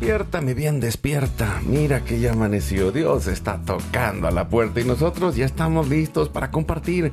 Despierta, 0.00 0.40
mi 0.40 0.54
bien, 0.54 0.80
despierta. 0.80 1.60
Mira 1.66 2.02
que 2.02 2.18
ya 2.18 2.32
amaneció. 2.32 2.90
Dios 2.90 3.26
está 3.26 3.60
tocando 3.60 4.28
a 4.28 4.30
la 4.30 4.48
puerta 4.48 4.80
y 4.80 4.84
nosotros 4.84 5.36
ya 5.36 5.44
estamos 5.44 5.90
listos 5.90 6.30
para 6.30 6.50
compartir 6.50 7.12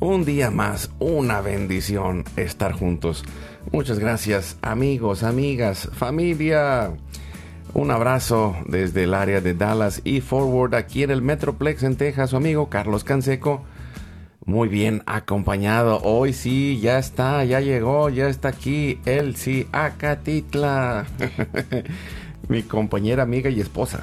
un 0.00 0.26
día 0.26 0.50
más, 0.50 0.90
una 0.98 1.40
bendición 1.40 2.24
estar 2.36 2.72
juntos. 2.72 3.24
Muchas 3.72 3.98
gracias, 3.98 4.58
amigos, 4.60 5.22
amigas, 5.22 5.88
familia. 5.94 6.90
Un 7.72 7.90
abrazo 7.90 8.54
desde 8.66 9.04
el 9.04 9.14
área 9.14 9.40
de 9.40 9.54
Dallas 9.54 10.02
y 10.04 10.20
Forward 10.20 10.74
aquí 10.74 11.04
en 11.04 11.12
el 11.12 11.22
Metroplex 11.22 11.84
en 11.84 11.96
Texas, 11.96 12.28
su 12.28 12.36
amigo 12.36 12.68
Carlos 12.68 13.02
Canseco 13.02 13.64
muy 14.46 14.68
bien 14.68 15.02
acompañado. 15.06 16.00
Hoy 16.02 16.32
sí, 16.32 16.78
ya 16.80 16.98
está, 16.98 17.44
ya 17.44 17.60
llegó, 17.60 18.08
ya 18.08 18.28
está 18.28 18.48
aquí 18.48 19.00
Elsie 19.04 19.66
Acatitla, 19.72 21.06
mi 22.48 22.62
compañera, 22.62 23.22
amiga 23.22 23.50
y 23.50 23.60
esposa. 23.60 24.00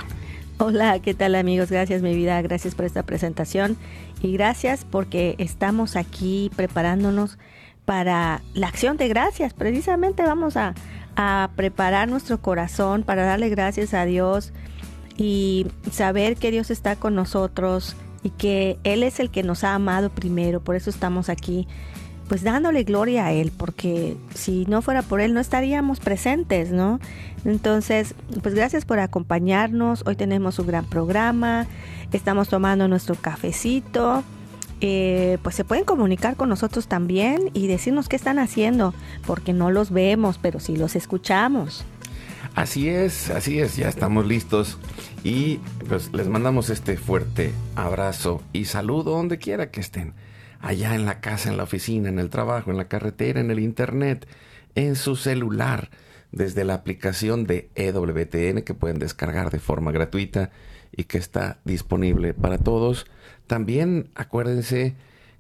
Hola, 0.60 1.00
¿qué 1.00 1.14
tal 1.14 1.36
amigos? 1.36 1.72
Gracias 1.72 2.02
mi 2.02 2.16
vida, 2.16 2.42
gracias 2.42 2.76
por 2.76 2.86
esta 2.86 3.04
presentación 3.04 3.76
y 4.22 4.34
gracias 4.34 4.86
porque 4.90 5.36
estamos 5.38 5.96
aquí 5.96 6.52
preparándonos 6.56 7.38
para 7.86 8.42
la 8.54 8.68
acción 8.68 8.98
de 8.98 9.08
gracias. 9.08 9.54
Precisamente 9.54 10.24
vamos 10.24 10.56
a, 10.56 10.76
a 11.16 11.50
preparar 11.56 12.08
nuestro 12.08 12.40
corazón 12.42 13.04
para 13.04 13.26
darle 13.26 13.50
gracias 13.50 13.94
a 13.94 14.06
Dios 14.06 14.54
y 15.18 15.68
saber 15.92 16.38
que 16.38 16.52
Dios 16.52 16.72
está 16.72 16.96
con 16.96 17.16
nosotros 17.16 17.96
y 18.24 18.30
que 18.30 18.78
Él 18.84 19.04
es 19.04 19.20
el 19.20 19.30
que 19.30 19.44
nos 19.44 19.64
ha 19.64 19.74
amado 19.74 20.10
primero, 20.10 20.62
por 20.62 20.76
eso 20.76 20.90
estamos 20.90 21.30
aquí, 21.30 21.68
pues 22.28 22.44
dándole 22.44 22.84
gloria 22.84 23.26
a 23.26 23.32
Él, 23.32 23.52
porque 23.56 24.18
si 24.34 24.66
no 24.66 24.82
fuera 24.82 25.02
por 25.02 25.22
Él 25.22 25.34
no 25.34 25.40
estaríamos 25.40 26.00
presentes, 26.00 26.72
¿no? 26.72 27.00
Entonces, 27.46 28.16
pues 28.42 28.56
gracias 28.56 28.86
por 28.86 29.00
acompañarnos, 29.00 30.04
hoy 30.06 30.16
tenemos 30.16 30.60
un 30.60 30.68
gran 30.68 30.86
programa, 30.86 31.68
estamos 32.12 32.50
tomando 32.50 32.88
nuestro 32.88 33.16
cafecito. 33.16 34.24
Eh, 34.86 35.38
pues 35.44 35.56
se 35.56 35.64
pueden 35.64 35.86
comunicar 35.86 36.36
con 36.36 36.50
nosotros 36.50 36.88
también 36.88 37.52
y 37.54 37.68
decirnos 37.68 38.10
qué 38.10 38.18
están 38.18 38.38
haciendo, 38.38 38.94
porque 39.26 39.54
no 39.54 39.72
los 39.72 39.92
vemos, 39.92 40.40
pero 40.42 40.60
sí 40.60 40.76
los 40.76 40.98
escuchamos. 40.98 41.86
Así 42.56 42.90
es, 42.90 43.30
así 43.30 43.60
es, 43.60 43.78
ya 43.78 43.88
estamos 43.88 44.28
listos 44.28 44.78
y 45.24 45.58
pues 45.88 46.14
les 46.14 46.28
mandamos 46.28 46.70
este 46.70 46.98
fuerte 46.98 47.52
abrazo 47.76 48.44
y 48.52 48.66
saludo 48.66 49.12
donde 49.12 49.40
quiera 49.40 49.72
que 49.72 49.80
estén, 49.80 50.14
allá 50.64 50.96
en 50.96 51.06
la 51.06 51.20
casa, 51.20 51.50
en 51.50 51.58
la 51.58 51.64
oficina, 51.64 52.10
en 52.10 52.18
el 52.18 52.30
trabajo, 52.30 52.72
en 52.72 52.78
la 52.78 52.88
carretera, 52.88 53.42
en 53.42 53.52
el 53.52 53.60
internet, 53.60 54.26
en 54.76 54.96
su 54.96 55.18
celular, 55.18 55.90
desde 56.32 56.64
la 56.64 56.74
aplicación 56.74 57.46
de 57.46 57.70
EWTN 57.76 58.64
que 58.64 58.74
pueden 58.74 58.98
descargar 58.98 59.52
de 59.52 59.60
forma 59.60 59.92
gratuita 59.92 60.52
y 60.96 61.04
que 61.04 61.18
está 61.18 61.60
disponible 61.66 62.34
para 62.34 62.58
todos. 62.58 63.06
También 63.46 64.10
acuérdense 64.16 64.96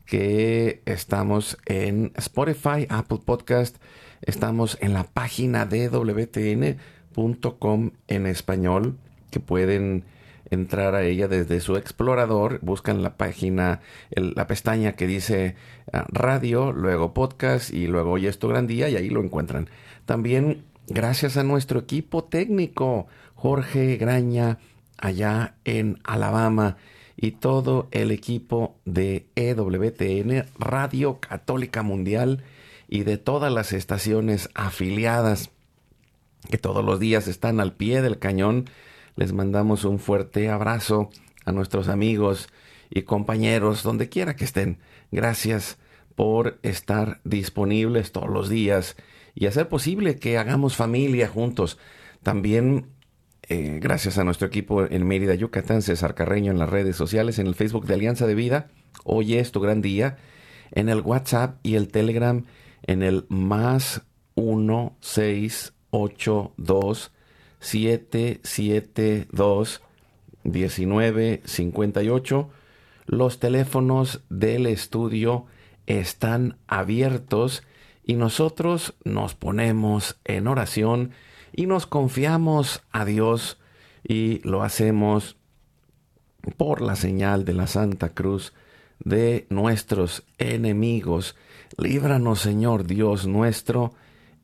que 0.05 0.81
estamos 0.85 1.57
en 1.65 2.11
Spotify, 2.17 2.85
Apple 2.89 3.21
Podcast, 3.25 3.77
estamos 4.21 4.77
en 4.81 4.93
la 4.93 5.05
página 5.05 5.65
de 5.65 5.85
EWTN 5.85 6.77
.com 7.59 7.91
en 8.07 8.25
español 8.25 8.97
que 9.31 9.39
pueden 9.39 10.03
entrar 10.53 10.95
a 10.95 11.03
ella 11.03 11.27
desde 11.27 11.59
su 11.59 11.75
explorador, 11.75 12.59
buscan 12.61 13.03
la 13.03 13.17
página, 13.17 13.81
la 14.11 14.47
pestaña 14.47 14.93
que 14.93 15.07
dice 15.07 15.55
ah, 15.91 16.05
radio, 16.09 16.71
luego 16.71 17.13
podcast 17.13 17.73
y 17.73 17.87
luego 17.87 18.11
hoy 18.11 18.27
es 18.27 18.39
tu 18.39 18.47
gran 18.47 18.67
día 18.67 18.89
y 18.89 18.95
ahí 18.95 19.09
lo 19.09 19.23
encuentran. 19.23 19.69
También 20.05 20.63
gracias 20.87 21.37
a 21.37 21.43
nuestro 21.43 21.79
equipo 21.79 22.23
técnico, 22.23 23.07
Jorge 23.35 23.97
Graña, 23.97 24.59
allá 24.97 25.55
en 25.65 25.99
Alabama 26.03 26.77
y 27.15 27.31
todo 27.31 27.87
el 27.91 28.11
equipo 28.11 28.75
de 28.85 29.27
EWTN, 29.35 30.45
Radio 30.57 31.19
Católica 31.19 31.83
Mundial 31.83 32.43
y 32.87 33.03
de 33.03 33.17
todas 33.17 33.51
las 33.51 33.73
estaciones 33.73 34.49
afiliadas 34.55 35.49
que 36.49 36.57
todos 36.57 36.83
los 36.83 36.99
días 36.99 37.27
están 37.27 37.59
al 37.59 37.73
pie 37.73 38.01
del 38.01 38.19
cañón. 38.19 38.69
Les 39.15 39.33
mandamos 39.33 39.85
un 39.85 39.99
fuerte 39.99 40.49
abrazo 40.49 41.09
a 41.45 41.51
nuestros 41.51 41.87
amigos 41.87 42.49
y 42.89 43.03
compañeros 43.03 43.83
donde 43.83 44.09
quiera 44.09 44.35
que 44.35 44.45
estén. 44.45 44.79
Gracias 45.11 45.77
por 46.15 46.59
estar 46.63 47.21
disponibles 47.23 48.11
todos 48.11 48.29
los 48.29 48.49
días 48.49 48.95
y 49.35 49.47
hacer 49.47 49.67
posible 49.67 50.17
que 50.17 50.37
hagamos 50.37 50.75
familia 50.75 51.27
juntos. 51.27 51.77
También 52.21 52.87
eh, 53.49 53.79
gracias 53.81 54.17
a 54.17 54.23
nuestro 54.23 54.47
equipo 54.47 54.85
en 54.85 55.07
Mérida, 55.07 55.35
Yucatán, 55.35 55.81
César 55.81 56.15
Carreño 56.15 56.51
en 56.51 56.59
las 56.59 56.69
redes 56.69 56.95
sociales, 56.95 57.39
en 57.39 57.47
el 57.47 57.55
Facebook 57.55 57.85
de 57.85 57.95
Alianza 57.95 58.27
de 58.27 58.35
Vida. 58.35 58.69
Hoy 59.03 59.35
es 59.35 59.51
tu 59.51 59.59
gran 59.59 59.81
día. 59.81 60.17
En 60.71 60.89
el 60.89 61.01
WhatsApp 61.01 61.59
y 61.63 61.75
el 61.75 61.89
Telegram 61.89 62.45
en 62.83 63.03
el 63.03 63.25
más 63.29 64.01
16 64.35 65.73
82 65.91 67.11
772 67.63 69.81
1958. 70.43 72.49
Los 73.05 73.39
teléfonos 73.39 74.21
del 74.29 74.67
estudio 74.67 75.45
están 75.87 76.57
abiertos 76.67 77.63
y 78.05 78.15
nosotros 78.15 78.95
nos 79.05 79.35
ponemos 79.35 80.19
en 80.25 80.47
oración 80.47 81.11
y 81.53 81.65
nos 81.65 81.87
confiamos 81.87 82.83
a 82.91 83.05
Dios 83.05 83.61
y 84.05 84.45
lo 84.47 84.63
hacemos 84.63 85.37
por 86.57 86.81
la 86.81 86.97
señal 86.97 87.45
de 87.45 87.53
la 87.53 87.67
Santa 87.67 88.09
Cruz 88.09 88.51
de 88.99 89.47
nuestros 89.49 90.25
enemigos. 90.37 91.37
Líbranos, 91.77 92.39
Señor 92.39 92.85
Dios 92.85 93.25
nuestro, 93.25 93.93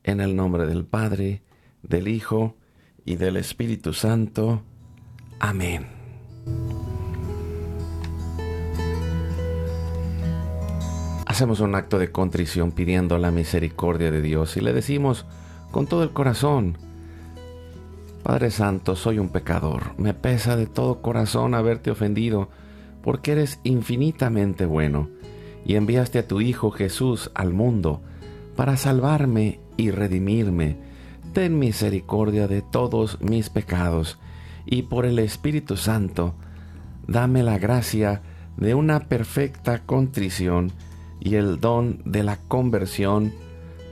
en 0.04 0.22
el 0.22 0.34
nombre 0.34 0.66
del 0.66 0.86
Padre, 0.86 1.42
del 1.82 2.08
Hijo 2.08 2.56
y 3.04 3.16
del 3.16 3.36
Espíritu 3.36 3.92
Santo. 3.92 4.62
Amén. 5.38 5.86
Hacemos 11.26 11.60
un 11.60 11.74
acto 11.74 11.98
de 11.98 12.10
contrición 12.10 12.72
pidiendo 12.72 13.16
la 13.18 13.30
misericordia 13.30 14.10
de 14.10 14.20
Dios 14.20 14.56
y 14.56 14.60
le 14.60 14.72
decimos 14.72 15.26
con 15.70 15.86
todo 15.86 16.02
el 16.02 16.10
corazón, 16.10 16.76
Padre 18.22 18.50
Santo, 18.50 18.96
soy 18.96 19.18
un 19.18 19.30
pecador, 19.30 19.94
me 19.96 20.12
pesa 20.12 20.56
de 20.56 20.66
todo 20.66 21.00
corazón 21.00 21.54
haberte 21.54 21.90
ofendido, 21.90 22.50
porque 23.02 23.32
eres 23.32 23.60
infinitamente 23.64 24.66
bueno, 24.66 25.08
y 25.64 25.76
enviaste 25.76 26.18
a 26.18 26.28
tu 26.28 26.40
Hijo 26.40 26.70
Jesús 26.70 27.30
al 27.34 27.54
mundo 27.54 28.02
para 28.56 28.76
salvarme 28.76 29.60
y 29.76 29.90
redimirme. 29.90 30.89
Ten 31.32 31.60
misericordia 31.60 32.48
de 32.48 32.60
todos 32.60 33.20
mis 33.20 33.50
pecados 33.50 34.18
y 34.66 34.82
por 34.82 35.06
el 35.06 35.20
Espíritu 35.20 35.76
Santo, 35.76 36.34
dame 37.06 37.44
la 37.44 37.58
gracia 37.58 38.22
de 38.56 38.74
una 38.74 39.00
perfecta 39.08 39.78
contrición 39.80 40.72
y 41.20 41.36
el 41.36 41.60
don 41.60 42.02
de 42.04 42.24
la 42.24 42.36
conversión 42.36 43.32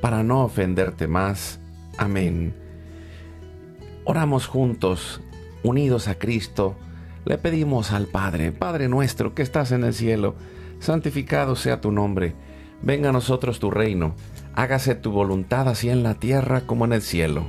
para 0.00 0.24
no 0.24 0.42
ofenderte 0.42 1.06
más. 1.06 1.60
Amén. 1.96 2.54
Oramos 4.04 4.46
juntos, 4.46 5.20
unidos 5.62 6.08
a 6.08 6.16
Cristo, 6.16 6.76
le 7.24 7.38
pedimos 7.38 7.92
al 7.92 8.06
Padre, 8.06 8.50
Padre 8.50 8.88
nuestro 8.88 9.34
que 9.34 9.42
estás 9.42 9.70
en 9.70 9.84
el 9.84 9.94
cielo, 9.94 10.34
santificado 10.80 11.54
sea 11.54 11.80
tu 11.80 11.92
nombre, 11.92 12.34
venga 12.82 13.10
a 13.10 13.12
nosotros 13.12 13.60
tu 13.60 13.70
reino, 13.70 14.14
hágase 14.58 14.96
tu 14.96 15.12
voluntad 15.12 15.68
así 15.68 15.88
en 15.88 16.02
la 16.02 16.14
tierra 16.14 16.62
como 16.62 16.84
en 16.84 16.92
el 16.92 17.00
cielo. 17.00 17.46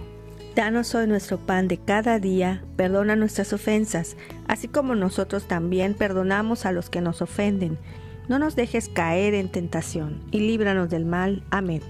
Danos 0.56 0.94
hoy 0.94 1.08
nuestro 1.08 1.40
pan 1.40 1.68
de 1.68 1.80
cada 1.80 2.20
día, 2.20 2.64
perdona 2.76 3.16
nuestras 3.16 3.52
ofensas, 3.52 4.16
así 4.48 4.68
como 4.68 4.94
nosotros 4.94 5.48
también 5.48 5.96
perdonamos 5.96 6.68
a 6.68 6.72
los 6.72 6.92
que 6.92 7.02
nos 7.02 7.24
ofenden. 7.24 7.80
No 8.28 8.38
nos 8.38 8.56
dejes 8.56 8.90
caer 8.90 9.34
en 9.34 9.50
tentación, 9.50 10.22
y 10.30 10.42
líbranos 10.42 10.92
del 10.92 11.06
mal. 11.06 11.44
Amén. 11.50 11.82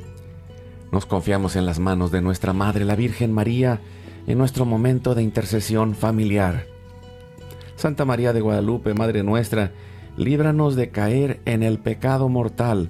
Nos 0.89 1.05
confiamos 1.05 1.57
en 1.57 1.65
las 1.65 1.79
manos 1.79 2.11
de 2.11 2.21
nuestra 2.21 2.53
Madre, 2.53 2.85
la 2.85 2.95
Virgen 2.95 3.33
María, 3.33 3.81
en 4.25 4.37
nuestro 4.37 4.63
momento 4.63 5.15
de 5.15 5.23
intercesión 5.23 5.95
familiar. 5.95 6.65
Santa 7.75 8.05
María 8.05 8.31
de 8.31 8.39
Guadalupe, 8.39 8.93
Madre 8.93 9.23
nuestra, 9.23 9.73
líbranos 10.15 10.77
de 10.77 10.91
caer 10.91 11.41
en 11.43 11.61
el 11.61 11.77
pecado 11.77 12.29
mortal, 12.29 12.89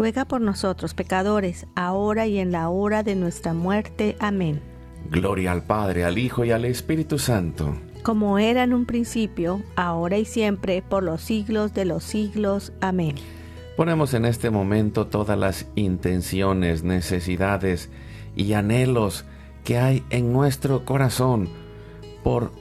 ruega 0.00 0.24
por 0.24 0.40
nosotros 0.40 0.94
pecadores, 0.94 1.66
ahora 1.74 2.26
y 2.26 2.38
en 2.38 2.52
la 2.52 2.70
hora 2.70 3.02
de 3.02 3.14
nuestra 3.14 3.52
muerte. 3.52 4.16
Amén. 4.18 4.62
Gloria 5.10 5.52
al 5.52 5.64
Padre, 5.64 6.06
al 6.06 6.16
Hijo 6.16 6.42
y 6.42 6.52
al 6.52 6.64
Espíritu 6.64 7.18
Santo. 7.18 7.74
Como 8.02 8.38
era 8.38 8.64
en 8.64 8.72
un 8.72 8.86
principio, 8.86 9.60
ahora 9.76 10.16
y 10.16 10.24
siempre, 10.24 10.80
por 10.80 11.02
los 11.02 11.20
siglos 11.20 11.74
de 11.74 11.84
los 11.84 12.02
siglos. 12.02 12.72
Amén. 12.80 13.16
Ponemos 13.76 14.14
en 14.14 14.24
este 14.24 14.48
momento 14.48 15.06
todas 15.06 15.38
las 15.38 15.66
intenciones, 15.74 16.82
necesidades 16.82 17.90
y 18.34 18.54
anhelos 18.54 19.26
que 19.64 19.76
hay 19.76 20.02
en 20.08 20.32
nuestro 20.32 20.86
corazón 20.86 21.46
por 22.24 22.52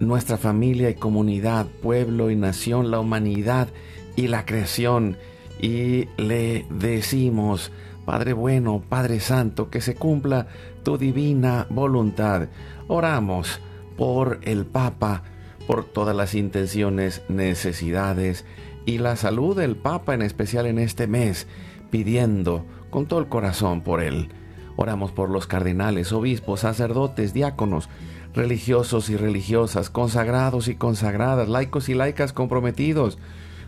nuestra 0.00 0.36
familia 0.36 0.90
y 0.90 0.96
comunidad, 0.96 1.66
pueblo 1.80 2.30
y 2.30 2.36
nación, 2.36 2.90
la 2.90 3.00
humanidad 3.00 3.68
y 4.16 4.28
la 4.28 4.44
creación. 4.44 5.16
Y 5.60 6.08
le 6.16 6.66
decimos, 6.70 7.70
Padre 8.04 8.32
bueno, 8.32 8.82
Padre 8.88 9.20
Santo, 9.20 9.70
que 9.70 9.80
se 9.80 9.94
cumpla 9.94 10.48
tu 10.82 10.98
divina 10.98 11.66
voluntad. 11.70 12.48
Oramos 12.88 13.60
por 13.96 14.40
el 14.42 14.66
Papa, 14.66 15.22
por 15.66 15.84
todas 15.84 16.16
las 16.16 16.34
intenciones, 16.34 17.22
necesidades 17.28 18.44
y 18.84 18.98
la 18.98 19.16
salud 19.16 19.56
del 19.56 19.76
Papa, 19.76 20.14
en 20.14 20.22
especial 20.22 20.66
en 20.66 20.78
este 20.78 21.06
mes, 21.06 21.46
pidiendo 21.90 22.64
con 22.90 23.06
todo 23.06 23.20
el 23.20 23.28
corazón 23.28 23.82
por 23.82 24.02
él. 24.02 24.30
Oramos 24.76 25.12
por 25.12 25.30
los 25.30 25.46
cardenales, 25.46 26.12
obispos, 26.12 26.60
sacerdotes, 26.60 27.32
diáconos, 27.32 27.88
religiosos 28.34 29.10
y 29.10 29.16
religiosas, 29.16 29.90
consagrados 29.90 30.68
y 30.68 30.74
consagradas, 30.74 31.48
laicos 31.48 31.88
y 31.88 31.94
laicas 31.94 32.32
comprometidos, 32.32 33.18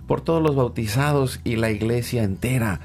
por 0.06 0.20
todos 0.20 0.42
los 0.42 0.56
bautizados 0.56 1.40
y 1.44 1.56
la 1.56 1.70
iglesia 1.70 2.22
entera, 2.22 2.80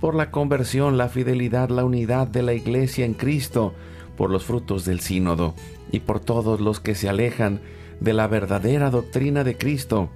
por 0.00 0.14
la 0.14 0.30
conversión, 0.30 0.96
la 0.96 1.08
fidelidad, 1.08 1.70
la 1.70 1.84
unidad 1.84 2.28
de 2.28 2.42
la 2.42 2.54
iglesia 2.54 3.04
en 3.04 3.14
Cristo, 3.14 3.74
por 4.16 4.30
los 4.30 4.44
frutos 4.44 4.84
del 4.84 5.00
sínodo 5.00 5.54
y 5.92 6.00
por 6.00 6.20
todos 6.20 6.60
los 6.60 6.80
que 6.80 6.94
se 6.94 7.08
alejan 7.08 7.60
de 8.00 8.12
la 8.12 8.26
verdadera 8.26 8.90
doctrina 8.90 9.44
de 9.44 9.56
Cristo. 9.56 10.10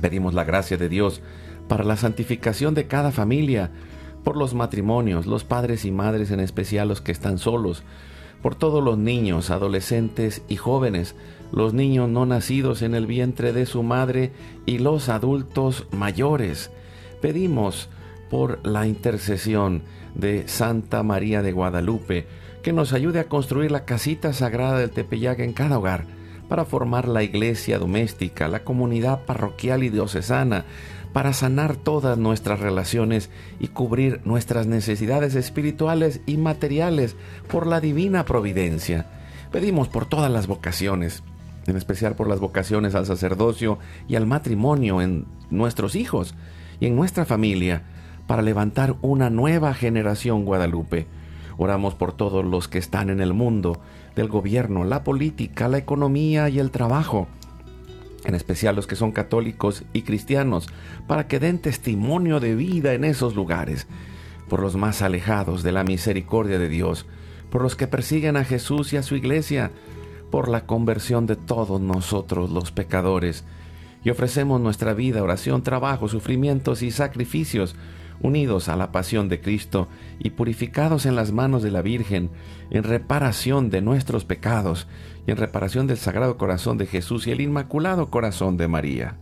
Pedimos 0.00 0.34
la 0.34 0.44
gracia 0.44 0.76
de 0.76 0.88
Dios 0.88 1.22
para 1.68 1.84
la 1.84 1.96
santificación 1.96 2.74
de 2.74 2.86
cada 2.86 3.12
familia, 3.12 3.70
por 4.22 4.36
los 4.36 4.54
matrimonios, 4.54 5.26
los 5.26 5.44
padres 5.44 5.84
y 5.84 5.90
madres 5.90 6.30
en 6.30 6.40
especial 6.40 6.88
los 6.88 7.00
que 7.00 7.12
están 7.12 7.38
solos, 7.38 7.82
por 8.42 8.54
todos 8.54 8.82
los 8.82 8.98
niños, 8.98 9.50
adolescentes 9.50 10.42
y 10.48 10.56
jóvenes, 10.56 11.14
los 11.54 11.72
niños 11.72 12.08
no 12.08 12.26
nacidos 12.26 12.82
en 12.82 12.96
el 12.96 13.06
vientre 13.06 13.52
de 13.52 13.64
su 13.64 13.84
madre 13.84 14.32
y 14.66 14.78
los 14.78 15.08
adultos 15.08 15.86
mayores. 15.92 16.72
Pedimos 17.22 17.88
por 18.28 18.58
la 18.66 18.88
intercesión 18.88 19.82
de 20.16 20.48
Santa 20.48 21.04
María 21.04 21.42
de 21.42 21.52
Guadalupe, 21.52 22.26
que 22.62 22.72
nos 22.72 22.92
ayude 22.92 23.20
a 23.20 23.28
construir 23.28 23.70
la 23.70 23.84
casita 23.84 24.32
sagrada 24.32 24.80
del 24.80 24.90
Tepeyac 24.90 25.38
en 25.38 25.52
cada 25.52 25.78
hogar, 25.78 26.06
para 26.48 26.64
formar 26.64 27.06
la 27.06 27.22
iglesia 27.22 27.78
doméstica, 27.78 28.48
la 28.48 28.64
comunidad 28.64 29.24
parroquial 29.24 29.84
y 29.84 29.90
diocesana, 29.90 30.64
para 31.12 31.32
sanar 31.32 31.76
todas 31.76 32.18
nuestras 32.18 32.58
relaciones 32.58 33.30
y 33.60 33.68
cubrir 33.68 34.20
nuestras 34.24 34.66
necesidades 34.66 35.36
espirituales 35.36 36.20
y 36.26 36.36
materiales 36.36 37.14
por 37.48 37.68
la 37.68 37.80
divina 37.80 38.24
providencia. 38.24 39.06
Pedimos 39.52 39.86
por 39.86 40.06
todas 40.06 40.32
las 40.32 40.48
vocaciones, 40.48 41.22
en 41.66 41.76
especial 41.76 42.14
por 42.14 42.28
las 42.28 42.40
vocaciones 42.40 42.94
al 42.94 43.06
sacerdocio 43.06 43.78
y 44.08 44.16
al 44.16 44.26
matrimonio 44.26 45.00
en 45.00 45.26
nuestros 45.50 45.96
hijos 45.96 46.34
y 46.80 46.86
en 46.86 46.96
nuestra 46.96 47.24
familia, 47.24 47.82
para 48.26 48.42
levantar 48.42 48.96
una 49.02 49.30
nueva 49.30 49.74
generación 49.74 50.44
guadalupe. 50.44 51.06
Oramos 51.56 51.94
por 51.94 52.12
todos 52.12 52.44
los 52.44 52.68
que 52.68 52.78
están 52.78 53.10
en 53.10 53.20
el 53.20 53.34
mundo, 53.34 53.80
del 54.16 54.28
gobierno, 54.28 54.84
la 54.84 55.04
política, 55.04 55.68
la 55.68 55.78
economía 55.78 56.48
y 56.48 56.58
el 56.58 56.70
trabajo 56.70 57.28
en 58.24 58.34
especial 58.34 58.74
los 58.74 58.86
que 58.86 58.96
son 58.96 59.12
católicos 59.12 59.84
y 59.92 60.02
cristianos, 60.02 60.68
para 61.06 61.28
que 61.28 61.38
den 61.38 61.58
testimonio 61.58 62.40
de 62.40 62.54
vida 62.54 62.94
en 62.94 63.04
esos 63.04 63.34
lugares, 63.34 63.86
por 64.48 64.60
los 64.60 64.76
más 64.76 65.02
alejados 65.02 65.62
de 65.62 65.72
la 65.72 65.84
misericordia 65.84 66.58
de 66.58 66.68
Dios, 66.68 67.06
por 67.50 67.62
los 67.62 67.76
que 67.76 67.86
persiguen 67.86 68.36
a 68.36 68.44
Jesús 68.44 68.92
y 68.92 68.96
a 68.96 69.02
su 69.02 69.14
iglesia, 69.14 69.70
por 70.34 70.48
la 70.48 70.66
conversión 70.66 71.26
de 71.26 71.36
todos 71.36 71.80
nosotros 71.80 72.50
los 72.50 72.72
pecadores, 72.72 73.44
y 74.02 74.10
ofrecemos 74.10 74.60
nuestra 74.60 74.92
vida, 74.92 75.22
oración, 75.22 75.62
trabajo, 75.62 76.08
sufrimientos 76.08 76.82
y 76.82 76.90
sacrificios, 76.90 77.76
unidos 78.20 78.68
a 78.68 78.74
la 78.74 78.90
pasión 78.90 79.28
de 79.28 79.40
Cristo 79.40 79.86
y 80.18 80.30
purificados 80.30 81.06
en 81.06 81.14
las 81.14 81.30
manos 81.30 81.62
de 81.62 81.70
la 81.70 81.82
Virgen, 81.82 82.30
en 82.70 82.82
reparación 82.82 83.70
de 83.70 83.80
nuestros 83.80 84.24
pecados 84.24 84.88
y 85.24 85.30
en 85.30 85.36
reparación 85.36 85.86
del 85.86 85.98
Sagrado 85.98 86.36
Corazón 86.36 86.78
de 86.78 86.86
Jesús 86.86 87.28
y 87.28 87.30
el 87.30 87.40
Inmaculado 87.40 88.10
Corazón 88.10 88.56
de 88.56 88.66
María. 88.66 89.16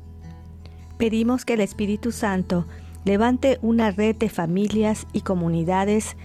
Pedimos 0.97 1.45
que 1.45 1.53
el 1.53 1.61
Espíritu 1.61 2.11
Santo 2.11 2.65
levante 3.05 3.59
una 3.61 3.91
red 3.91 4.17
de 4.17 4.31
familias 4.31 5.07
y 5.13 5.21
comunidades 5.21 6.17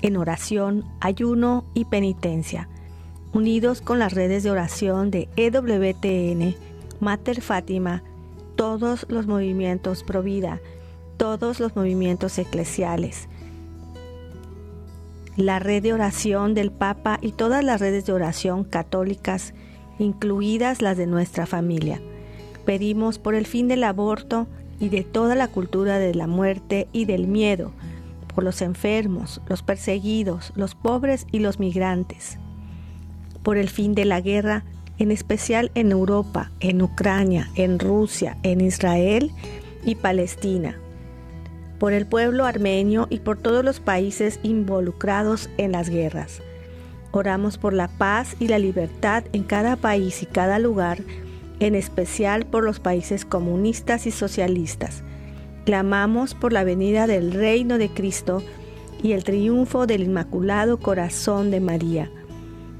en 0.00 0.16
oración, 0.16 0.84
ayuno 1.00 1.64
y 1.74 1.86
penitencia, 1.86 2.68
unidos 3.32 3.80
con 3.80 3.98
las 3.98 4.12
redes 4.12 4.42
de 4.42 4.50
oración 4.50 5.10
de 5.10 5.28
EWTN, 5.36 6.54
Mater 7.00 7.40
Fátima, 7.40 8.02
todos 8.56 9.06
los 9.08 9.26
movimientos 9.26 10.02
Pro 10.02 10.22
Vida, 10.22 10.60
todos 11.16 11.60
los 11.60 11.74
movimientos 11.74 12.38
eclesiales, 12.38 13.28
la 15.36 15.58
red 15.58 15.82
de 15.82 15.94
oración 15.94 16.54
del 16.54 16.70
Papa 16.70 17.18
y 17.22 17.32
todas 17.32 17.64
las 17.64 17.80
redes 17.80 18.04
de 18.04 18.12
oración 18.12 18.64
católicas, 18.64 19.54
incluidas 19.98 20.82
las 20.82 20.96
de 20.96 21.06
nuestra 21.06 21.46
familia. 21.46 22.02
Pedimos 22.66 23.18
por 23.18 23.34
el 23.34 23.46
fin 23.46 23.66
del 23.66 23.84
aborto 23.84 24.46
y 24.78 24.90
de 24.90 25.04
toda 25.04 25.34
la 25.34 25.48
cultura 25.48 25.98
de 25.98 26.14
la 26.14 26.26
muerte 26.26 26.86
y 26.92 27.06
del 27.06 27.26
miedo, 27.26 27.72
por 28.34 28.44
los 28.44 28.62
enfermos, 28.62 29.40
los 29.46 29.62
perseguidos, 29.62 30.52
los 30.54 30.74
pobres 30.74 31.26
y 31.32 31.38
los 31.38 31.58
migrantes, 31.58 32.38
por 33.42 33.56
el 33.56 33.68
fin 33.68 33.94
de 33.94 34.04
la 34.04 34.20
guerra 34.20 34.64
en 34.98 35.10
especial 35.10 35.70
en 35.74 35.90
Europa, 35.90 36.50
en 36.60 36.80
Ucrania, 36.82 37.50
en 37.56 37.78
Rusia, 37.78 38.36
en 38.42 38.60
Israel 38.60 39.32
y 39.84 39.96
Palestina, 39.96 40.78
por 41.78 41.92
el 41.92 42.06
pueblo 42.06 42.44
armenio 42.44 43.08
y 43.10 43.18
por 43.18 43.38
todos 43.38 43.64
los 43.64 43.80
países 43.80 44.38
involucrados 44.42 45.50
en 45.58 45.72
las 45.72 45.88
guerras. 45.88 46.40
Oramos 47.10 47.58
por 47.58 47.72
la 47.72 47.88
paz 47.88 48.36
y 48.38 48.48
la 48.48 48.58
libertad 48.58 49.24
en 49.32 49.42
cada 49.42 49.76
país 49.76 50.22
y 50.22 50.26
cada 50.26 50.58
lugar, 50.58 50.98
en 51.58 51.74
especial 51.74 52.46
por 52.46 52.64
los 52.64 52.80
países 52.80 53.24
comunistas 53.24 54.06
y 54.06 54.10
socialistas. 54.10 55.02
Clamamos 55.64 56.34
por 56.34 56.52
la 56.52 56.64
venida 56.64 57.06
del 57.06 57.32
reino 57.32 57.78
de 57.78 57.88
Cristo 57.88 58.42
y 59.02 59.12
el 59.12 59.24
triunfo 59.24 59.86
del 59.86 60.04
Inmaculado 60.04 60.78
Corazón 60.78 61.50
de 61.50 61.60
María. 61.60 62.10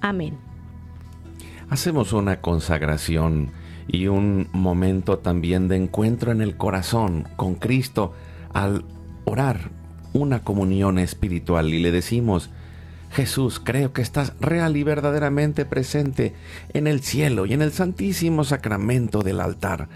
Amén. 0.00 0.38
Hacemos 1.68 2.12
una 2.12 2.40
consagración 2.40 3.52
y 3.86 4.06
un 4.06 4.48
momento 4.52 5.18
también 5.18 5.68
de 5.68 5.76
encuentro 5.76 6.32
en 6.32 6.40
el 6.40 6.56
corazón 6.56 7.28
con 7.36 7.54
Cristo 7.54 8.12
al 8.52 8.84
orar 9.24 9.70
una 10.12 10.42
comunión 10.42 10.98
espiritual 10.98 11.72
y 11.72 11.78
le 11.78 11.92
decimos, 11.92 12.50
Jesús, 13.10 13.60
creo 13.62 13.92
que 13.92 14.02
estás 14.02 14.34
real 14.40 14.76
y 14.76 14.82
verdaderamente 14.82 15.64
presente 15.64 16.34
en 16.72 16.86
el 16.86 17.00
cielo 17.00 17.46
y 17.46 17.52
en 17.52 17.62
el 17.62 17.72
santísimo 17.72 18.44
sacramento 18.44 19.22
del 19.22 19.40
altar. 19.40 19.88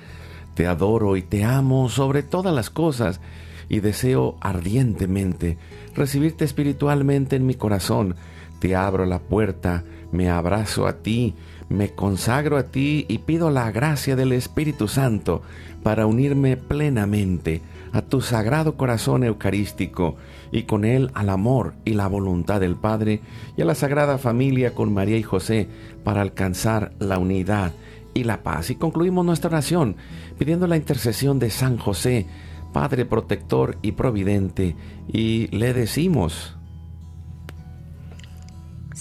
Te 0.54 0.66
adoro 0.66 1.16
y 1.16 1.22
te 1.22 1.44
amo 1.44 1.88
sobre 1.88 2.22
todas 2.22 2.54
las 2.54 2.70
cosas 2.70 3.20
y 3.68 3.80
deseo 3.80 4.36
ardientemente 4.40 5.58
recibirte 5.94 6.44
espiritualmente 6.44 7.36
en 7.36 7.46
mi 7.46 7.54
corazón. 7.54 8.16
Te 8.64 8.74
abro 8.74 9.04
la 9.04 9.18
puerta, 9.18 9.84
me 10.10 10.30
abrazo 10.30 10.86
a 10.86 10.94
ti, 10.94 11.34
me 11.68 11.90
consagro 11.90 12.56
a 12.56 12.62
ti 12.62 13.04
y 13.10 13.18
pido 13.18 13.50
la 13.50 13.70
gracia 13.70 14.16
del 14.16 14.32
Espíritu 14.32 14.88
Santo 14.88 15.42
para 15.82 16.06
unirme 16.06 16.56
plenamente 16.56 17.60
a 17.92 18.00
tu 18.00 18.22
sagrado 18.22 18.78
corazón 18.78 19.22
eucarístico 19.22 20.16
y 20.50 20.62
con 20.62 20.86
él 20.86 21.10
al 21.12 21.28
amor 21.28 21.74
y 21.84 21.92
la 21.92 22.06
voluntad 22.06 22.58
del 22.58 22.76
Padre 22.76 23.20
y 23.54 23.60
a 23.60 23.66
la 23.66 23.74
Sagrada 23.74 24.16
Familia 24.16 24.72
con 24.72 24.94
María 24.94 25.18
y 25.18 25.22
José 25.22 25.68
para 26.02 26.22
alcanzar 26.22 26.94
la 26.98 27.18
unidad 27.18 27.74
y 28.14 28.24
la 28.24 28.42
paz. 28.42 28.70
Y 28.70 28.76
concluimos 28.76 29.26
nuestra 29.26 29.50
oración 29.50 29.96
pidiendo 30.38 30.66
la 30.66 30.78
intercesión 30.78 31.38
de 31.38 31.50
San 31.50 31.76
José, 31.76 32.26
Padre 32.72 33.04
protector 33.04 33.76
y 33.82 33.92
providente, 33.92 34.74
y 35.12 35.48
le 35.48 35.74
decimos, 35.74 36.53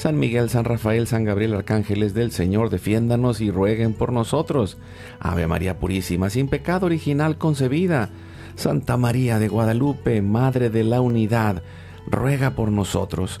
San 0.00 0.18
Miguel, 0.18 0.48
San 0.48 0.64
Rafael, 0.64 1.06
San 1.06 1.24
Gabriel, 1.24 1.52
arcángeles 1.52 2.14
del 2.14 2.32
Señor, 2.32 2.70
defiéndanos 2.70 3.42
y 3.42 3.50
rueguen 3.50 3.92
por 3.92 4.14
nosotros. 4.14 4.78
Ave 5.18 5.46
María 5.46 5.78
Purísima, 5.78 6.30
sin 6.30 6.48
pecado 6.48 6.86
original 6.86 7.36
concebida. 7.36 8.08
Santa 8.54 8.96
María 8.96 9.38
de 9.38 9.48
Guadalupe, 9.48 10.22
Madre 10.22 10.70
de 10.70 10.84
la 10.84 11.02
Unidad, 11.02 11.62
ruega 12.06 12.52
por 12.52 12.72
nosotros. 12.72 13.40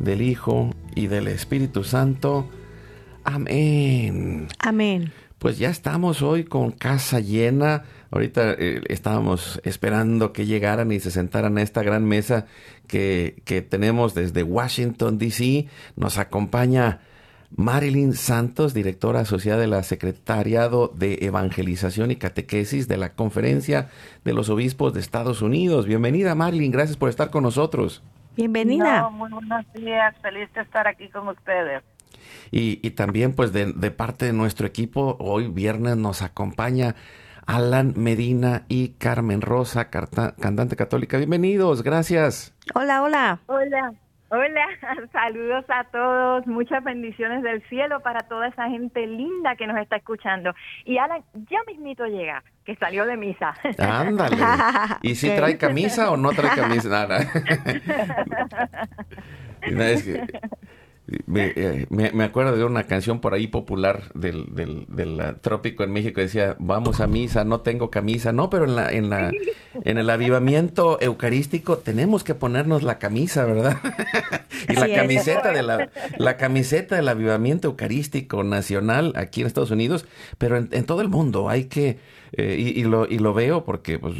del 0.00 0.22
Hijo 0.22 0.74
y 0.96 1.06
del 1.06 1.28
Espíritu 1.28 1.84
Santo. 1.84 2.48
Amén. 3.22 4.48
Amén. 4.58 5.12
Pues 5.38 5.58
ya 5.58 5.70
estamos 5.70 6.20
hoy 6.20 6.44
con 6.44 6.72
casa 6.72 7.20
llena. 7.20 7.84
Ahorita 8.10 8.52
eh, 8.58 8.82
estábamos 8.88 9.60
esperando 9.64 10.32
que 10.32 10.46
llegaran 10.46 10.90
y 10.90 11.00
se 11.00 11.10
sentaran 11.10 11.56
a 11.56 11.62
esta 11.62 11.82
gran 11.82 12.04
mesa 12.04 12.46
que, 12.88 13.40
que 13.44 13.62
tenemos 13.62 14.14
desde 14.14 14.42
Washington, 14.42 15.16
D.C. 15.18 15.68
Nos 15.96 16.18
acompaña 16.18 17.00
Marilyn 17.56 18.14
Santos, 18.14 18.74
directora 18.74 19.20
asociada 19.20 19.60
de 19.60 19.66
la 19.66 19.82
Secretariado 19.82 20.92
de 20.94 21.18
Evangelización 21.22 22.10
y 22.10 22.16
Catequesis 22.16 22.88
de 22.88 22.96
la 22.96 23.14
Conferencia 23.14 23.88
de 24.24 24.32
los 24.32 24.48
Obispos 24.50 24.92
de 24.92 25.00
Estados 25.00 25.42
Unidos. 25.42 25.86
Bienvenida, 25.86 26.34
Marilyn. 26.34 26.70
Gracias 26.70 26.96
por 26.96 27.08
estar 27.08 27.30
con 27.30 27.44
nosotros. 27.44 28.02
Bienvenida. 28.40 29.08
muy 29.10 29.30
buenos 29.30 29.64
días. 29.74 30.14
Feliz 30.22 30.52
de 30.54 30.62
estar 30.62 30.86
aquí 30.88 31.08
con 31.08 31.28
ustedes. 31.28 31.82
Y, 32.50 32.80
y 32.86 32.90
también, 32.92 33.34
pues, 33.34 33.52
de, 33.52 33.72
de 33.72 33.90
parte 33.90 34.26
de 34.26 34.32
nuestro 34.32 34.66
equipo, 34.66 35.16
hoy 35.20 35.48
viernes 35.48 35.96
nos 35.96 36.22
acompaña 36.22 36.94
Alan 37.46 37.94
Medina 37.96 38.64
y 38.68 38.90
Carmen 38.90 39.40
Rosa, 39.40 39.90
carta- 39.90 40.34
cantante 40.40 40.76
católica. 40.76 41.16
Bienvenidos, 41.18 41.82
gracias. 41.82 42.54
Hola, 42.74 43.02
hola. 43.02 43.40
Hola. 43.46 43.92
Hola, 44.32 44.64
saludos 45.12 45.64
a 45.68 45.82
todos, 45.90 46.46
muchas 46.46 46.84
bendiciones 46.84 47.42
del 47.42 47.60
cielo 47.68 47.98
para 47.98 48.20
toda 48.20 48.46
esa 48.46 48.68
gente 48.68 49.04
linda 49.04 49.56
que 49.56 49.66
nos 49.66 49.76
está 49.76 49.96
escuchando. 49.96 50.54
Y 50.84 50.98
Alan, 50.98 51.24
ya 51.50 51.58
mismito 51.66 52.06
llega, 52.06 52.44
que 52.64 52.76
salió 52.76 53.06
de 53.06 53.16
misa. 53.16 53.54
Ándale. 53.78 54.36
¿Y 55.02 55.16
si 55.16 55.30
trae 55.30 55.58
camisa 55.58 56.12
o 56.12 56.16
no 56.16 56.30
trae 56.30 56.54
camisa? 56.54 56.88
Nada. 56.88 57.18
No, 59.68 59.82
es 59.82 60.04
que 60.04 60.22
eh, 61.34 61.86
me, 61.90 62.12
me, 62.12 62.24
acuerdo 62.24 62.56
de 62.56 62.64
una 62.64 62.84
canción 62.84 63.20
por 63.20 63.34
ahí 63.34 63.48
popular 63.48 64.04
del, 64.14 64.54
del, 64.54 64.86
del, 64.88 65.36
trópico 65.40 65.82
en 65.82 65.92
México 65.92 66.20
decía 66.20 66.56
vamos 66.58 67.00
a 67.00 67.06
misa 67.06 67.44
no 67.44 67.60
tengo 67.60 67.90
camisa 67.90 68.32
no 68.32 68.48
pero 68.48 68.64
en 68.64 68.76
la 68.76 68.90
en 68.90 69.10
la 69.10 69.32
en 69.84 69.98
el 69.98 70.08
avivamiento 70.08 70.98
eucarístico 71.00 71.78
tenemos 71.78 72.22
que 72.22 72.34
ponernos 72.34 72.82
la 72.84 72.98
camisa 72.98 73.44
verdad 73.44 73.78
y 74.68 74.74
la 74.74 74.88
camiseta 74.88 75.52
de 75.52 75.62
la 75.62 75.90
la 76.18 76.36
camiseta 76.36 76.96
del 76.96 77.08
avivamiento 77.08 77.68
eucarístico 77.68 78.44
nacional 78.44 79.12
aquí 79.16 79.40
en 79.40 79.48
Estados 79.48 79.72
Unidos 79.72 80.06
pero 80.38 80.56
en, 80.56 80.68
en 80.70 80.84
todo 80.84 81.00
el 81.00 81.08
mundo 81.08 81.48
hay 81.48 81.64
que 81.64 81.98
eh, 82.32 82.56
y, 82.56 82.80
y, 82.80 82.84
lo 82.84 83.06
y 83.06 83.18
lo 83.18 83.34
veo 83.34 83.64
porque 83.64 83.98
pues 83.98 84.14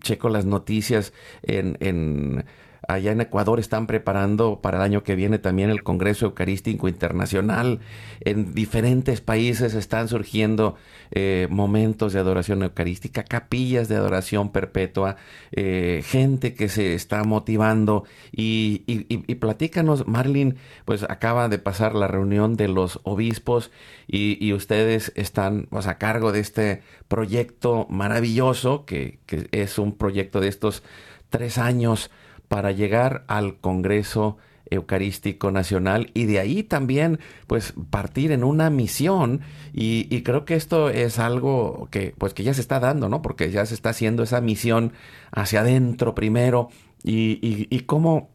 checo 0.00 0.28
las 0.28 0.46
noticias 0.46 1.12
en, 1.42 1.76
en 1.80 2.44
Allá 2.88 3.12
en 3.12 3.20
Ecuador 3.20 3.60
están 3.60 3.86
preparando 3.86 4.60
para 4.60 4.78
el 4.78 4.82
año 4.82 5.04
que 5.04 5.14
viene 5.14 5.38
también 5.38 5.70
el 5.70 5.84
Congreso 5.84 6.26
Eucarístico 6.26 6.88
Internacional. 6.88 7.78
En 8.20 8.54
diferentes 8.54 9.20
países 9.20 9.74
están 9.74 10.08
surgiendo 10.08 10.74
eh, 11.12 11.46
momentos 11.48 12.12
de 12.12 12.18
adoración 12.18 12.62
eucarística, 12.62 13.22
capillas 13.22 13.88
de 13.88 13.96
adoración 13.96 14.50
perpetua, 14.50 15.16
eh, 15.52 16.02
gente 16.04 16.54
que 16.54 16.68
se 16.68 16.94
está 16.94 17.22
motivando. 17.22 18.04
Y, 18.32 18.82
y, 18.86 19.06
y, 19.08 19.34
platícanos, 19.36 20.08
Marlene, 20.08 20.56
pues 20.84 21.04
acaba 21.04 21.48
de 21.48 21.58
pasar 21.58 21.94
la 21.94 22.08
reunión 22.08 22.56
de 22.56 22.66
los 22.66 22.98
obispos 23.04 23.70
y, 24.08 24.52
ustedes 24.52 25.12
están 25.14 25.66
pues, 25.70 25.86
a 25.86 25.98
cargo 25.98 26.32
de 26.32 26.40
este 26.40 26.82
proyecto 27.08 27.86
maravilloso, 27.88 28.84
que 28.84 29.20
es 29.52 29.78
un 29.78 29.96
proyecto 29.96 30.40
de 30.40 30.48
estos 30.48 30.82
tres 31.30 31.58
años 31.58 32.10
para 32.48 32.72
llegar 32.72 33.24
al 33.28 33.56
Congreso 33.56 34.38
Eucarístico 34.74 35.50
Nacional 35.50 36.10
y 36.14 36.26
de 36.26 36.38
ahí 36.38 36.62
también 36.62 37.18
pues 37.46 37.74
partir 37.90 38.32
en 38.32 38.44
una 38.44 38.70
misión 38.70 39.40
y, 39.72 40.22
creo 40.22 40.44
que 40.44 40.54
esto 40.54 40.90
es 40.90 41.18
algo 41.18 41.88
que 41.90 42.14
pues 42.18 42.34
que 42.34 42.42
ya 42.42 42.54
se 42.54 42.60
está 42.60 42.80
dando, 42.80 43.08
¿no? 43.08 43.22
Porque 43.22 43.50
ya 43.50 43.66
se 43.66 43.74
está 43.74 43.90
haciendo 43.90 44.22
esa 44.22 44.40
misión 44.40 44.92
hacia 45.30 45.60
adentro 45.60 46.14
primero 46.14 46.68
y, 47.02 47.38
y, 47.42 47.80
cómo 47.80 48.30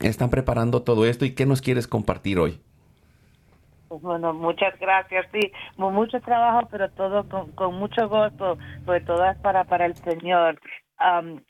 están 0.00 0.30
preparando 0.30 0.82
todo 0.82 1.06
esto 1.06 1.24
y 1.24 1.34
qué 1.34 1.46
nos 1.46 1.60
quieres 1.60 1.86
compartir 1.86 2.38
hoy. 2.38 2.60
Pues 3.88 4.02
bueno, 4.02 4.34
muchas 4.34 4.78
gracias. 4.78 5.26
Sí, 5.32 5.52
mucho 5.76 6.20
trabajo, 6.20 6.68
pero 6.70 6.90
todo 6.90 7.24
con, 7.54 7.74
mucho 7.74 8.08
gozo, 8.08 8.58
sobre 8.84 9.00
todo 9.00 9.24
para, 9.42 9.64
para 9.64 9.86
el 9.86 9.94
Señor 9.96 10.60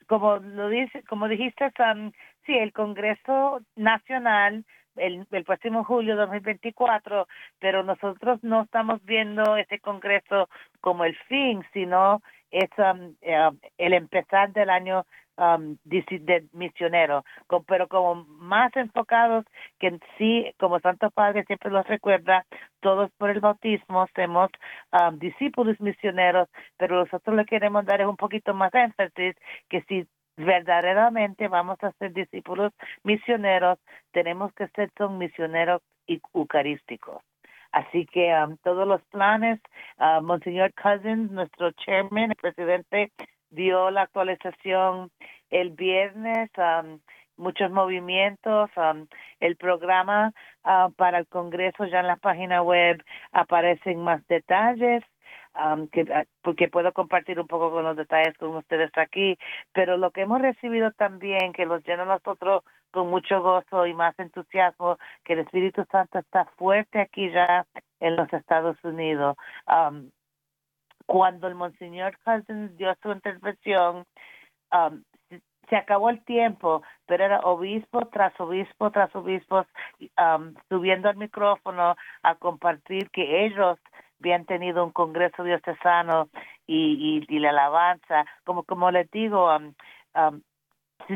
como 0.06 0.36
lo 0.36 0.68
dice, 0.68 1.02
como 1.04 1.28
dijiste, 1.28 1.72
um, 1.78 2.12
sí, 2.44 2.56
el 2.56 2.72
Congreso 2.72 3.60
Nacional 3.76 4.64
el, 4.98 5.26
el 5.30 5.44
próximo 5.44 5.84
julio 5.84 6.14
de 6.14 6.22
2024, 6.22 7.28
pero 7.58 7.82
nosotros 7.82 8.42
no 8.42 8.62
estamos 8.62 9.04
viendo 9.04 9.56
ese 9.56 9.78
Congreso 9.78 10.48
como 10.80 11.04
el 11.04 11.16
fin, 11.28 11.64
sino 11.72 12.22
es 12.50 12.70
eh, 13.22 13.50
el 13.78 13.92
empezar 13.92 14.52
del 14.52 14.70
año 14.70 15.06
um, 15.38 15.76
de, 15.84 16.46
misionero, 16.52 17.24
pero 17.66 17.88
como 17.88 18.26
más 18.26 18.74
enfocados 18.76 19.44
que 19.78 19.98
sí, 20.18 20.52
como 20.58 20.80
Santo 20.80 21.10
Padre 21.10 21.44
siempre 21.44 21.70
los 21.70 21.86
recuerda, 21.86 22.44
todos 22.80 23.10
por 23.12 23.30
el 23.30 23.40
bautismo 23.40 24.06
somos 24.14 24.50
um, 24.92 25.18
discípulos 25.18 25.80
misioneros, 25.80 26.48
pero 26.76 26.96
nosotros 26.96 27.36
le 27.36 27.44
queremos 27.44 27.84
dar 27.86 28.06
un 28.06 28.16
poquito 28.16 28.54
más 28.54 28.74
énfasis 28.74 29.36
que 29.68 29.82
si 29.82 30.06
verdaderamente 30.36 31.48
vamos 31.48 31.78
a 31.82 31.92
ser 31.92 32.12
discípulos 32.12 32.72
misioneros, 33.02 33.78
tenemos 34.12 34.52
que 34.54 34.68
ser 34.68 34.90
son 34.96 35.18
misioneros 35.18 35.82
eucarísticos. 36.06 37.22
Así 37.72 38.06
que 38.06 38.32
um, 38.32 38.56
todos 38.58 38.88
los 38.88 39.02
planes, 39.10 39.60
uh, 39.98 40.22
Monseñor 40.22 40.72
Cousins, 40.74 41.30
nuestro 41.30 41.70
chairman, 41.72 42.30
el 42.30 42.36
presidente, 42.36 43.12
dio 43.50 43.90
la 43.90 44.02
actualización 44.02 45.10
el 45.50 45.70
viernes, 45.70 46.50
um, 46.58 47.00
muchos 47.36 47.70
movimientos, 47.70 48.70
um, 48.76 49.06
el 49.40 49.56
programa 49.56 50.32
uh, 50.64 50.92
para 50.92 51.18
el 51.18 51.26
Congreso 51.28 51.86
ya 51.86 52.00
en 52.00 52.06
la 52.08 52.16
página 52.16 52.62
web 52.62 53.02
aparecen 53.32 54.02
más 54.02 54.26
detalles. 54.26 55.04
Um, 55.54 55.88
que, 55.88 56.02
uh, 56.02 56.24
porque 56.42 56.68
puedo 56.68 56.92
compartir 56.92 57.40
un 57.40 57.46
poco 57.48 57.72
con 57.72 57.82
los 57.82 57.96
detalles 57.96 58.36
con 58.38 58.54
ustedes 58.54 58.92
aquí, 58.96 59.36
pero 59.72 59.96
lo 59.96 60.12
que 60.12 60.20
hemos 60.20 60.40
recibido 60.40 60.92
también, 60.92 61.52
que 61.52 61.66
los 61.66 61.82
llena 61.84 62.04
nosotros 62.04 62.62
con 62.92 63.10
mucho 63.10 63.42
gozo 63.42 63.86
y 63.86 63.94
más 63.94 64.16
entusiasmo, 64.18 64.98
que 65.24 65.32
el 65.32 65.40
Espíritu 65.40 65.84
Santo 65.90 66.20
está 66.20 66.44
fuerte 66.56 67.00
aquí 67.00 67.30
ya 67.30 67.66
en 67.98 68.14
los 68.14 68.32
Estados 68.32 68.76
Unidos. 68.84 69.36
Um, 69.66 70.10
cuando 71.08 71.48
el 71.48 71.54
Monseñor 71.54 72.18
Cousins 72.22 72.76
dio 72.76 72.94
su 73.02 73.10
intervención, 73.10 74.04
um, 74.70 75.02
se 75.70 75.76
acabó 75.76 76.10
el 76.10 76.22
tiempo, 76.24 76.82
pero 77.06 77.24
era 77.24 77.40
obispo 77.40 78.06
tras 78.08 78.38
obispo 78.38 78.90
tras 78.90 79.14
obispo 79.16 79.64
um, 80.18 80.54
subiendo 80.68 81.08
al 81.08 81.16
micrófono 81.16 81.96
a 82.22 82.34
compartir 82.34 83.08
que 83.10 83.46
ellos 83.46 83.78
habían 84.20 84.44
tenido 84.44 84.84
un 84.84 84.92
congreso 84.92 85.44
diocesano 85.44 86.28
y, 86.66 87.24
y, 87.26 87.38
la 87.38 87.50
alabanza, 87.50 88.26
como 88.44 88.64
como 88.64 88.90
les 88.90 89.10
digo, 89.10 89.48
um, 89.56 89.72
um, 90.14 90.42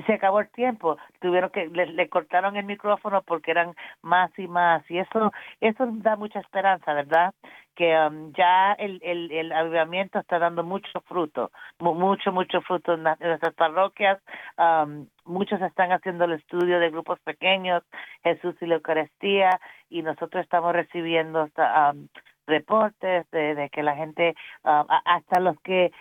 se 0.06 0.12
acabó 0.14 0.40
el 0.40 0.48
tiempo, 0.50 0.96
tuvieron 1.20 1.50
que 1.50 1.66
le, 1.66 2.08
cortaron 2.08 2.56
el 2.56 2.64
micrófono 2.64 3.22
porque 3.22 3.50
eran 3.50 3.74
más 4.02 4.30
y 4.38 4.48
más 4.48 4.88
y 4.90 4.98
eso 4.98 5.32
eso 5.60 5.86
da 5.92 6.16
mucha 6.16 6.40
esperanza, 6.40 6.94
¿verdad? 6.94 7.34
Que 7.74 7.96
um, 7.98 8.32
ya 8.32 8.72
el, 8.72 9.00
el, 9.02 9.30
el 9.32 9.52
avivamiento 9.52 10.18
está 10.18 10.38
dando 10.38 10.62
mucho 10.62 11.00
fruto, 11.06 11.50
mucho 11.78 12.32
mucho 12.32 12.60
fruto 12.62 12.94
en, 12.94 13.02
nuestras 13.02 13.54
parroquias. 13.54 14.20
Um, 14.58 15.06
muchos 15.24 15.60
están 15.62 15.92
haciendo 15.92 16.24
el 16.24 16.32
estudio 16.32 16.78
de 16.78 16.90
grupos 16.90 17.18
pequeños, 17.20 17.82
Jesús 18.22 18.54
y 18.60 18.66
la 18.66 18.76
Eucaristía 18.76 19.60
y 19.88 20.02
nosotros 20.02 20.42
estamos 20.42 20.72
recibiendo 20.72 21.48
um, 21.56 22.08
reportes 22.46 23.30
de, 23.30 23.54
de, 23.54 23.70
que 23.70 23.82
la 23.82 23.94
gente, 23.94 24.34
hasta 24.64 25.40
los 25.40 25.58
que 25.60 25.92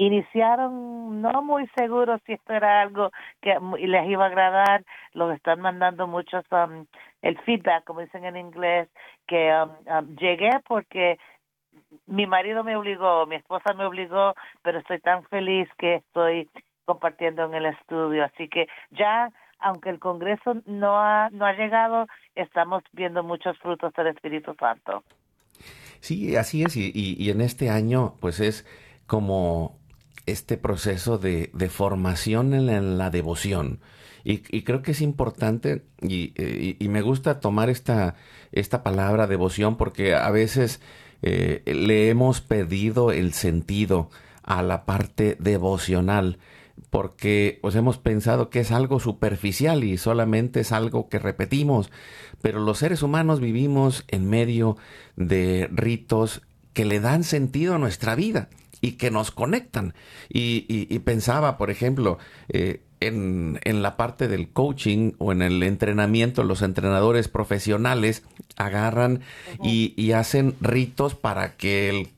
iniciaron 0.00 1.20
no 1.20 1.42
muy 1.42 1.68
seguros 1.76 2.20
si 2.24 2.32
esto 2.32 2.54
era 2.54 2.80
algo 2.80 3.10
que 3.42 3.54
les 3.80 4.08
iba 4.08 4.24
a 4.24 4.28
agradar, 4.28 4.82
lo 5.12 5.30
están 5.30 5.60
mandando 5.60 6.06
muchos 6.06 6.42
um, 6.50 6.86
el 7.20 7.38
feedback, 7.40 7.84
como 7.84 8.00
dicen 8.00 8.24
en 8.24 8.38
inglés, 8.38 8.88
que 9.26 9.52
um, 9.52 9.70
um, 9.94 10.16
llegué 10.16 10.50
porque 10.66 11.18
mi 12.06 12.26
marido 12.26 12.64
me 12.64 12.76
obligó, 12.76 13.26
mi 13.26 13.36
esposa 13.36 13.74
me 13.74 13.84
obligó, 13.84 14.34
pero 14.62 14.78
estoy 14.78 15.00
tan 15.00 15.22
feliz 15.24 15.68
que 15.76 15.96
estoy 15.96 16.48
compartiendo 16.86 17.44
en 17.44 17.54
el 17.54 17.66
estudio, 17.66 18.24
así 18.24 18.48
que 18.48 18.68
ya 18.90 19.30
aunque 19.58 19.90
el 19.90 19.98
Congreso 19.98 20.54
no 20.64 20.98
ha 20.98 21.28
no 21.30 21.44
ha 21.44 21.52
llegado, 21.52 22.06
estamos 22.34 22.82
viendo 22.92 23.22
muchos 23.22 23.58
frutos 23.58 23.92
del 23.92 24.06
Espíritu 24.06 24.54
Santo. 24.58 25.04
Sí, 26.00 26.34
así 26.36 26.62
es, 26.62 26.74
y, 26.78 26.90
y 26.94 27.30
en 27.30 27.42
este 27.42 27.68
año, 27.68 28.14
pues 28.20 28.40
es 28.40 28.64
como 29.06 29.79
este 30.26 30.56
proceso 30.56 31.18
de, 31.18 31.50
formación 31.70 32.54
en 32.54 32.98
la, 32.98 33.10
devoción. 33.10 33.80
Y, 34.24 34.38
creo 34.62 34.82
que 34.82 34.92
es 34.92 35.00
importante 35.00 35.84
y, 36.02 36.34
y, 36.78 36.88
me 36.88 37.02
gusta 37.02 37.40
tomar 37.40 37.70
esta, 37.70 38.16
esta 38.52 38.82
palabra 38.82 39.26
devoción 39.26 39.76
porque 39.76 40.14
a 40.14 40.30
veces 40.30 40.80
eh, 41.22 41.62
le 41.66 42.08
hemos 42.08 42.40
pedido 42.40 43.12
el 43.12 43.32
sentido 43.32 44.10
a 44.42 44.62
la 44.62 44.84
parte 44.84 45.36
devocional 45.38 46.38
porque 46.88 47.58
pues 47.60 47.74
hemos 47.76 47.98
pensado 47.98 48.50
que 48.50 48.60
es 48.60 48.72
algo 48.72 49.00
superficial 49.00 49.84
y 49.84 49.98
solamente 49.98 50.60
es 50.60 50.72
algo 50.72 51.08
que 51.08 51.18
repetimos, 51.18 51.90
pero 52.40 52.58
los 52.58 52.78
seres 52.78 53.02
humanos 53.02 53.40
vivimos 53.40 54.04
en 54.08 54.28
medio 54.28 54.76
de 55.16 55.68
ritos 55.72 56.42
que 56.72 56.84
le 56.84 57.00
dan 57.00 57.22
sentido 57.22 57.74
a 57.74 57.78
nuestra 57.78 58.14
vida 58.14 58.48
y 58.80 58.92
que 58.92 59.10
nos 59.10 59.30
conectan. 59.30 59.94
Y, 60.28 60.98
pensaba, 61.00 61.56
por 61.56 61.70
ejemplo, 61.70 62.18
eh, 62.48 62.82
en, 63.00 63.58
en, 63.64 63.82
la 63.82 63.96
parte 63.96 64.28
del 64.28 64.50
coaching 64.50 65.12
o 65.18 65.32
en 65.32 65.42
el 65.42 65.62
entrenamiento, 65.62 66.44
los 66.44 66.62
entrenadores 66.62 67.28
profesionales 67.28 68.22
agarran 68.56 69.20
y, 69.62 70.12
hacen 70.12 70.54
ritos 70.60 71.14
para 71.14 71.56
que 71.56 71.88
el 71.88 72.08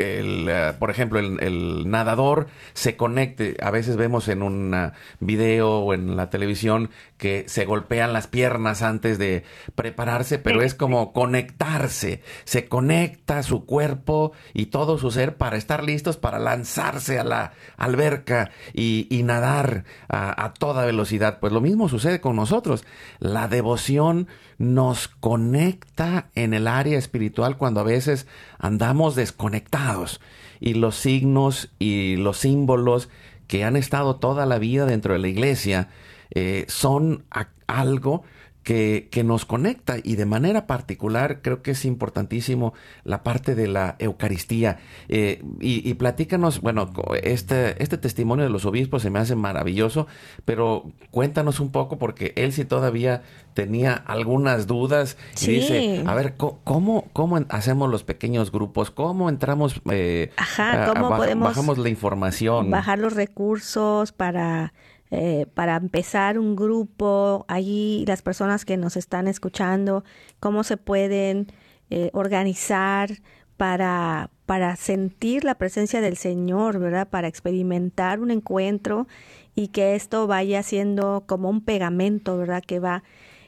el, 0.00 0.48
eh, 0.48 0.72
por 0.78 0.90
ejemplo, 0.90 1.18
el, 1.18 1.90
nadador 1.90 2.48
se 2.72 2.96
conecte. 2.96 3.56
A 3.60 3.70
veces 3.70 3.96
vemos 3.96 4.28
en 4.28 4.42
un 4.42 4.92
video 5.20 5.80
o 5.80 5.94
en 5.94 6.16
la 6.16 6.30
televisión 6.30 6.90
que 7.20 7.44
se 7.48 7.66
golpean 7.66 8.14
las 8.14 8.26
piernas 8.26 8.80
antes 8.82 9.18
de 9.18 9.44
prepararse, 9.74 10.38
pero 10.38 10.62
es 10.62 10.74
como 10.74 11.12
conectarse. 11.12 12.22
Se 12.44 12.66
conecta 12.66 13.42
su 13.42 13.66
cuerpo 13.66 14.32
y 14.54 14.66
todo 14.66 14.98
su 14.98 15.10
ser 15.10 15.36
para 15.36 15.58
estar 15.58 15.84
listos 15.84 16.16
para 16.16 16.38
lanzarse 16.38 17.18
a 17.18 17.24
la 17.24 17.52
alberca 17.76 18.50
y, 18.72 19.06
nadar 19.22 19.84
a, 20.08 20.44
a 20.44 20.54
toda 20.54 20.86
velocidad. 20.86 21.38
Pues 21.40 21.52
lo 21.52 21.60
mismo 21.60 21.90
sucede 21.90 22.22
con 22.22 22.36
nosotros. 22.36 22.84
La 23.18 23.48
devoción 23.48 24.26
nos 24.56 25.08
conecta 25.08 26.30
en 26.34 26.54
el 26.54 26.66
área 26.66 26.98
espiritual 26.98 27.58
cuando 27.58 27.80
a 27.80 27.84
veces 27.84 28.26
andamos 28.58 29.14
desconectados 29.14 30.22
y 30.58 30.72
los 30.74 30.96
signos 30.96 31.70
y 31.78 32.16
los 32.16 32.38
símbolos 32.38 33.10
que 33.46 33.64
han 33.64 33.76
estado 33.76 34.16
toda 34.16 34.46
la 34.46 34.58
vida 34.58 34.86
dentro 34.86 35.12
de 35.12 35.18
la 35.18 35.28
iglesia 35.28 35.88
eh, 36.30 36.64
son 36.68 37.24
algo 37.66 38.22
que, 38.62 39.08
que, 39.10 39.24
nos 39.24 39.46
conecta 39.46 39.96
y 40.02 40.16
de 40.16 40.26
manera 40.26 40.66
particular 40.66 41.40
creo 41.42 41.62
que 41.62 41.70
es 41.70 41.84
importantísimo 41.84 42.74
la 43.04 43.22
parte 43.22 43.54
de 43.54 43.68
la 43.68 43.96
Eucaristía. 43.98 44.78
Eh, 45.08 45.42
y, 45.60 45.88
y, 45.88 45.94
platícanos, 45.94 46.60
bueno, 46.60 46.90
este, 47.22 47.82
este 47.82 47.96
testimonio 47.96 48.44
de 48.44 48.50
los 48.50 48.66
obispos 48.66 49.02
se 49.02 49.10
me 49.10 49.18
hace 49.18 49.34
maravilloso, 49.34 50.06
pero 50.44 50.92
cuéntanos 51.10 51.58
un 51.58 51.72
poco 51.72 51.98
porque 51.98 52.32
él 52.36 52.52
sí 52.52 52.64
todavía 52.64 53.22
tenía 53.54 53.94
algunas 53.94 54.66
dudas 54.66 55.16
y 55.40 55.46
dice, 55.46 56.04
a 56.06 56.14
ver, 56.14 56.36
¿cómo, 56.36 57.08
cómo 57.12 57.40
hacemos 57.48 57.90
los 57.90 58.04
pequeños 58.04 58.52
grupos? 58.52 58.90
¿Cómo 58.90 59.28
entramos? 59.28 59.80
Eh, 59.90 60.30
Ajá, 60.36 60.92
¿cómo 60.92 61.16
podemos 61.16 61.48
bajamos 61.48 61.78
la 61.78 61.88
información? 61.88 62.70
Bajar 62.70 62.98
los 62.98 63.14
recursos 63.14 64.12
para 64.12 64.72
eh, 65.10 65.46
para 65.54 65.76
empezar 65.76 66.38
un 66.38 66.54
grupo, 66.54 67.44
allí 67.48 68.04
las 68.06 68.22
personas 68.22 68.64
que 68.64 68.76
nos 68.76 68.96
están 68.96 69.26
escuchando, 69.26 70.04
cómo 70.38 70.62
se 70.62 70.76
pueden 70.76 71.48
eh, 71.90 72.10
organizar 72.12 73.10
para, 73.56 74.30
para 74.46 74.76
sentir 74.76 75.44
la 75.44 75.56
presencia 75.56 76.00
del 76.00 76.16
Señor, 76.16 76.78
¿verdad? 76.78 77.08
Para 77.08 77.28
experimentar 77.28 78.20
un 78.20 78.30
encuentro 78.30 79.06
y 79.54 79.68
que 79.68 79.96
esto 79.96 80.26
vaya 80.26 80.62
siendo 80.62 81.24
como 81.26 81.50
un 81.50 81.60
pegamento, 81.60 82.38
¿verdad? 82.38 82.62
Que 82.64 82.78
va, 82.78 83.02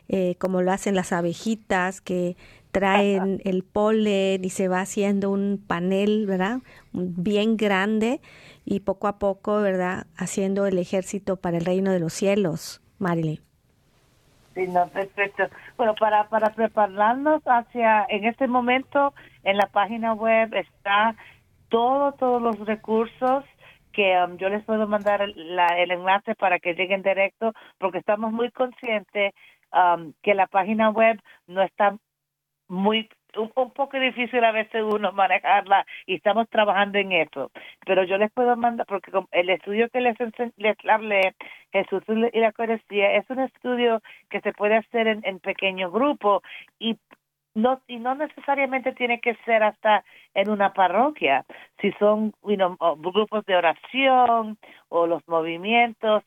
eh, 0.08 0.34
como 0.38 0.62
lo 0.62 0.72
hacen 0.72 0.94
las 0.96 1.12
abejitas, 1.12 2.00
que 2.00 2.36
traen 2.72 3.40
el 3.44 3.62
polen 3.62 4.44
y 4.44 4.50
se 4.50 4.66
va 4.66 4.80
haciendo 4.80 5.30
un 5.30 5.62
panel, 5.64 6.26
¿verdad? 6.26 6.58
Bien 6.92 7.56
grande 7.56 8.20
y 8.64 8.80
poco 8.80 9.06
a 9.06 9.18
poco, 9.18 9.60
¿verdad? 9.60 10.06
Haciendo 10.16 10.66
el 10.66 10.78
ejército 10.78 11.36
para 11.36 11.58
el 11.58 11.64
reino 11.64 11.92
de 11.92 12.00
los 12.00 12.14
cielos, 12.14 12.82
Marilyn. 12.98 13.40
Sí, 14.54 14.66
no, 14.68 14.88
perfecto. 14.88 15.44
Bueno, 15.76 15.94
para, 15.94 16.28
para 16.28 16.50
prepararnos 16.50 17.42
hacia, 17.44 18.04
en 18.08 18.24
este 18.24 18.48
momento, 18.48 19.14
en 19.44 19.56
la 19.56 19.66
página 19.66 20.14
web 20.14 20.52
está 20.54 21.14
todo, 21.68 22.12
todos 22.12 22.42
los 22.42 22.58
recursos 22.66 23.44
que 23.92 24.16
um, 24.22 24.36
yo 24.38 24.48
les 24.48 24.64
puedo 24.64 24.86
mandar 24.86 25.20
el, 25.20 25.34
el 25.58 25.90
enlace 25.90 26.34
para 26.34 26.58
que 26.58 26.74
lleguen 26.74 27.02
directo, 27.02 27.52
porque 27.78 27.98
estamos 27.98 28.32
muy 28.32 28.50
conscientes 28.50 29.34
um, 29.72 30.12
que 30.22 30.34
la 30.34 30.46
página 30.46 30.90
web 30.90 31.20
no 31.46 31.62
está 31.62 31.96
muy 32.72 33.08
un, 33.36 33.50
poco 33.50 33.98
difícil 33.98 34.42
a 34.44 34.52
veces 34.52 34.82
uno 34.82 35.12
manejarla 35.12 35.86
y 36.06 36.16
estamos 36.16 36.48
trabajando 36.48 36.98
en 36.98 37.12
eso. 37.12 37.50
Pero 37.86 38.04
yo 38.04 38.18
les 38.18 38.32
puedo 38.32 38.56
mandar, 38.56 38.86
porque 38.86 39.10
el 39.30 39.50
estudio 39.50 39.88
que 39.90 40.00
les, 40.00 40.16
les 40.56 40.76
hablé, 40.88 41.34
Jesús 41.72 42.02
y 42.08 42.40
la 42.40 42.46
Eucaristía, 42.48 43.12
es 43.12 43.28
un 43.30 43.40
estudio 43.40 44.02
que 44.30 44.40
se 44.40 44.52
puede 44.52 44.76
hacer 44.76 45.06
en, 45.06 45.20
en 45.24 45.38
pequeño 45.38 45.90
grupo 45.90 46.42
y 46.78 46.98
no 47.54 47.82
y 47.86 47.98
no 47.98 48.14
necesariamente 48.14 48.92
tiene 48.92 49.20
que 49.20 49.34
ser 49.44 49.62
hasta 49.62 50.04
en 50.32 50.48
una 50.48 50.72
parroquia 50.72 51.44
si 51.82 51.92
son 51.98 52.32
grupos 52.40 53.44
de 53.44 53.56
oración 53.56 54.56
o 54.88 55.06
los 55.06 55.20
movimientos 55.28 56.22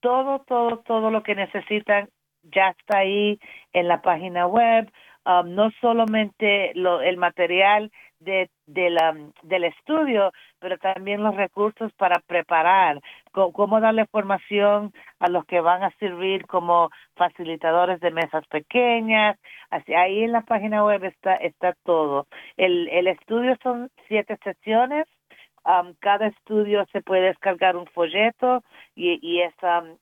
todo 0.00 0.40
todo 0.40 0.80
todo 0.80 1.10
lo 1.10 1.22
que 1.22 1.34
necesitan 1.34 2.10
ya 2.42 2.74
está 2.78 2.98
ahí 2.98 3.40
en 3.72 3.88
la 3.88 4.02
página 4.02 4.46
web 4.46 4.92
Um, 5.26 5.56
no 5.56 5.72
solamente 5.80 6.70
lo, 6.76 7.00
el 7.00 7.16
material 7.16 7.90
de, 8.20 8.48
del 8.66 9.64
estudio, 9.64 10.32
pero 10.60 10.78
también 10.78 11.24
los 11.24 11.34
recursos 11.34 11.92
para 11.94 12.20
preparar, 12.20 13.00
cómo, 13.32 13.80
darle 13.80 14.06
formación 14.06 14.92
a 15.18 15.28
los 15.28 15.44
que 15.46 15.60
van 15.60 15.82
a 15.82 15.90
servir 15.98 16.46
como 16.46 16.90
facilitadores 17.16 17.98
de 17.98 18.12
mesas 18.12 18.46
pequeñas. 18.46 19.36
Así, 19.70 19.94
ahí 19.94 20.22
en 20.22 20.30
la 20.30 20.42
página 20.42 20.84
web 20.84 21.02
está, 21.02 21.34
está 21.34 21.74
todo. 21.84 22.28
El, 22.56 22.88
el 22.88 23.08
estudio 23.08 23.56
son 23.64 23.90
siete 24.06 24.38
sesiones 24.44 25.06
cada 25.98 26.28
estudio 26.28 26.86
se 26.92 27.02
puede 27.02 27.22
descargar 27.22 27.76
un 27.76 27.86
folleto 27.86 28.62
y, 28.94 29.18
y, 29.20 29.40
es, 29.40 29.54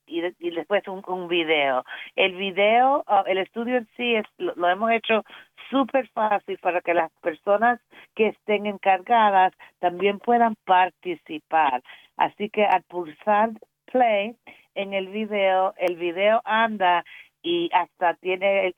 y, 0.07 0.51
después 0.51 0.87
un, 0.89 1.03
un, 1.07 1.29
video. 1.29 1.85
El 2.17 2.35
video, 2.37 3.03
ah, 3.07 3.25
el 3.27 3.39
estudio 3.39 3.79
en 3.79 3.89
sí 3.97 4.15
es, 4.15 4.25
lo, 4.39 4.69
hemos 4.69 4.91
hecho 4.93 5.25
súper 5.71 6.09
fácil 6.09 6.59
para 6.59 6.81
que 6.83 6.93
las 6.93 7.11
personas 7.23 7.81
que 8.15 8.29
estén 8.29 8.67
encargadas 8.67 9.53
también 9.79 10.19
puedan 10.19 10.55
participar. 10.67 11.83
Así 12.17 12.51
que 12.51 12.65
al 12.65 12.83
pulsar 12.83 13.51
play 13.91 14.37
en 14.75 14.93
el 14.93 15.09
video, 15.09 15.75
el 15.79 15.97
video 15.97 16.43
anda 16.45 17.05
y 17.43 17.71
hasta 17.73 18.15
tiene 18.15 18.75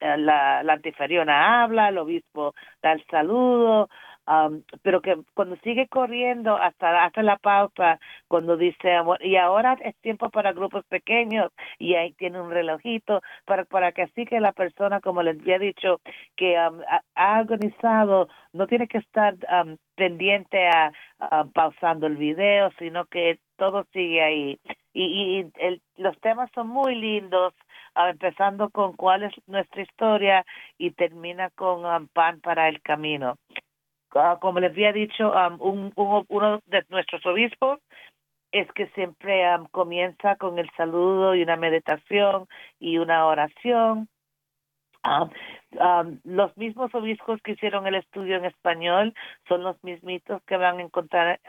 la, 0.00 0.62
la 0.62 0.72
antiferiona 0.72 1.62
habla, 1.62 1.88
el 1.88 1.98
obispo 1.98 2.54
da 2.80 2.92
el 2.92 3.04
saludo, 3.06 3.88
pero 4.82 5.00
que 5.00 5.16
cuando 5.34 5.56
sigue 5.56 5.88
corriendo 5.88 6.56
hasta 6.56 7.04
hace 7.04 7.22
la 7.22 7.36
pausa 7.38 7.98
cuando 8.28 8.56
dice 8.56 8.96
y 9.20 9.36
ahora 9.36 9.76
es 9.82 9.96
tiempo 9.96 10.30
para 10.30 10.52
grupos 10.52 10.84
pequeños 10.86 11.50
y 11.78 11.94
ahí 11.94 12.12
tiene 12.12 12.40
un 12.40 12.50
relojito 12.50 13.20
para 13.44 13.64
para 13.64 13.92
que 13.92 14.02
así 14.02 14.24
que 14.24 14.40
la 14.40 14.52
persona 14.52 15.00
como 15.00 15.22
les 15.22 15.40
había 15.40 15.58
dicho 15.58 16.00
que 16.36 16.56
ha, 16.56 16.70
organizado 17.40 18.28
no 18.52 18.66
tiene 18.66 18.86
que 18.86 18.98
estar 18.98 19.34
pendiente 19.96 20.68
a, 20.68 20.92
pausando 21.52 22.06
el 22.06 22.16
video 22.16 22.70
sino 22.78 23.06
que 23.06 23.38
todo 23.56 23.84
sigue 23.92 24.22
ahí 24.22 24.60
y, 24.92 25.04
y 25.04 25.50
el, 25.56 25.82
los 25.96 26.18
temas 26.20 26.50
son 26.54 26.68
muy 26.68 26.94
lindos 26.94 27.54
empezando 27.94 28.70
con 28.70 28.94
cuál 28.94 29.24
es 29.24 29.32
nuestra 29.46 29.82
historia 29.82 30.44
y 30.78 30.92
termina 30.92 31.50
con 31.50 32.08
pan 32.08 32.40
para 32.40 32.68
el 32.68 32.80
camino. 32.82 33.36
Ah, 34.14 34.38
como 34.40 34.60
les 34.60 34.72
había 34.72 34.92
dicho, 34.92 35.32
un, 35.58 35.92
uno 35.96 36.60
de 36.66 36.84
nuestros 36.88 37.24
obispos 37.26 37.80
es 38.52 38.70
que 38.72 38.86
siempre 38.88 39.44
comienza 39.70 40.36
con 40.36 40.58
el 40.58 40.70
saludo 40.76 41.34
y 41.34 41.42
una 41.42 41.56
meditación 41.56 42.46
y 42.78 42.98
una 42.98 43.26
oración 43.26 44.08
los 46.24 46.56
mismos 46.56 46.94
obispos 46.94 47.40
que 47.42 47.52
hicieron 47.52 47.86
el 47.86 47.96
estudio 47.96 48.36
en 48.36 48.44
español 48.44 49.14
son 49.48 49.62
los 49.62 49.82
mismitos 49.82 50.42
que 50.44 50.56
van 50.56 50.78
a 50.78 50.82
encontrar 50.82 51.40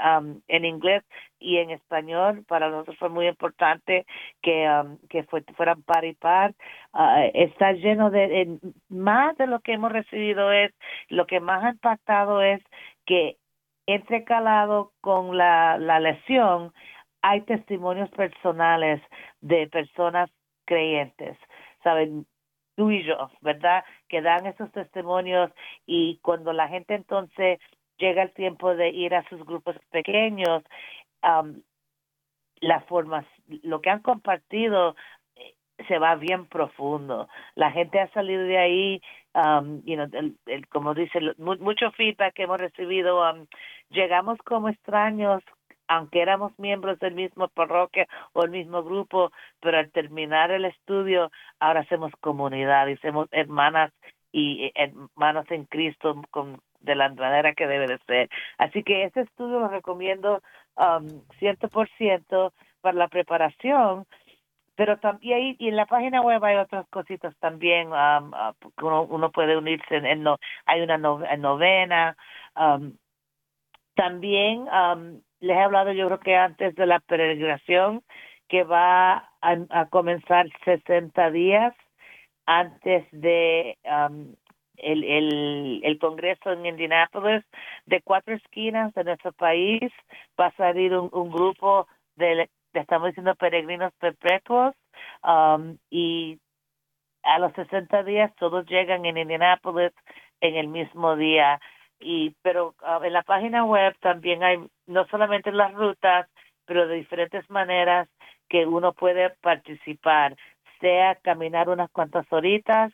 en 0.47 0.65
inglés 0.65 1.03
y 1.39 1.57
en 1.57 1.69
español. 1.71 2.43
Para 2.47 2.69
nosotros 2.69 2.97
fue 2.97 3.09
muy 3.09 3.27
importante 3.27 4.05
que, 4.41 4.67
que 5.09 5.23
fueran 5.23 5.83
par 5.83 6.05
y 6.05 6.13
par. 6.13 6.53
Ah, 6.93 7.25
está 7.33 7.73
lleno 7.73 8.09
de, 8.09 8.59
más 8.89 9.37
de 9.37 9.47
lo 9.47 9.59
que 9.59 9.73
hemos 9.73 9.91
recibido 9.91 10.51
es, 10.51 10.73
lo 11.09 11.27
que 11.27 11.39
más 11.39 11.63
ha 11.63 11.69
impactado 11.69 12.41
es 12.41 12.61
que 13.05 13.37
entrecalado 13.85 14.93
con 15.01 15.37
la, 15.37 15.77
la 15.77 15.99
lesión 15.99 16.73
hay 17.21 17.41
testimonios 17.41 18.09
personales 18.11 19.01
de 19.41 19.67
personas 19.67 20.29
creyentes. 20.65 21.37
Saben, 21.83 22.25
tú 22.75 22.91
y 22.91 23.03
yo, 23.03 23.29
¿verdad? 23.41 23.83
Que 24.07 24.21
dan 24.21 24.45
esos 24.45 24.71
testimonios 24.71 25.51
y 25.85 26.17
cuando 26.21 26.53
la 26.53 26.67
gente 26.67 26.95
entonces 26.95 27.59
llega 27.97 28.23
el 28.23 28.33
tiempo 28.33 28.75
de 28.75 28.89
ir 28.89 29.15
a 29.15 29.27
sus 29.29 29.45
grupos 29.45 29.77
pequeños, 29.91 30.63
la 32.61 32.81
forma, 32.81 33.25
lo 33.63 33.81
que 33.81 33.89
han 33.89 34.01
compartido 34.01 34.95
eh, 35.35 35.55
se 35.87 35.99
va 35.99 36.15
bien 36.15 36.45
profundo. 36.47 37.27
La 37.55 37.71
gente 37.71 37.99
ha 37.99 38.11
salido 38.13 38.43
de 38.43 38.57
ahí, 38.57 39.01
um, 39.33 39.81
you 39.85 39.95
know, 39.95 40.07
el, 40.45 40.67
como 40.69 40.93
dice, 40.93 41.19
mucho 41.37 41.91
feedback 41.91 42.33
que 42.33 42.43
hemos 42.43 42.59
recibido. 42.59 43.21
llegamos 43.89 44.37
como 44.45 44.69
extraños 44.69 45.43
aunque 45.87 46.21
éramos 46.21 46.57
miembros 46.57 46.99
del 46.99 47.15
mismo 47.15 47.47
parroquia 47.49 48.07
o 48.33 48.43
el 48.43 48.51
mismo 48.51 48.83
grupo, 48.83 49.31
pero 49.59 49.77
al 49.77 49.91
terminar 49.91 50.51
el 50.51 50.65
estudio, 50.65 51.31
ahora 51.59 51.81
hacemos 51.81 52.11
comunidad 52.19 52.87
y 52.87 52.97
somos 52.97 53.27
hermanas 53.31 53.91
y 54.31 54.65
eh, 54.65 54.73
hermanos 54.75 55.45
en 55.49 55.65
Cristo 55.65 56.21
con 56.31 56.59
de 56.83 56.95
la 56.95 57.09
manera 57.09 57.53
que 57.53 57.67
debe 57.67 57.87
de 57.87 57.97
ser. 57.99 58.29
Así 58.57 58.83
que 58.83 59.05
ese 59.05 59.21
estudio 59.21 59.59
lo 59.59 59.69
recomiendo 59.69 60.41
um, 60.75 61.07
100% 61.39 62.51
para 62.81 62.97
la 62.97 63.07
preparación, 63.07 64.05
pero 64.75 64.97
también 64.97 65.55
y 65.59 65.69
en 65.69 65.75
la 65.75 65.85
página 65.85 66.21
web 66.21 66.43
hay 66.43 66.57
otras 66.57 66.87
cositas 66.89 67.35
también 67.37 67.87
um, 67.87 68.33
uh, 68.33 69.07
uno, 69.09 69.31
puede 69.31 69.55
unirse 69.55 69.95
en, 69.97 70.23
no, 70.23 70.37
hay 70.65 70.81
una 70.81 70.97
novena 70.97 72.17
um, 72.55 72.97
también 73.95 74.67
um, 74.67 75.21
les 75.43 75.57
he 75.57 75.61
hablado 75.61 75.91
yo 75.91 76.07
creo 76.07 76.19
que 76.19 76.35
antes 76.37 76.73
de 76.75 76.85
la 76.85 76.99
peregrinación 77.01 78.01
que 78.47 78.63
va 78.63 79.29
a, 79.41 79.85
comenzar 79.89 80.47
60 80.63 81.31
días 81.31 81.73
antes 82.45 83.05
de 83.11 83.77
um, 83.83 84.33
el, 84.77 85.03
el, 85.03 85.81
el 85.83 85.99
Congreso 85.99 86.51
en 86.51 86.65
Indianapolis, 86.65 87.43
de 87.85 88.01
cuatro 88.01 88.33
esquinas 88.35 88.93
de 88.93 89.03
nuestro 89.03 89.33
país, 89.33 89.81
va 90.39 90.47
a 90.47 90.55
salir 90.55 90.95
un, 90.95 91.31
grupo 91.31 91.87
de, 92.15 92.49
estamos 92.73 93.09
diciendo, 93.09 93.35
peregrinos 93.35 93.93
perpetuos, 93.99 94.75
um, 95.23 95.77
y 95.89 96.39
a 97.23 97.39
los 97.39 97.53
60 97.53 98.03
días 98.03 98.31
todos 98.37 98.65
llegan 98.67 99.05
en 99.05 99.17
Indianapolis 99.17 99.91
en 100.41 100.55
el 100.55 100.67
mismo 100.67 101.15
día. 101.15 101.59
Y, 102.03 102.35
pero 102.41 102.75
uh, 102.81 103.03
en 103.03 103.13
la 103.13 103.23
página 103.23 103.65
web 103.65 103.95
también 103.99 104.43
hay 104.43 104.57
no 104.87 105.05
solamente 105.07 105.51
las 105.51 105.73
rutas, 105.73 106.27
pero 106.65 106.87
de 106.87 106.95
diferentes 106.95 107.49
maneras 107.49 108.07
que 108.49 108.65
uno 108.65 108.93
puede 108.93 109.31
participar, 109.41 110.35
sea 110.79 111.15
caminar 111.15 111.69
unas 111.69 111.89
cuantas 111.91 112.25
horitas, 112.31 112.91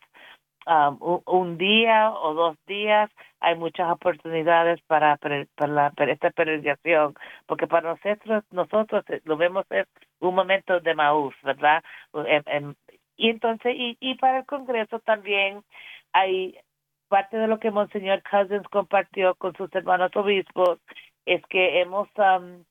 um, 0.68 1.22
un, 1.26 1.58
día 1.58 2.12
o 2.12 2.34
dos 2.34 2.58
días, 2.68 3.10
hay 3.40 3.56
muchas 3.56 3.92
oportunidades 3.92 4.80
para, 4.88 5.18
para, 5.18 6.12
esta 6.12 6.30
peregrinación, 6.32 7.16
porque 7.46 7.68
para 7.68 7.90
nosotros, 7.90 8.44
nosotros 8.52 9.04
eh, 9.10 9.22
lo 9.26 9.38
vemos 9.38 9.66
es 9.72 9.88
un 10.20 10.36
momento 10.36 10.80
de 10.80 10.96
maús, 10.96 11.36
¿verdad? 11.44 11.84
y 13.18 13.30
entonces, 13.30 13.76
y, 13.76 13.98
y 14.00 14.16
para 14.16 14.40
el 14.40 14.46
Congreso 14.46 15.00
también 15.00 15.64
hay 16.14 16.58
parte 17.10 17.38
de 17.38 17.48
lo 17.48 17.60
que 17.60 17.72
Monseñor 17.72 18.24
Cousins 18.24 18.68
compartió 18.70 19.36
con 19.36 19.54
sus 19.56 19.74
hermanos 19.76 20.16
obispos, 20.16 20.80
es 21.26 21.46
que 21.48 21.82
hemos 21.82 22.08
um, 22.18 22.64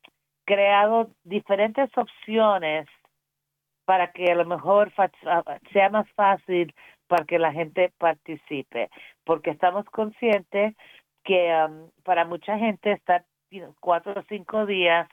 creado 0.45 1.09
diferentes 1.23 1.89
opciones 1.95 2.87
para 3.85 4.11
que 4.11 4.31
a 4.31 4.35
lo 4.35 4.45
mejor 4.45 4.91
sea 5.71 5.89
más 5.89 6.09
fácil 6.11 6.73
para 7.07 7.25
que 7.25 7.39
la 7.39 7.51
gente 7.51 7.91
participe, 7.97 8.89
porque 9.23 9.49
estamos 9.49 9.85
conscientes 9.85 10.75
que 11.23 11.51
para 12.03 12.25
mucha 12.25 12.57
gente 12.57 12.91
estar 12.91 13.25
cuatro 13.79 14.13
o 14.19 14.23
cinco 14.29 14.65
días 14.65 15.07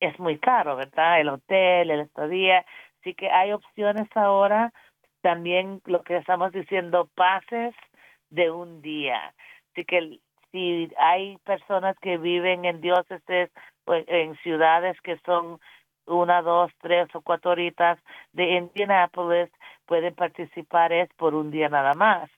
es 0.00 0.18
muy 0.18 0.38
caro, 0.38 0.76
¿verdad? 0.76 1.20
El 1.20 1.28
hotel, 1.28 1.90
el 1.90 2.00
estadía, 2.00 2.64
así 3.00 3.14
que 3.14 3.30
hay 3.30 3.52
opciones 3.52 4.08
ahora, 4.14 4.72
también 5.20 5.82
lo 5.84 6.02
que 6.02 6.16
estamos 6.16 6.52
diciendo, 6.52 7.10
pases 7.14 7.74
de 8.30 8.50
un 8.50 8.82
día. 8.82 9.34
Así 9.72 9.84
que 9.84 10.18
si 10.52 10.90
hay 10.98 11.36
personas 11.38 11.96
que 12.00 12.18
viven 12.18 12.64
en 12.64 12.80
diócesis 12.80 13.50
o 13.84 13.94
en 13.94 14.36
ciudades 14.38 15.00
que 15.02 15.18
son 15.24 15.60
una, 16.06 16.42
dos, 16.42 16.72
tres 16.80 17.08
o 17.14 17.20
cuatro 17.20 17.50
horitas 17.50 17.98
de 18.32 18.56
Indianapolis 18.56 19.50
pueden 19.86 20.14
participar 20.14 20.92
es 20.92 21.08
por 21.14 21.34
un 21.34 21.50
día 21.50 21.68
nada 21.68 21.94
más. 21.94 22.30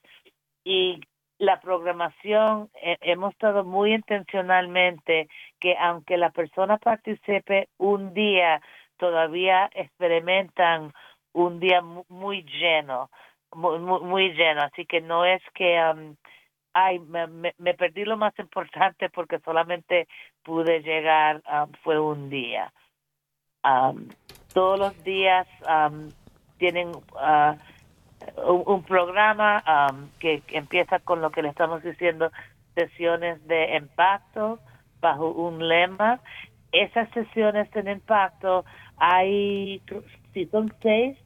Y 0.63 1.01
la 1.37 1.59
programación, 1.59 2.69
hemos 2.81 3.33
estado 3.33 3.63
muy 3.63 3.93
intencionalmente 3.93 5.27
que 5.59 5.75
aunque 5.77 6.17
la 6.17 6.29
persona 6.29 6.77
participe 6.77 7.67
un 7.77 8.13
día, 8.13 8.61
todavía 8.97 9.69
experimentan 9.73 10.93
un 11.33 11.59
día 11.59 11.81
muy 11.81 12.43
lleno, 12.43 13.09
muy, 13.53 13.79
muy, 13.79 14.33
lleno. 14.33 14.61
Así 14.61 14.85
que 14.85 15.01
no 15.01 15.25
es 15.25 15.41
que, 15.53 15.79
um, 15.81 16.15
ay, 16.73 16.99
me, 16.99 17.27
me, 17.27 17.73
perdí 17.73 18.05
lo 18.05 18.17
más 18.17 18.37
importante 18.39 19.09
porque 19.09 19.39
solamente 19.39 20.07
pude 20.43 20.81
llegar, 20.81 21.41
um, 21.51 21.71
fue 21.83 21.99
un 21.99 22.29
día. 22.29 22.71
Um, 23.63 24.09
todos 24.53 24.79
los 24.79 25.03
días 25.03 25.47
um, 25.67 26.09
tienen 26.57 26.89
uh, 26.89 27.55
un, 28.45 28.83
programa 28.83 29.63
um, 29.67 30.09
que, 30.19 30.41
empieza 30.49 30.99
con 30.99 31.21
lo 31.21 31.31
que 31.31 31.41
le 31.41 31.49
estamos 31.49 31.83
diciendo 31.83 32.31
sesiones 32.75 33.45
de 33.47 33.75
impacto 33.75 34.59
bajo 34.99 35.29
un 35.29 35.67
lema. 35.67 36.19
Esas 36.71 37.09
sesiones 37.09 37.69
de 37.71 37.91
impacto 37.91 38.65
hay, 38.97 39.81
si 40.33 40.45
son 40.47 40.73
seis, 40.81 41.17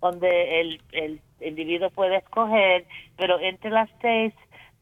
donde 0.00 0.60
el, 0.60 0.82
el 0.92 1.20
individuo 1.40 1.90
puede 1.90 2.16
escoger, 2.16 2.86
pero 3.16 3.38
entre 3.40 3.70
las 3.70 3.88
seis 4.00 4.34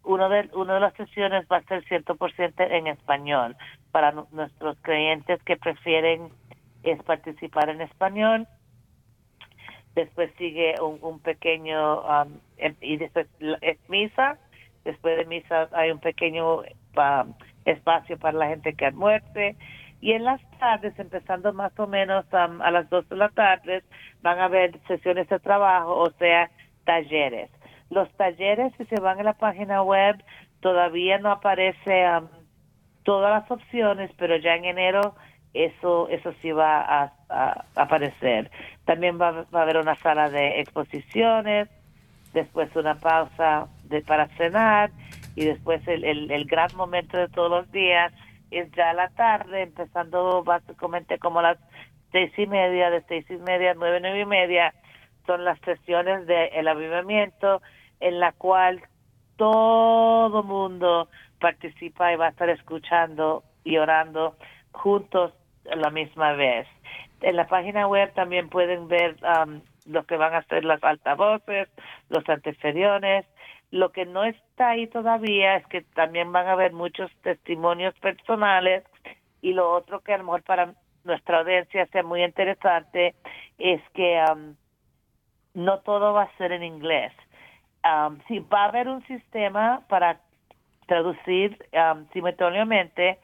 uno 0.05 0.29
de, 0.29 0.49
una 0.55 0.75
de 0.75 0.81
las 0.81 0.95
sesiones 0.95 1.47
va 1.53 1.59
a 1.59 1.63
ser 1.65 1.85
100% 1.85 2.53
en 2.71 2.87
español 2.87 3.57
para 3.93 4.13
nuestros 4.33 4.79
clientes 4.79 5.43
que 5.43 5.57
prefieren 5.57 6.31
es 6.83 7.03
participar 7.03 7.69
en 7.69 7.83
español. 7.83 8.47
Después 9.95 10.31
sigue 10.39 10.77
un, 10.81 11.21
pequeño, 11.21 12.01
um, 12.03 12.39
em, 12.57 12.75
y 12.81 12.97
después 12.97 13.27
es 13.61 13.79
misa. 13.89 14.39
Después 14.85 15.19
de 15.19 15.25
misa 15.27 15.69
hay 15.73 15.91
un 15.91 15.99
pequeño 15.99 16.59
um, 16.61 17.35
espacio 17.65 18.17
para 18.19 18.39
la 18.39 18.49
gente 18.49 18.75
que 18.75 18.87
almuerce. 18.87 19.57
Y 20.01 20.13
en 20.13 20.25
las 20.25 20.41
tardes, 20.59 20.99
empezando 20.99 21.53
más 21.53 21.79
o 21.79 21.87
menos 21.87 22.25
um, 22.33 22.63
a 22.63 22.71
las 22.71 22.89
dos 22.89 23.09
de 23.09 23.17
la 23.17 23.29
tarde, 23.31 23.83
van 24.23 24.39
a 24.39 24.45
haber 24.45 24.79
sesiones 24.87 25.29
de 25.29 25.41
trabajo, 25.41 25.97
o 25.97 26.11
sea, 26.13 26.51
talleres. 26.85 27.51
Los 27.91 28.11
talleres, 28.13 28.73
si 28.77 28.85
se 28.85 29.01
van 29.01 29.19
a 29.21 29.25
la 29.25 29.33
página 29.33 29.83
web, 29.83 30.23
todavía 30.61 31.19
no 31.19 31.31
aparece 31.31 32.05
todas 33.03 33.43
las 33.43 33.51
opciones, 33.51 34.11
pero 34.17 34.37
ya 34.37 34.55
en 34.55 34.67
enero 34.67 35.15
eso 35.55 36.09
eso 36.09 36.33
sí 36.43 36.53
va 36.53 37.13
a, 37.29 37.65
aparecer. 37.75 38.51
También 38.85 39.21
va, 39.21 39.47
a 39.51 39.63
haber 39.63 39.79
una 39.79 39.97
sala 39.97 40.29
de 40.31 40.61
exposiciones, 40.61 41.69
después 42.33 42.75
una 42.77 42.95
pausa 42.97 43.69
de, 43.85 44.03
para 44.03 44.29
cenar 44.37 44.91
y 45.35 45.45
después 45.45 45.87
el, 45.89 46.05
el, 46.05 46.45
gran 46.45 46.75
momento 46.77 47.17
de 47.17 47.29
todos 47.29 47.51
los 47.51 47.73
días 47.73 48.13
es 48.51 48.71
ya 48.73 48.93
la 48.93 49.09
tarde, 49.11 49.63
empezando 49.63 50.43
básicamente 50.43 51.19
como 51.19 51.43
las 51.43 51.59
seis 52.13 52.33
y 52.39 52.47
media, 52.47 52.91
de 52.91 53.03
seis 53.03 53.27
y 53.29 53.37
media 53.37 53.73
a 53.73 53.75
nueve, 53.75 53.99
nueve 54.01 54.21
y 54.21 54.27
media, 54.27 54.75
son 55.27 55.45
las 55.45 55.59
sesiones 55.61 56.27
del 56.27 56.49
el 56.53 56.69
avivamiento 56.69 57.61
en 58.01 58.21
la 58.21 58.33
cual 58.33 58.81
todo 59.37 60.43
mundo 60.43 61.09
participa 61.41 62.13
y 62.13 62.17
va 62.17 62.27
a 62.27 62.31
estar 62.31 62.49
escuchando 62.49 63.45
y 63.65 63.77
orando 63.77 64.37
juntos 64.73 65.33
a 65.71 65.77
la 65.77 65.91
misma 65.91 66.33
vez. 66.33 66.67
En 67.21 67.37
la 67.37 67.47
página 67.47 67.87
web 67.87 68.13
también 68.15 68.49
pueden 68.49 68.89
ver 68.89 69.17
um, 69.23 69.61
lo 69.87 70.05
que 70.05 70.17
van 70.17 70.35
a 70.35 70.43
ser 70.45 70.65
las 70.65 70.83
altavoces, 70.83 71.69
los 72.09 72.29
anteferiones. 72.29 73.27
Lo 73.71 73.93
que 73.93 74.07
no 74.07 74.25
está 74.25 74.71
ahí 74.71 74.87
todavía 74.87 75.57
es 75.57 75.67
que 75.67 75.83
también 75.83 76.33
van 76.33 76.47
a 76.47 76.53
haber 76.53 76.73
muchos 76.73 77.11
testimonios 77.23 77.95
personales 78.01 78.85
y 79.43 79.53
lo 79.53 79.71
otro 79.71 80.01
que 80.01 80.15
a 80.15 80.19
lo 80.19 80.25
mejor 80.25 80.43
para 80.43 80.75
nuestra 81.05 81.41
audiencia 81.41 81.87
sea 81.87 82.03
muy 82.03 82.23
interesante 82.25 83.15
es 83.59 83.81
que 83.95 84.23
um, 84.33 84.55
no 85.55 85.81
todo 85.81 86.13
va 86.13 86.23
a 86.23 86.37
ser 86.37 86.53
en 86.53 86.63
inglés. 86.63 87.13
Um, 87.85 88.19
sí, 88.27 88.41
va 88.41 88.65
a 88.65 88.69
haber 88.69 88.89
un 88.89 89.07
sistema 89.07 89.83
para 89.89 90.21
traducir 90.87 91.57
um, 91.73 92.07
simultáneamente, 92.13 93.19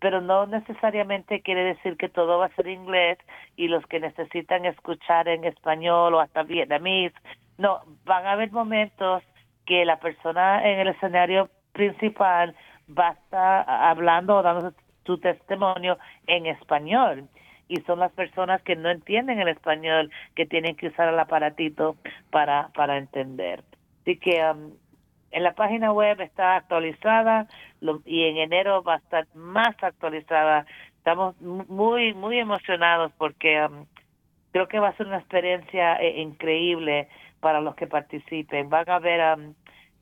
pero 0.00 0.20
no 0.20 0.46
necesariamente 0.46 1.42
quiere 1.42 1.62
decir 1.62 1.96
que 1.96 2.08
todo 2.08 2.38
va 2.38 2.46
a 2.46 2.56
ser 2.56 2.66
inglés 2.68 3.18
y 3.56 3.68
los 3.68 3.84
que 3.86 4.00
necesitan 4.00 4.64
escuchar 4.64 5.28
en 5.28 5.44
español 5.44 6.14
o 6.14 6.20
hasta 6.20 6.42
vietnamés, 6.42 7.12
no, 7.58 7.80
van 8.04 8.26
a 8.26 8.32
haber 8.32 8.50
momentos 8.50 9.22
que 9.70 9.84
la 9.84 10.00
persona 10.00 10.68
en 10.68 10.80
el 10.80 10.88
escenario 10.88 11.48
principal 11.70 12.56
va 12.88 13.10
a 13.10 13.12
estar 13.12 13.64
hablando 13.70 14.38
o 14.38 14.42
dando 14.42 14.72
su 15.06 15.18
testimonio 15.18 15.96
en 16.26 16.46
español 16.46 17.28
y 17.68 17.76
son 17.82 18.00
las 18.00 18.10
personas 18.10 18.60
que 18.62 18.74
no 18.74 18.90
entienden 18.90 19.38
el 19.38 19.46
español 19.46 20.10
que 20.34 20.44
tienen 20.44 20.74
que 20.74 20.88
usar 20.88 21.08
el 21.08 21.20
aparatito 21.20 21.94
para 22.32 22.70
para 22.74 22.98
entender. 22.98 23.62
Así 24.00 24.16
que 24.16 24.42
um, 24.44 24.72
en 25.30 25.44
la 25.44 25.52
página 25.52 25.92
web 25.92 26.20
está 26.20 26.56
actualizada 26.56 27.46
y 28.04 28.24
en 28.24 28.38
enero 28.38 28.82
va 28.82 28.94
a 28.94 28.98
estar 28.98 29.28
más 29.36 29.80
actualizada. 29.84 30.66
Estamos 30.96 31.40
muy, 31.40 32.12
muy 32.12 32.40
emocionados 32.40 33.12
porque 33.18 33.64
um, 33.64 33.86
creo 34.50 34.66
que 34.66 34.80
va 34.80 34.88
a 34.88 34.96
ser 34.96 35.06
una 35.06 35.18
experiencia 35.18 35.94
eh, 36.02 36.20
increíble 36.20 37.06
para 37.38 37.60
los 37.60 37.74
que 37.74 37.86
participen. 37.86 38.68
Van 38.68 38.88
a 38.88 38.96
haber 38.96 39.38
um, 39.38 39.54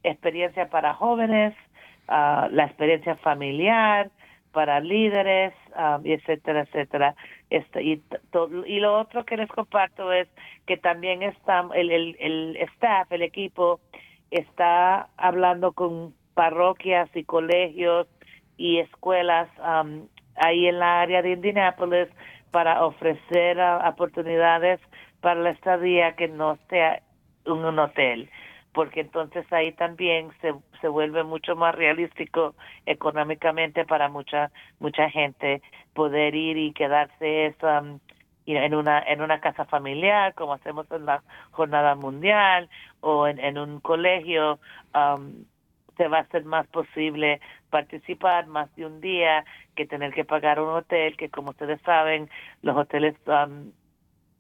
experiencia 0.09 0.69
para 0.69 0.95
jóvenes, 0.95 1.55
ah, 2.09 2.49
la 2.51 2.65
experiencia 2.65 3.17
familiar 3.17 4.11
para 4.53 4.81
líderes, 4.81 5.53
um, 5.77 6.05
etcétera, 6.05 6.63
etcétera. 6.63 7.15
Este, 7.51 7.83
y, 7.83 8.03
lo 8.81 8.99
otro 8.99 9.25
que 9.25 9.37
les 9.37 9.49
comparto 9.49 10.13
es 10.13 10.29
que 10.67 10.77
también 10.77 11.23
está 11.23 11.67
el, 11.75 11.91
el, 11.91 12.17
el 12.19 12.57
staff, 12.75 13.11
el 13.13 13.23
equipo, 13.23 13.81
está 14.31 15.09
hablando 15.17 15.73
con 15.73 16.15
parroquias 16.35 17.09
y 17.15 17.25
colegios 17.25 18.07
y 18.57 18.79
escuelas 18.79 19.49
ahí 20.37 20.67
en 20.67 20.79
la 20.79 21.03
área 21.03 21.23
de 21.23 21.33
Indianápolis 21.33 22.09
para 22.51 22.85
ofrecer 22.85 23.59
uh, 23.59 23.89
oportunidades 23.89 24.81
para 25.21 25.41
la 25.41 25.51
estadía 25.51 26.17
que 26.17 26.29
no 26.29 26.59
sea 26.69 27.03
un 27.47 27.79
hotel 27.79 28.29
porque 28.79 29.01
entonces 29.01 29.45
ahí 29.53 29.73
también 29.73 30.31
se, 30.41 30.55
se 30.81 30.87
vuelve 30.87 31.25
mucho 31.25 31.57
más 31.57 31.75
realístico 31.75 32.55
económicamente 32.87 33.85
para 33.85 34.09
mucha 34.09 34.53
mucha 34.79 35.11
gente 35.11 35.63
poder 35.95 36.37
ir 36.37 36.57
y 36.57 36.73
quedarse 36.73 37.57
um, 37.61 37.99
en 38.47 38.75
una 38.77 39.01
en 39.01 39.21
una 39.21 39.41
casa 39.41 39.65
familiar 39.65 40.33
como 40.35 40.53
hacemos 40.53 40.89
en 40.93 41.07
la 41.07 41.25
jornada 41.51 41.97
mundial 41.97 42.71
o 43.01 43.27
en, 43.27 43.41
en 43.41 43.59
un 43.59 43.81
colegio 43.81 44.61
um, 44.95 45.45
se 45.97 46.07
va 46.07 46.19
a 46.19 46.21
hacer 46.21 46.45
más 46.45 46.69
posible 46.69 47.41
participar 47.71 48.47
más 48.47 48.73
de 48.77 48.87
un 48.87 49.01
día 49.01 49.45
que 49.75 49.87
tener 49.87 50.15
que 50.15 50.25
pagar 50.25 50.61
un 50.61 50.69
hotel 50.69 51.17
que 51.17 51.31
como 51.31 51.51
ustedes 51.51 51.81
saben 51.83 52.31
los 52.63 52.77
hoteles 52.77 53.17
um, 53.27 53.73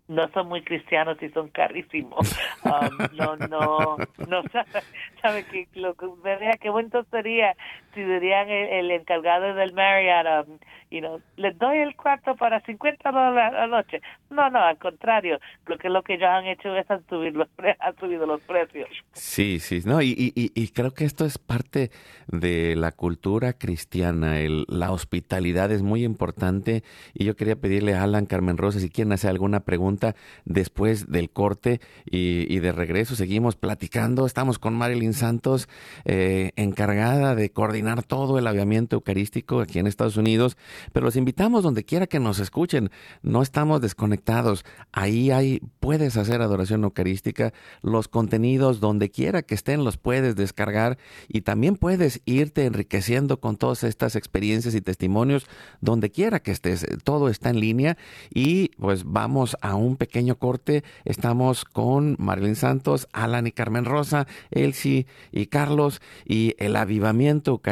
no 0.08 0.28
son 0.32 0.48
muy 0.48 0.62
cristianos 0.62 1.22
y 1.22 1.28
son 1.28 1.48
carísimos. 1.48 2.34
Um, 2.64 3.16
no, 3.16 3.36
no, 3.36 3.96
no 4.26 4.42
sabe, 5.22 5.44
que 5.44 5.68
lo 5.74 5.94
que 5.94 6.06
vería 6.22 6.56
qué 6.60 6.70
bueno 6.70 7.04
sería 7.10 7.54
si 7.98 8.04
dirían 8.04 8.48
el, 8.48 8.90
encargado 8.92 9.54
del 9.54 9.72
Marriott, 9.72 10.46
um, 10.46 10.58
you 10.88 11.00
know, 11.00 11.20
les 11.36 11.58
doy 11.58 11.78
el 11.78 11.96
cuarto 11.96 12.36
para 12.36 12.60
50 12.60 13.10
dólares 13.10 13.54
a 13.56 13.66
la 13.66 13.66
noche. 13.66 14.00
No, 14.30 14.48
no, 14.50 14.60
al 14.60 14.78
contrario, 14.78 15.40
lo 15.66 15.76
que 15.78 15.88
lo 15.88 16.02
que 16.02 16.14
ellos 16.14 16.28
han 16.28 16.46
hecho 16.46 16.76
es 16.76 16.88
han 16.88 17.04
subido 17.08 17.38
los, 17.38 17.48
han 17.80 17.96
subido 17.96 18.24
los 18.24 18.40
precios. 18.42 18.88
Sí, 19.12 19.58
sí, 19.58 19.80
no, 19.84 20.00
y, 20.00 20.14
y, 20.16 20.52
y 20.54 20.68
creo 20.68 20.92
que 20.92 21.04
esto 21.04 21.24
es 21.24 21.38
parte 21.38 21.90
de 22.28 22.76
la 22.76 22.92
cultura 22.92 23.52
cristiana, 23.54 24.38
el, 24.38 24.64
la 24.68 24.92
hospitalidad 24.92 25.72
es 25.72 25.82
muy 25.82 26.04
importante 26.04 26.84
y 27.14 27.24
yo 27.24 27.34
quería 27.34 27.56
pedirle 27.56 27.94
a 27.94 28.04
Alan 28.04 28.26
Carmen 28.26 28.58
Rosa 28.58 28.78
si 28.78 28.90
quieren 28.90 29.12
hacer 29.12 29.30
alguna 29.30 29.60
pregunta 29.60 30.14
después 30.44 31.10
del 31.10 31.30
corte 31.30 31.80
y, 32.06 32.58
de 32.58 32.72
regreso. 32.72 33.16
Seguimos 33.16 33.56
platicando. 33.56 34.26
Estamos 34.26 34.58
con 34.58 34.74
Marilyn 34.74 35.14
Santos, 35.14 35.68
eh, 36.04 36.50
encargada 36.56 37.34
de 37.34 37.50
coordinar 37.50 37.87
todo 37.96 38.38
el 38.38 38.46
aviamiento 38.46 38.96
eucarístico 38.96 39.60
aquí 39.60 39.78
en 39.78 39.86
Estados 39.86 40.16
Unidos. 40.16 40.56
Pero 40.92 41.06
los 41.06 41.16
invitamos 41.16 41.62
donde 41.62 41.84
quiera 41.84 42.06
que 42.06 42.20
nos 42.20 42.38
escuchen. 42.38 42.90
No 43.22 43.42
estamos 43.42 43.80
desconectados. 43.80 44.64
Ahí 44.92 45.30
hay, 45.30 45.60
puedes 45.80 46.16
hacer 46.16 46.42
adoración 46.42 46.84
eucarística. 46.84 47.52
Los 47.82 48.08
contenidos 48.08 48.80
donde 48.80 49.10
quiera 49.10 49.42
que 49.42 49.54
estén 49.54 49.84
los 49.84 49.96
puedes 49.96 50.36
descargar 50.36 50.98
y 51.28 51.42
también 51.42 51.76
puedes 51.76 52.20
irte 52.24 52.66
enriqueciendo 52.66 53.40
con 53.40 53.56
todas 53.56 53.84
estas 53.84 54.16
experiencias 54.16 54.74
y 54.74 54.80
testimonios 54.80 55.46
donde 55.80 56.10
quiera 56.10 56.40
que 56.40 56.50
estés. 56.50 56.86
Todo 57.04 57.28
está 57.28 57.50
en 57.50 57.60
línea 57.60 57.96
y 58.30 58.68
pues 58.78 59.04
vamos 59.04 59.56
a 59.60 59.74
un 59.74 59.96
pequeño 59.96 60.36
corte. 60.38 60.84
Estamos 61.04 61.64
con 61.64 62.16
Marilyn 62.18 62.56
Santos, 62.56 63.08
Alan 63.12 63.46
y 63.46 63.52
Carmen 63.52 63.84
Rosa, 63.84 64.26
Elsie 64.50 65.06
y 65.32 65.46
Carlos 65.46 66.00
y 66.26 66.54
el 66.58 66.76
avivamiento 66.76 67.52
eucarístico 67.52 67.67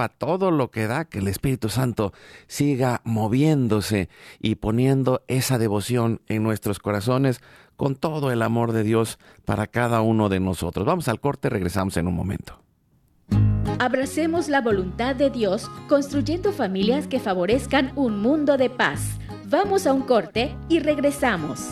a 0.00 0.08
todo 0.08 0.50
lo 0.50 0.70
que 0.70 0.86
da 0.86 1.04
que 1.04 1.18
el 1.18 1.28
Espíritu 1.28 1.68
Santo 1.68 2.12
siga 2.46 3.00
moviéndose 3.04 4.08
y 4.40 4.54
poniendo 4.56 5.22
esa 5.28 5.58
devoción 5.58 6.20
en 6.28 6.42
nuestros 6.42 6.78
corazones 6.78 7.40
con 7.76 7.96
todo 7.96 8.30
el 8.30 8.42
amor 8.42 8.72
de 8.72 8.82
Dios 8.82 9.18
para 9.44 9.66
cada 9.66 10.00
uno 10.00 10.28
de 10.28 10.40
nosotros. 10.40 10.86
Vamos 10.86 11.08
al 11.08 11.20
corte, 11.20 11.50
regresamos 11.50 11.96
en 11.96 12.06
un 12.06 12.14
momento. 12.14 12.60
Abracemos 13.78 14.48
la 14.48 14.60
voluntad 14.60 15.16
de 15.16 15.30
Dios 15.30 15.68
construyendo 15.88 16.52
familias 16.52 17.06
que 17.06 17.18
favorezcan 17.18 17.92
un 17.96 18.20
mundo 18.20 18.56
de 18.56 18.70
paz. 18.70 19.18
Vamos 19.46 19.86
a 19.86 19.92
un 19.92 20.02
corte 20.02 20.56
y 20.68 20.78
regresamos. 20.78 21.70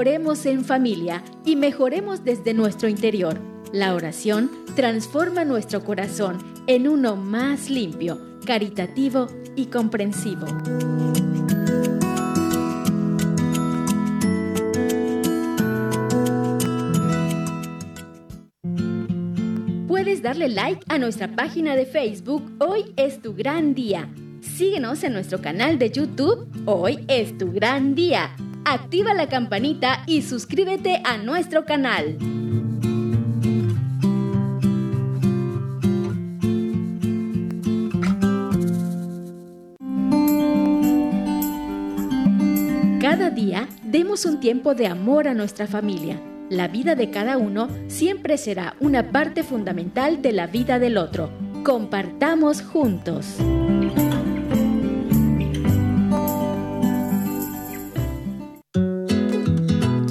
Oremos 0.00 0.46
en 0.46 0.64
familia 0.64 1.22
y 1.44 1.56
mejoremos 1.56 2.24
desde 2.24 2.54
nuestro 2.54 2.88
interior. 2.88 3.38
La 3.70 3.94
oración 3.94 4.50
transforma 4.74 5.44
nuestro 5.44 5.84
corazón 5.84 6.38
en 6.66 6.88
uno 6.88 7.16
más 7.16 7.68
limpio, 7.68 8.18
caritativo 8.46 9.26
y 9.56 9.66
comprensivo. 9.66 10.46
puedes 19.86 20.22
darle 20.22 20.48
like 20.48 20.82
a 20.88 20.98
nuestra 20.98 21.28
página 21.36 21.76
de 21.76 21.84
Facebook 21.84 22.50
Hoy 22.58 22.94
es 22.96 23.20
tu 23.20 23.34
gran 23.34 23.74
día. 23.74 24.08
Síguenos 24.40 25.04
en 25.04 25.12
nuestro 25.12 25.42
canal 25.42 25.78
de 25.78 25.90
YouTube 25.90 26.48
Hoy 26.64 27.04
es 27.06 27.36
tu 27.36 27.52
gran 27.52 27.94
día. 27.94 28.34
Activa 28.64 29.14
la 29.14 29.28
campanita 29.28 30.02
y 30.06 30.22
suscríbete 30.22 31.02
a 31.04 31.16
nuestro 31.16 31.64
canal. 31.64 32.16
Cada 43.00 43.30
día 43.30 43.68
demos 43.82 44.24
un 44.24 44.40
tiempo 44.40 44.74
de 44.74 44.86
amor 44.86 45.26
a 45.26 45.34
nuestra 45.34 45.66
familia 45.66 46.20
la 46.50 46.66
vida 46.66 46.96
de 46.96 47.10
cada 47.10 47.38
uno 47.38 47.68
siempre 47.86 48.36
será 48.36 48.74
una 48.80 49.12
parte 49.12 49.44
fundamental 49.44 50.20
de 50.20 50.32
la 50.32 50.48
vida 50.48 50.80
del 50.80 50.98
otro. 50.98 51.30
Compartamos 51.62 52.60
juntos. 52.60 53.36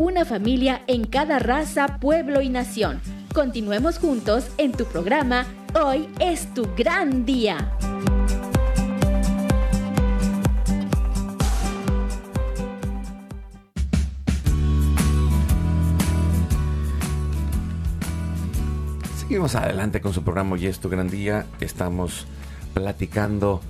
una 0.00 0.24
familia 0.24 0.80
en 0.86 1.04
cada 1.04 1.38
raza, 1.38 1.98
pueblo 2.00 2.40
y 2.40 2.48
nación. 2.48 3.02
Continuemos 3.34 3.98
juntos 3.98 4.48
en 4.56 4.72
tu 4.72 4.86
programa 4.86 5.44
Hoy 5.74 6.08
es 6.18 6.54
tu 6.54 6.66
gran 6.74 7.26
día. 7.26 7.70
Seguimos 19.18 19.54
adelante 19.54 20.00
con 20.00 20.14
su 20.14 20.24
programa 20.24 20.54
Hoy 20.54 20.64
es 20.64 20.80
tu 20.80 20.88
gran 20.88 21.10
día. 21.10 21.44
Estamos 21.60 22.26
platicando 22.72 23.60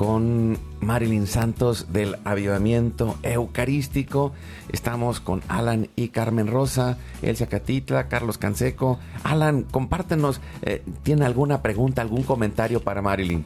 con 0.00 0.56
Marilyn 0.80 1.26
Santos 1.26 1.92
del 1.92 2.16
Avivamiento 2.24 3.18
Eucarístico. 3.22 4.32
Estamos 4.72 5.20
con 5.20 5.42
Alan 5.46 5.88
y 5.94 6.08
Carmen 6.08 6.46
Rosa, 6.46 6.96
Elsa 7.20 7.50
Catitla, 7.50 8.08
Carlos 8.08 8.38
Canseco. 8.38 8.98
Alan, 9.24 9.64
compártenos, 9.64 10.40
eh, 10.62 10.82
¿tiene 11.02 11.26
alguna 11.26 11.60
pregunta, 11.60 12.00
algún 12.00 12.22
comentario 12.22 12.80
para 12.80 13.02
Marilyn? 13.02 13.44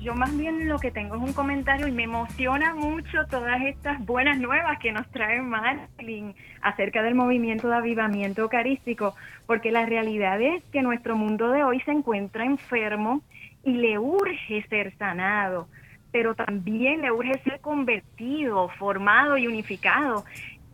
yo 0.00 0.14
más 0.14 0.36
bien 0.36 0.68
lo 0.68 0.78
que 0.78 0.90
tengo 0.90 1.16
es 1.16 1.22
un 1.22 1.32
comentario 1.32 1.88
y 1.88 1.92
me 1.92 2.02
emociona 2.04 2.74
mucho 2.74 3.24
todas 3.30 3.62
estas 3.62 4.04
buenas 4.04 4.38
nuevas 4.38 4.78
que 4.78 4.92
nos 4.92 5.06
trae 5.08 5.40
Marlin 5.40 6.34
acerca 6.60 7.02
del 7.02 7.14
movimiento 7.14 7.68
de 7.68 7.76
avivamiento 7.76 8.42
eucarístico, 8.42 9.14
porque 9.46 9.72
la 9.72 9.86
realidad 9.86 10.40
es 10.42 10.62
que 10.72 10.82
nuestro 10.82 11.16
mundo 11.16 11.50
de 11.50 11.64
hoy 11.64 11.80
se 11.80 11.92
encuentra 11.92 12.44
enfermo 12.44 13.22
y 13.64 13.72
le 13.72 13.98
urge 13.98 14.66
ser 14.68 14.96
sanado, 14.96 15.68
pero 16.12 16.34
también 16.34 17.02
le 17.02 17.10
urge 17.10 17.38
ser 17.40 17.60
convertido, 17.60 18.68
formado 18.78 19.36
y 19.36 19.46
unificado. 19.46 20.24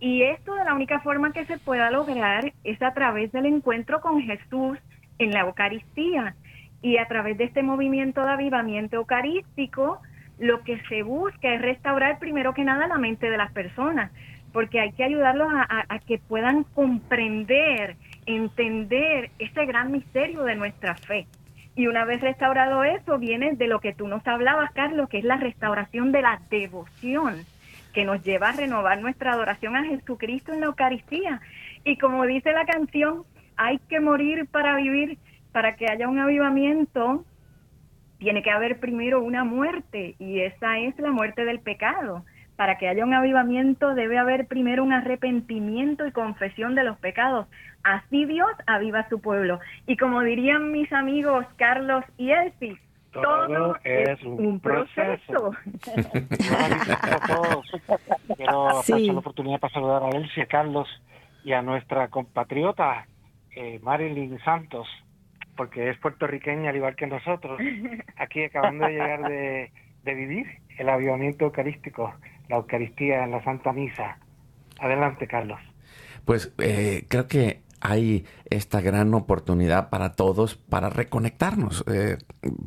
Y 0.01 0.22
esto 0.22 0.55
de 0.55 0.64
la 0.64 0.74
única 0.74 1.01
forma 1.01 1.32
que 1.32 1.45
se 1.45 1.59
pueda 1.59 1.91
lograr 1.91 2.53
es 2.64 2.80
a 2.82 2.93
través 2.95 3.32
del 3.32 3.47
encuentro 3.47 4.01
con 4.01 4.22
Jesús 4.22 4.78
en 5.18 5.30
la 5.30 5.41
Eucaristía. 5.41 6.34
Y 6.82 6.97
a 6.97 7.07
través 7.07 7.36
de 7.36 7.45
este 7.45 7.62
movimiento 7.62 8.24
de 8.24 8.30
avivamiento 8.30 8.97
eucarístico, 8.97 10.01
lo 10.38 10.62
que 10.62 10.80
se 10.88 11.03
busca 11.03 11.55
es 11.55 11.61
restaurar 11.61 12.18
primero 12.18 12.55
que 12.55 12.64
nada 12.64 12.88
la 12.88 12.97
mente 12.97 13.30
de 13.30 13.36
las 13.36 13.53
personas, 13.53 14.11
porque 14.53 14.80
hay 14.80 14.93
que 14.93 15.05
ayudarlos 15.05 15.49
a, 15.53 15.99
que 16.01 16.18
puedan 16.18 16.64
comprender, 16.64 17.97
entender 18.24 19.30
ese 19.38 19.66
gran 19.66 19.93
misterio 19.93 20.43
de 20.45 20.57
nuestra 20.57 20.97
fe. 20.97 21.26
Y 21.77 21.87
una 21.87 22.05
vez 22.05 22.21
restaurado 22.21 22.85
eso, 22.85 23.18
viene 23.18 23.55
de 23.55 23.66
lo 23.66 23.81
que 23.81 23.93
tú 23.93 24.09
nos 24.09 24.27
hablabas, 24.27 24.73
Carlos, 24.73 25.09
que 25.09 25.18
es 25.18 25.25
la 25.25 25.37
restauración 25.37 26.12
de 26.12 26.23
la 26.23 26.41
devoción, 26.51 27.45
que 27.95 28.05
nos 28.05 28.23
lleva 28.23 28.51
a 28.51 28.53
renovar 28.53 29.01
nuestra 29.01 29.33
adoración 29.33 29.77
a 29.77 29.85
Jesucristo 29.85 30.53
en 30.53 30.61
la 30.61 30.66
Eucaristía. 30.66 31.41
Y 31.85 31.97
como 31.97 32.27
dice 32.27 32.53
la 32.53 32.66
canción, 32.66 33.25
hay 33.57 33.79
que 33.89 34.01
morir 34.01 34.47
para 34.47 34.77
vivir 34.77 35.18
para 35.53 35.77
que 35.77 35.91
haya 35.91 36.09
un 36.09 36.18
avivamiento, 36.18 37.25
tiene 38.18 38.43
que 38.43 38.51
haber 38.51 38.79
primero 38.79 39.23
una 39.23 39.45
muerte 39.45 40.14
y 40.18 40.41
esa 40.41 40.79
es 40.79 40.99
la 40.99 41.11
muerte 41.11 41.45
del 41.45 41.61
pecado. 41.61 42.25
Para 42.57 42.77
que 42.77 42.89
haya 42.89 43.05
un 43.05 43.14
avivamiento 43.14 43.95
debe 43.95 44.18
haber 44.18 44.47
primero 44.47 44.85
un 44.85 44.93
arrepentimiento 44.93 46.07
y 46.07 46.12
confesión 46.12 46.75
de 46.75 46.85
los 46.85 46.99
pecados. 46.99 47.47
Así 47.83 48.24
Dios 48.26 48.51
aviva 48.66 49.09
su 49.09 49.20
pueblo. 49.20 49.61
Y 49.87 49.97
como 49.97 50.20
dirían 50.22 50.72
mis 50.72 50.93
amigos 50.93 51.47
Carlos 51.57 52.05
y 52.18 52.31
Elsie, 52.31 52.78
todo, 53.12 53.76
es 53.83 54.22
un, 54.22 54.61
proceso. 54.61 55.51
Quiero 58.37 58.68
aprovechar 58.68 59.01
la 59.01 59.18
oportunidad 59.18 59.59
para 59.59 59.74
saludar 59.74 60.03
a 60.05 60.11
Elsie, 60.11 60.45
a 60.45 60.47
Carlos 60.47 60.89
y 61.45 61.53
a 61.53 61.62
nuestra 61.62 62.09
compatriota 62.09 63.07
eh, 63.57 63.81
Marilyn 63.83 64.39
Santos, 64.45 64.87
porque 65.57 65.91
es 65.91 65.99
puertorriqueña 65.99 66.70
al 66.70 66.76
igual 66.76 66.95
que 66.95 67.09
nosotros, 67.09 67.61
aquí 68.16 68.45
acabando 68.45 68.87
de 68.87 68.93
llegar 68.93 69.28
de, 69.28 69.72
vivir 70.05 70.47
el 70.78 70.89
avivamiento 70.89 71.47
eucarístico, 71.47 72.14
la 72.49 72.57
Eucaristía 72.57 73.24
en 73.24 73.33
la 73.33 73.43
Santa 73.43 73.72
Misa. 73.72 74.18
Adelante, 74.78 75.26
Carlos. 75.26 75.61
Pues 76.24 76.55
eh, 76.59 77.05
creo 77.09 77.26
que 77.26 77.61
hay 77.81 78.24
esta 78.51 78.81
gran 78.81 79.14
oportunidad 79.14 79.91
para 79.91 80.12
todos 80.12 80.57
para 80.57 80.91
reconectarnos, 80.91 81.85
eh, 81.87 82.18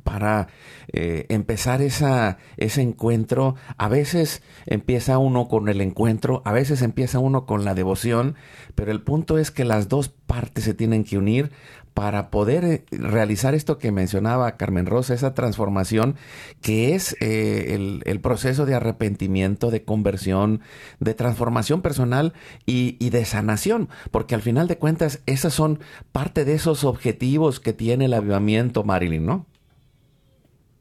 para 0.04 0.48
eh, 0.88 1.26
empezar 1.30 1.82
esa, 1.82 2.38
ese 2.58 2.82
encuentro. 2.82 3.56
A 3.78 3.88
veces 3.88 4.42
empieza 4.66 5.18
uno 5.18 5.48
con 5.48 5.70
el 5.70 5.82
encuentro, 5.82 6.42
a 6.46 6.52
veces 6.52 6.82
empieza 6.82 7.20
uno 7.20 7.46
con 7.46 7.66
la 7.66 7.76
devoción, 7.76 8.36
pero 8.76 8.92
el 8.92 9.02
punto 9.02 9.38
es 9.38 9.52
que 9.52 9.66
las 9.66 9.88
dos 9.88 10.10
partes 10.10 10.64
se 10.64 10.74
tienen 10.74 11.04
que 11.04 11.18
unir 11.18 11.52
para 11.94 12.30
poder 12.30 12.64
eh, 12.66 12.84
realizar 12.92 13.54
esto 13.54 13.78
que 13.78 13.92
mencionaba 13.92 14.58
Carmen 14.58 14.86
Rosa, 14.86 15.14
esa 15.14 15.34
transformación 15.34 16.16
que 16.62 16.96
es 16.96 17.16
eh, 17.22 18.02
el, 18.06 18.22
proceso 18.22 18.66
de 18.66 18.76
arrepentimiento, 18.76 19.70
de 19.70 19.84
conversión, 19.84 20.62
de 21.00 21.14
transformación 21.14 21.82
personal 21.82 22.34
y, 22.66 23.10
de 23.10 23.26
sanación, 23.26 23.90
porque 24.12 24.34
al 24.34 24.42
final 24.42 24.68
de 24.68 24.78
cuentas 24.78 25.22
esas 25.26 25.54
son 25.54 25.80
parte 26.12 26.46
de 26.46 26.54
esos 26.54 26.84
objetivos 26.84 27.60
que 27.60 27.74
tiene 27.74 28.06
el 28.06 28.14
avivamiento, 28.14 28.84
Marilyn, 28.84 29.26
¿no? 29.26 29.46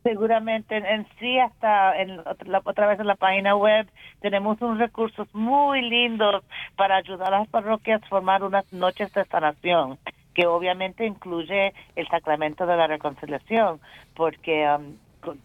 Seguramente 0.02 0.76
en, 0.76 1.06
sí 1.18 1.38
hasta 1.38 2.00
en, 2.00 2.20
otra 2.64 2.88
vez 2.88 2.98
en 2.98 3.06
la 3.06 3.14
página 3.14 3.54
web 3.54 3.88
tenemos 4.20 4.60
unos 4.60 4.78
recursos 4.78 5.32
muy 5.32 5.82
lindos 5.82 6.44
para 6.76 6.96
ayudar 6.96 7.34
a 7.34 7.40
las 7.40 7.48
parroquias 7.48 8.02
a 8.02 8.08
formar 8.08 8.42
unas 8.42 8.72
noches 8.72 9.12
de 9.12 9.24
sanación 9.26 9.98
que 10.34 10.46
obviamente 10.46 11.06
incluye 11.06 11.74
el 11.96 12.08
sacramento 12.08 12.66
de 12.66 12.76
la 12.76 12.86
reconciliación, 12.86 13.80
porque 14.14 14.66
um, 14.68 14.96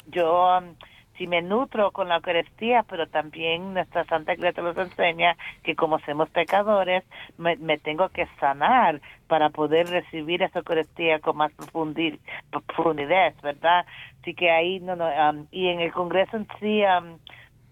yo 0.08 0.58
um, 0.58 0.76
si 1.18 1.28
me 1.28 1.42
nutro 1.42 1.92
con 1.92 2.10
la 2.10 2.18
Eucaristía, 2.18 2.84
pero 2.88 3.08
también 3.08 3.74
nuestra 3.74 4.06
Santa 4.06 4.34
Iglesia 4.34 4.62
nos 4.62 4.78
enseña 4.78 5.36
que 5.64 5.76
como 5.76 6.00
somos 6.00 6.30
pecadores, 6.30 7.04
me, 7.38 7.78
tengo 7.80 8.10
que 8.10 8.28
sanar 8.40 9.02
para 9.28 9.50
poder 9.50 9.88
recibir 9.90 10.44
esa 10.44 10.60
Eucaristía 10.60 11.20
con 11.20 11.38
más 11.38 11.52
profundidad, 11.54 13.34
¿verdad? 13.42 13.86
Así 14.22 14.34
que 14.36 14.52
ahí, 14.52 14.80
no, 14.80 14.96
no, 14.96 15.08
um, 15.08 15.48
y 15.52 15.70
en 15.70 15.80
el 15.80 15.92
Congreso 15.92 16.38
en 16.38 16.48
sí, 16.60 16.84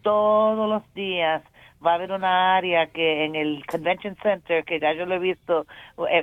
todos 0.01 0.69
los 0.69 0.93
días 0.93 1.43
va 1.85 1.91
a 1.91 1.95
haber 1.95 2.11
una 2.11 2.55
área 2.55 2.87
que 2.87 3.25
en 3.25 3.35
el 3.35 3.65
Convention 3.65 4.15
Center, 4.21 4.63
que 4.63 4.79
ya 4.79 4.93
yo 4.93 5.05
lo 5.05 5.15
he 5.15 5.19
visto, 5.19 5.65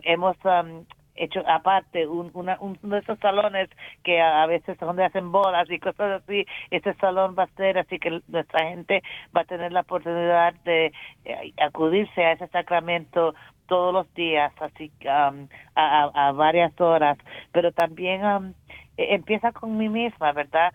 hemos 0.04 0.36
um, 0.44 0.84
hecho 1.14 1.42
aparte 1.46 2.06
un, 2.06 2.30
una, 2.34 2.56
uno 2.60 2.78
de 2.82 2.98
esos 2.98 3.18
salones 3.18 3.68
que 4.02 4.20
a, 4.20 4.46
veces 4.46 4.78
donde 4.78 5.04
hacen 5.04 5.30
bodas 5.30 5.70
y 5.70 5.78
cosas 5.78 6.22
así, 6.22 6.46
este 6.70 6.94
salón 6.94 7.36
va 7.38 7.44
a 7.44 7.56
ser 7.56 7.78
así 7.78 7.98
que 7.98 8.22
nuestra 8.28 8.68
gente 8.68 9.02
va 9.36 9.42
a 9.42 9.44
tener 9.44 9.72
la 9.72 9.80
oportunidad 9.80 10.54
de 10.64 10.92
eh, 11.24 11.52
acudirse 11.60 12.24
a 12.24 12.32
ese 12.32 12.48
sacramento 12.48 13.34
todos 13.66 13.92
los 13.92 14.12
días, 14.14 14.52
así 14.60 14.90
um, 15.04 15.48
a, 15.74 16.10
a, 16.14 16.32
varias 16.32 16.78
horas, 16.80 17.16
pero 17.52 17.72
también 17.72 18.24
um, 18.24 18.54
e, 18.96 19.14
empieza 19.14 19.52
con 19.52 19.76
mí 19.76 19.88
misma, 19.88 20.32
¿verdad? 20.32 20.72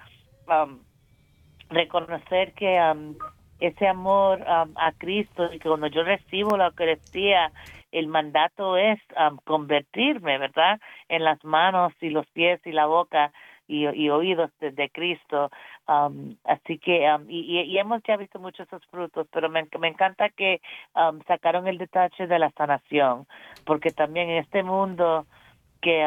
reconocer 1.69 2.53
que 2.53 2.79
ese 3.59 3.87
amor 3.87 4.39
um, 4.41 4.73
a 4.77 4.91
Cristo 4.97 5.51
y 5.51 5.59
que 5.59 5.67
cuando 5.67 5.87
yo 5.87 6.03
recibo 6.03 6.57
la 6.57 6.67
Eucaristía, 6.67 7.51
el 7.91 8.07
mandato 8.07 8.77
es 8.77 8.99
um, 9.17 9.37
convertirme, 9.43 10.37
¿verdad? 10.37 10.79
En 11.09 11.23
las 11.23 11.43
manos 11.43 11.93
y 12.01 12.09
los 12.09 12.27
pies 12.27 12.59
y 12.65 12.71
la 12.71 12.85
boca 12.85 13.31
y, 13.67 14.09
oídos 14.09 14.49
de, 14.59 14.89
Cristo. 14.89 15.51
Um, 15.87 16.35
así 16.45 16.77
que, 16.77 17.05
y, 17.27 17.61
y, 17.61 17.77
hemos 17.77 18.01
ya 18.07 18.15
visto 18.15 18.39
muchos 18.39 18.65
esos 18.65 18.85
frutos, 18.87 19.27
pero 19.31 19.49
me, 19.49 19.67
me 19.77 19.89
encanta 19.89 20.29
que 20.29 20.61
sacaron 21.27 21.67
el 21.67 21.77
detalle 21.77 22.27
de 22.27 22.39
la 22.39 22.49
sanación, 22.51 23.27
porque 23.65 23.91
también 23.91 24.29
en 24.29 24.37
este 24.37 24.63
mundo 24.63 25.25
que 25.81 26.01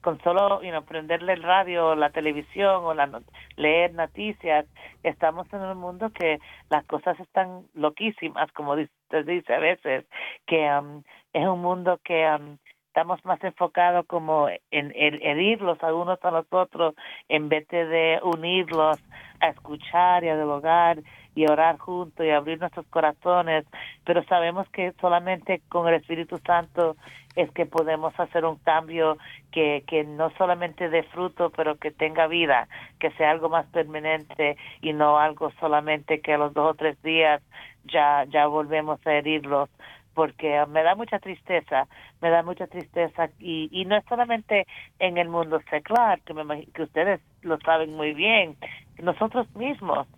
con 0.00 0.20
solo 0.22 0.62
you 0.62 0.70
prenderle 0.82 1.32
el 1.34 1.42
radio 1.42 1.88
o 1.88 1.94
la 1.94 2.10
televisión 2.10 2.84
o 2.84 2.94
la, 2.94 3.20
leer 3.56 3.94
noticias, 3.94 4.66
estamos 5.02 5.52
en 5.52 5.60
un 5.60 5.78
mundo 5.78 6.10
que 6.10 6.38
las 6.70 6.84
cosas 6.86 7.18
están 7.20 7.66
loquísimas, 7.74 8.50
como 8.52 8.76
se 8.76 9.22
dice 9.24 9.54
a 9.54 9.58
veces, 9.58 10.04
que 10.46 10.68
um, 10.70 11.02
es 11.32 11.46
un 11.46 11.60
mundo 11.60 11.98
que 12.04 12.26
um, 12.26 12.58
estamos 12.98 13.24
más 13.24 13.42
enfocados 13.44 14.06
como 14.06 14.48
en, 14.48 14.92
herirlos 14.96 15.80
a 15.84 15.94
unos 15.94 16.18
a 16.24 16.32
los 16.32 16.46
otros 16.50 16.94
en 17.28 17.48
vez 17.48 17.68
de 17.68 18.18
unirlos 18.24 18.98
a 19.40 19.48
escuchar 19.48 20.24
y 20.24 20.28
a 20.28 20.34
dialogar 20.34 20.98
y 21.38 21.46
orar 21.46 21.78
juntos 21.78 22.26
y 22.26 22.30
abrir 22.30 22.58
nuestros 22.58 22.84
corazones, 22.88 23.64
pero 24.04 24.24
sabemos 24.24 24.68
que 24.70 24.92
solamente 25.00 25.62
con 25.68 25.86
el 25.86 25.94
Espíritu 25.94 26.38
Santo 26.44 26.96
es 27.36 27.48
que 27.52 27.64
podemos 27.64 28.12
hacer 28.18 28.44
un 28.44 28.56
cambio 28.56 29.18
que, 29.52 29.84
que 29.86 30.02
no 30.02 30.30
solamente 30.36 30.88
dé 30.88 31.04
fruto, 31.04 31.50
pero 31.50 31.76
que 31.76 31.92
tenga 31.92 32.26
vida, 32.26 32.66
que 32.98 33.12
sea 33.12 33.30
algo 33.30 33.48
más 33.48 33.66
permanente 33.66 34.56
y 34.80 34.92
no 34.92 35.20
algo 35.20 35.52
solamente 35.60 36.20
que 36.20 36.32
a 36.32 36.38
los 36.38 36.52
dos 36.54 36.72
o 36.72 36.74
tres 36.74 37.00
días 37.02 37.40
ya, 37.84 38.24
ya 38.24 38.48
volvemos 38.48 38.98
a 39.06 39.12
herirlos 39.12 39.70
porque 40.14 40.60
me 40.66 40.82
da 40.82 40.96
mucha 40.96 41.20
tristeza, 41.20 41.86
me 42.20 42.30
da 42.30 42.42
mucha 42.42 42.66
tristeza 42.66 43.28
y, 43.38 43.68
y 43.70 43.84
no 43.84 43.96
es 43.96 44.04
solamente 44.06 44.66
en 44.98 45.18
el 45.18 45.28
mundo 45.28 45.60
secular, 45.70 46.20
que, 46.22 46.34
me, 46.34 46.66
que 46.66 46.82
ustedes 46.82 47.20
lo 47.42 47.60
saben 47.60 47.94
muy 47.94 48.14
bien, 48.14 48.56
nosotros 49.00 49.46
mismos 49.54 50.08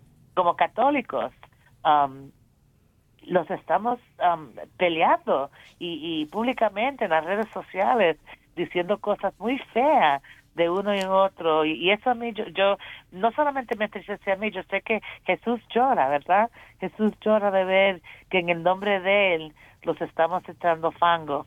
como 0.41 0.55
católicos 0.55 1.31
um, 1.85 2.31
los 3.27 3.47
estamos 3.51 3.99
um, 4.17 4.49
peleando 4.75 5.51
y, 5.77 5.99
y, 6.01 6.25
públicamente 6.25 7.05
en 7.05 7.11
las 7.11 7.23
redes 7.23 7.47
sociales 7.49 8.17
diciendo 8.55 8.97
cosas 8.97 9.39
muy 9.39 9.59
feas 9.71 10.19
de 10.55 10.67
uno 10.67 10.95
y 10.95 11.03
otro. 11.03 11.63
Y, 11.63 11.91
eso 11.91 12.09
a 12.09 12.15
mí, 12.15 12.33
yo, 12.33 12.45
yo, 12.47 12.79
no 13.11 13.31
solamente 13.33 13.77
me 13.77 13.85
entristece 13.85 14.31
a 14.31 14.35
mí, 14.35 14.49
yo 14.49 14.63
sé 14.63 14.81
que 14.81 14.99
Jesús 15.25 15.61
llora, 15.69 16.09
¿verdad? 16.09 16.49
Jesús 16.79 17.13
llora 17.21 17.51
de 17.51 17.63
ver 17.63 18.01
que 18.31 18.39
en 18.39 18.49
el 18.49 18.63
nombre 18.63 18.99
de 18.99 19.35
Él 19.35 19.53
los 19.83 20.01
estamos 20.01 20.41
echando 20.49 20.91
fango. 20.91 21.45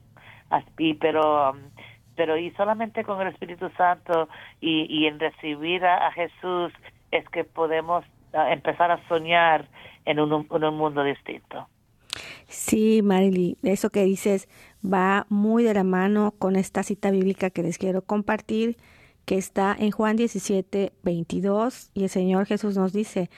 Así, 0.50 0.94
pero, 0.94 1.50
um, 1.50 1.58
pero 2.14 2.36
y 2.36 2.52
solamente 2.52 3.02
con 3.02 3.20
el 3.20 3.32
Espíritu 3.32 3.70
Santo 3.70 4.28
y, 4.60 4.86
y 4.88 5.08
en 5.08 5.18
recibir 5.18 5.84
a, 5.84 6.12
Jesús 6.12 6.72
es 7.10 7.28
que 7.30 7.42
podemos 7.42 8.04
empezar 8.50 8.90
a 8.90 9.06
soñar 9.08 9.68
en 10.04 10.20
un, 10.20 10.32
un 10.32 10.76
mundo 10.76 11.02
distinto. 11.02 11.68
Sí, 12.48 13.00
Marily, 13.02 13.56
eso 13.62 13.90
que 13.90 14.04
dices 14.04 14.48
va 14.84 15.26
muy 15.28 15.64
de 15.64 15.74
la 15.74 15.84
mano 15.84 16.34
con 16.38 16.56
esta 16.56 16.82
cita 16.82 17.10
bíblica 17.10 17.50
que 17.50 17.62
les 17.62 17.78
quiero 17.78 18.02
compartir, 18.02 18.76
que 19.24 19.36
está 19.36 19.74
en 19.78 19.90
Juan 19.90 20.16
17, 20.16 20.92
22, 21.02 21.90
y 21.94 22.02
el 22.04 22.10
Señor 22.10 22.46
Jesús 22.46 22.76
nos 22.76 22.92
dice, 22.92 23.30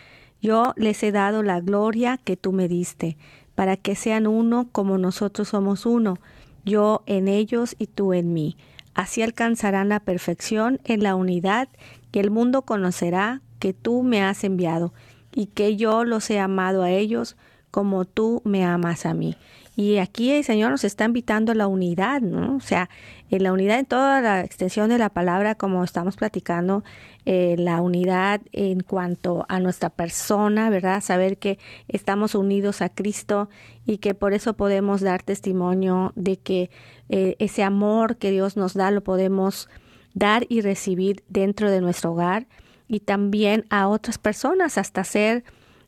yo 0.43 0.75
les 0.77 1.03
he 1.03 1.13
dado 1.13 1.43
la 1.43 1.61
gloria 1.61 2.19
que 2.19 2.37
tú 2.37 2.53
me 2.53 2.69
diste, 2.69 3.17
para 3.55 3.77
que 3.77 3.95
sean 3.95 4.27
uno 4.27 4.69
como 4.73 4.99
nosotros 4.99 5.49
somos 5.49 5.87
uno, 5.87 6.19
yo 6.65 7.03
en 7.07 7.29
ellos 7.29 7.77
y 7.79 7.87
tú 7.87 8.13
en 8.13 8.33
mí. 8.33 8.57
Así 8.95 9.23
alcanzarán 9.23 9.89
la 9.89 10.01
perfección 10.01 10.81
en 10.85 11.03
la 11.03 11.15
unidad 11.15 11.69
que 12.11 12.21
el 12.21 12.31
mundo 12.31 12.63
conocerá 12.63 13.41
que 13.59 13.73
tú 13.73 14.03
me 14.03 14.23
has 14.23 14.45
enviado 14.45 14.93
y 15.35 15.47
que 15.47 15.77
yo 15.77 16.05
los 16.05 16.29
he 16.31 16.39
amado 16.39 16.83
a 16.83 16.91
ellos 16.91 17.37
como 17.71 18.07
tú 18.07 18.41
me 18.45 18.65
amas 18.65 19.05
a 19.05 19.13
mí. 19.13 19.37
Y 19.77 19.99
aquí 19.99 20.31
el 20.31 20.45
Señor 20.45 20.71
nos 20.71 20.85
está 20.85 21.05
invitando 21.05 21.53
a 21.53 21.55
la 21.55 21.67
unidad, 21.67 22.23
¿no? 22.23 22.57
O 22.57 22.61
sea, 22.61 22.89
en 23.29 23.43
la 23.43 23.53
unidad 23.53 23.79
en 23.79 23.85
toda 23.85 24.23
la 24.23 24.41
extensión 24.41 24.89
de 24.89 24.97
la 24.97 25.11
palabra, 25.11 25.55
como 25.55 25.85
estamos 25.85 26.17
platicando, 26.17 26.83
eh, 27.27 27.57
la 27.59 27.83
unidad 27.83 28.41
en 28.53 28.81
cuanto 28.81 29.45
a 29.51 29.61
nuestra 29.61 29.91
persona, 29.91 30.71
¿verdad? 30.71 31.03
Saber 31.03 31.37
que 31.37 31.59
estamos 31.89 32.35
unidos 32.35 32.81
a 32.81 32.89
Cristo 32.89 33.51
y 33.85 33.99
que 33.99 34.15
por 34.15 34.33
eso 34.33 34.55
podemos 34.55 35.03
dar 35.03 35.23
testimonio 35.23 36.13
de 36.17 36.39
que 36.39 36.71
eh, 37.11 37.37
ese 37.39 37.63
amor 37.63 38.17
que 38.17 38.31
Dios 38.31 38.57
nos 38.57 38.73
da 38.73 38.91
lo 38.91 39.03
podemos 39.03 39.69
dar 40.15 40.47
y 40.49 40.63
recibir 40.63 41.23
dentro 41.29 41.71
de 41.71 41.83
nuestro 41.83 42.13
hogar 42.13 42.47
y 42.89 43.01
también 43.01 43.65
a 43.71 43.89
otras 43.89 44.19
personas 44.19 44.79
hasta 44.79 45.05
ser 45.05 45.45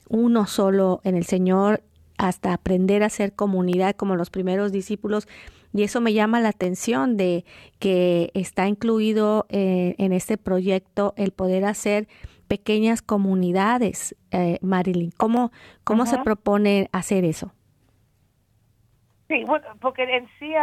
uno 0.09 0.47
solo 0.47 1.01
en 1.05 1.17
el 1.17 1.25
Señor 1.25 1.83
hasta 2.17 2.53
aprender 2.53 3.03
a 3.03 3.09
ser 3.09 3.33
comunidad 3.33 3.95
como 3.95 4.17
los 4.17 4.31
primeros 4.31 4.73
discípulos. 4.73 5.29
Y 5.73 5.83
eso 5.83 6.01
me 6.01 6.13
llama 6.13 6.41
la 6.41 6.49
atención 6.49 7.17
de 7.17 7.45
que 7.79 8.31
está 8.35 8.67
incluido 8.67 9.47
eh, 9.51 9.95
en 9.99 10.13
este 10.13 10.39
proyecto 10.39 11.15
el 11.17 11.31
poder 11.31 11.65
hacer 11.65 12.09
pequeñas 12.49 13.03
comunidades, 13.03 14.17
eh, 14.31 14.59
Marilyn. 14.63 15.13
¿Cómo, 15.17 15.53
cómo 15.85 16.07
se 16.07 16.19
propone 16.19 16.89
hacer 16.93 17.25
eso? 17.25 17.53
Sí, 19.29 19.45
bueno, 19.47 19.67
porque 19.81 20.05
en 20.05 20.27
sí 20.39 20.55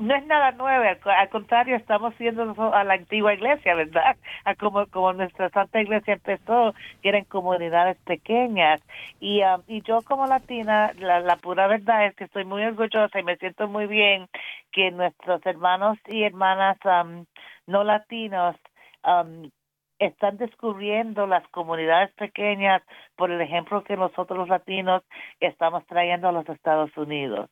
no 0.00 0.14
es 0.14 0.26
nada 0.26 0.52
nuevo, 0.52 0.84
al, 1.04 1.28
contrario, 1.28 1.76
estamos 1.76 2.16
yendo 2.18 2.54
a 2.72 2.84
la 2.84 2.94
antigua 2.94 3.34
iglesia, 3.34 3.74
¿verdad? 3.74 4.16
A 4.46 4.54
como, 4.54 4.86
como 4.86 5.12
nuestra 5.12 5.50
Santa 5.50 5.82
Iglesia 5.82 6.14
empezó, 6.14 6.74
que 7.02 7.10
eran 7.10 7.24
comunidades 7.24 7.98
pequeñas. 8.06 8.80
Y, 9.20 9.42
um, 9.42 9.62
y 9.68 9.82
yo 9.82 10.00
como 10.02 10.26
latina, 10.26 10.92
la, 10.98 11.20
la 11.20 11.36
pura 11.36 11.66
verdad 11.66 12.06
es 12.06 12.16
que 12.16 12.24
estoy 12.24 12.46
muy 12.46 12.64
orgullosa 12.64 13.20
y 13.20 13.22
me 13.22 13.36
siento 13.36 13.68
muy 13.68 13.86
bien 13.86 14.26
que 14.72 14.90
nuestros 14.90 15.44
hermanos 15.44 15.98
y 16.08 16.22
hermanas 16.22 16.78
um, 16.86 17.26
no 17.66 17.84
latinos 17.84 18.56
um, 19.04 19.50
están 19.98 20.38
descubriendo 20.38 21.26
las 21.26 21.46
comunidades 21.48 22.10
pequeñas 22.14 22.82
por 23.16 23.30
el 23.30 23.40
ejemplo 23.42 23.84
que 23.84 23.96
nosotros 23.96 24.38
los 24.38 24.48
latinos 24.48 25.02
estamos 25.40 25.84
trayendo 25.86 26.28
a 26.28 26.32
los 26.32 26.48
Estados 26.48 26.96
Unidos. 26.96 27.50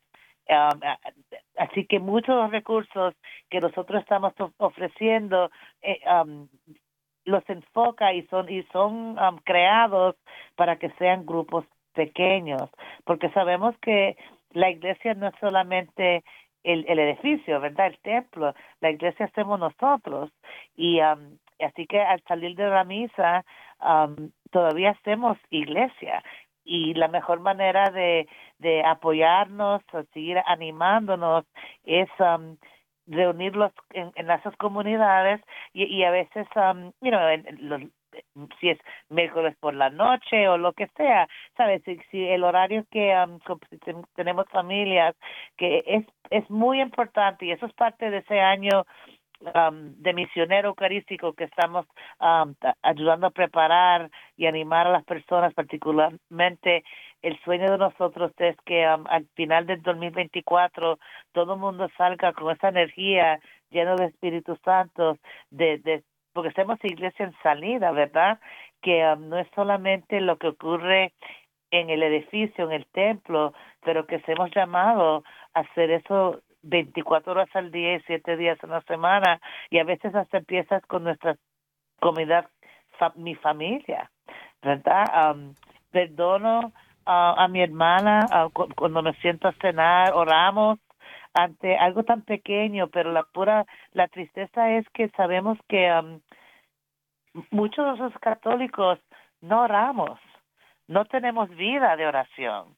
Um, 0.49 0.81
así 1.59 1.85
que 1.85 1.99
muchos 1.99 2.51
recursos 2.51 3.15
que 3.51 3.61
nosotros 3.61 4.01
estamos 4.01 4.33
ofreciendo 4.57 5.51
eh, 5.83 6.01
um, 6.11 6.49
los 7.25 7.47
enfoca 7.51 8.15
y 8.15 8.23
son 8.29 8.49
y 8.49 8.63
son 8.73 9.19
um, 9.19 9.37
creados 9.45 10.17
para 10.57 10.79
que 10.79 10.89
sean 10.93 11.27
grupos 11.27 11.67
pequeños, 11.93 12.71
porque 13.05 13.29
sabemos 13.31 13.77
que 13.83 14.17
la 14.53 14.71
iglesia 14.71 15.13
no 15.15 15.29
es 15.29 15.35
solamente 15.39 16.25
el, 16.63 16.99
edificio, 16.99 17.61
¿verdad? 17.61 17.89
El 17.89 17.99
templo, 17.99 18.55
la 18.81 18.91
iglesia 18.91 19.31
somos 19.35 19.59
nosotros 19.61 20.31
y 20.77 21.01
así 21.01 21.87
que 21.87 22.01
al 22.01 22.23
salir 22.23 22.57
de 22.57 22.69
la 22.69 22.85
misa 22.85 23.45
todavía 24.51 24.91
hacemos 24.91 25.39
iglesia 25.51 26.23
y 26.69 26.95
la 26.95 27.09
mejor 27.09 27.41
manera 27.41 27.91
de, 27.91 28.29
de 28.59 28.85
apoyarnos, 28.85 29.83
o 29.93 30.03
seguir 30.13 30.39
animándonos, 30.47 31.45
es 31.85 32.09
um, 32.21 32.57
reunirlos 33.07 33.73
en, 33.91 34.13
en 34.17 34.31
esas 34.31 34.55
comunidades 34.57 35.41
y, 35.73 35.85
y 35.85 36.05
a 36.05 36.11
veces, 36.11 36.47
um, 36.57 36.93
si 38.61 38.71
es 38.71 38.79
miércoles 39.09 39.57
por 39.61 39.75
la 39.75 39.89
noche 39.91 40.49
o 40.49 40.59
lo 40.59 40.73
que 40.75 40.89
sea, 40.97 41.27
¿sabes? 41.57 41.83
Si, 41.85 41.99
si 42.11 42.29
el 42.29 42.45
horario 42.45 42.85
que 42.91 43.15
um, 43.17 43.39
tenemos 44.15 44.47
familias, 44.51 45.17
que 45.57 45.83
es, 45.87 46.05
es 46.31 46.49
muy 46.51 46.83
importante 46.83 47.47
y 47.47 47.53
eso 47.53 47.65
es 47.65 47.73
parte 47.73 48.11
de 48.11 48.19
ese 48.19 48.41
año 48.41 48.85
Um, 49.41 49.95
de 50.03 50.13
misionero 50.15 50.71
eucarístico 50.71 51.33
que 51.33 51.45
estamos 51.45 51.87
um, 52.19 52.57
ayudando 52.83 53.29
a 53.29 53.31
preparar 53.31 54.11
y 54.37 54.47
animar 54.47 54.89
a 54.89 54.91
las 54.91 55.05
personas, 55.05 55.55
particularmente 55.55 56.83
el 57.23 57.39
sueño 57.45 57.71
de 57.71 57.79
nosotros 57.79 58.33
es 58.39 58.57
que 58.67 58.85
um, 58.89 59.05
al 59.07 59.27
final 59.37 59.65
del 59.67 59.81
2024 59.83 60.99
todo 61.31 61.55
el 61.55 61.61
mundo 61.61 61.89
salga 61.97 62.33
con 62.33 62.51
esa 62.51 62.71
energía 62.71 63.39
lleno 63.71 63.95
de 63.95 64.07
Espíritu 64.07 64.59
Santo, 64.65 65.19
de, 65.51 66.03
porque 66.33 66.51
somos 66.51 66.83
iglesia 66.83 67.27
en 67.27 67.35
salida, 67.41 67.93
¿verdad? 67.93 68.41
Que 68.83 69.15
no 69.21 69.39
es 69.39 69.47
solamente 69.55 70.21
lo 70.21 70.37
que 70.37 70.49
ocurre 70.49 71.13
en 71.71 71.91
el 71.91 72.03
edificio, 72.03 72.65
en 72.65 72.73
el 72.73 72.87
templo, 72.87 73.53
pero 73.85 74.05
que 74.05 74.21
hemos 74.27 74.51
llamado 74.51 75.23
a 75.55 75.61
hacer 75.61 75.93
eso 75.93 76.41
24 76.63 77.33
horas 77.33 77.49
al 77.55 77.71
día 77.71 77.97
y 77.97 78.01
7 78.01 78.37
días 78.37 78.59
en 78.63 78.71
la 78.71 78.83
semana 78.83 79.41
y 79.71 79.79
a 79.79 79.85
veces 79.85 80.15
hasta 80.15 80.39
empiezas 80.39 80.85
con 80.87 81.05
nuestra 81.05 81.37
comunidad, 82.01 82.49
mi 83.15 83.35
familia, 83.37 84.11
¿verdad? 84.63 85.37
perdono 85.91 86.73
a 87.07 87.49
mi 87.49 87.63
hermana 87.63 88.27
cuando 88.77 89.03
me 89.03 89.15
siento 89.15 89.49
a 89.49 89.53
cenar, 89.53 90.13
oramos 90.13 90.79
ante 91.33 91.77
algo 91.77 92.03
tan 92.03 92.23
pequeño, 92.23 92.89
pero 92.89 93.13
la 93.13 93.23
pura, 93.23 93.65
la 93.93 94.09
tristeza 94.09 94.73
es 94.73 94.89
que 94.91 95.09
sabemos 95.11 95.59
que 95.69 96.21
muchos 97.51 97.99
de 97.99 98.05
los 98.05 98.19
católicos 98.19 98.99
no 99.41 99.63
oramos, 99.63 100.19
no 100.89 101.05
tenemos 101.05 101.49
vida 101.51 101.97
de 101.97 102.07
oración. 102.07 102.75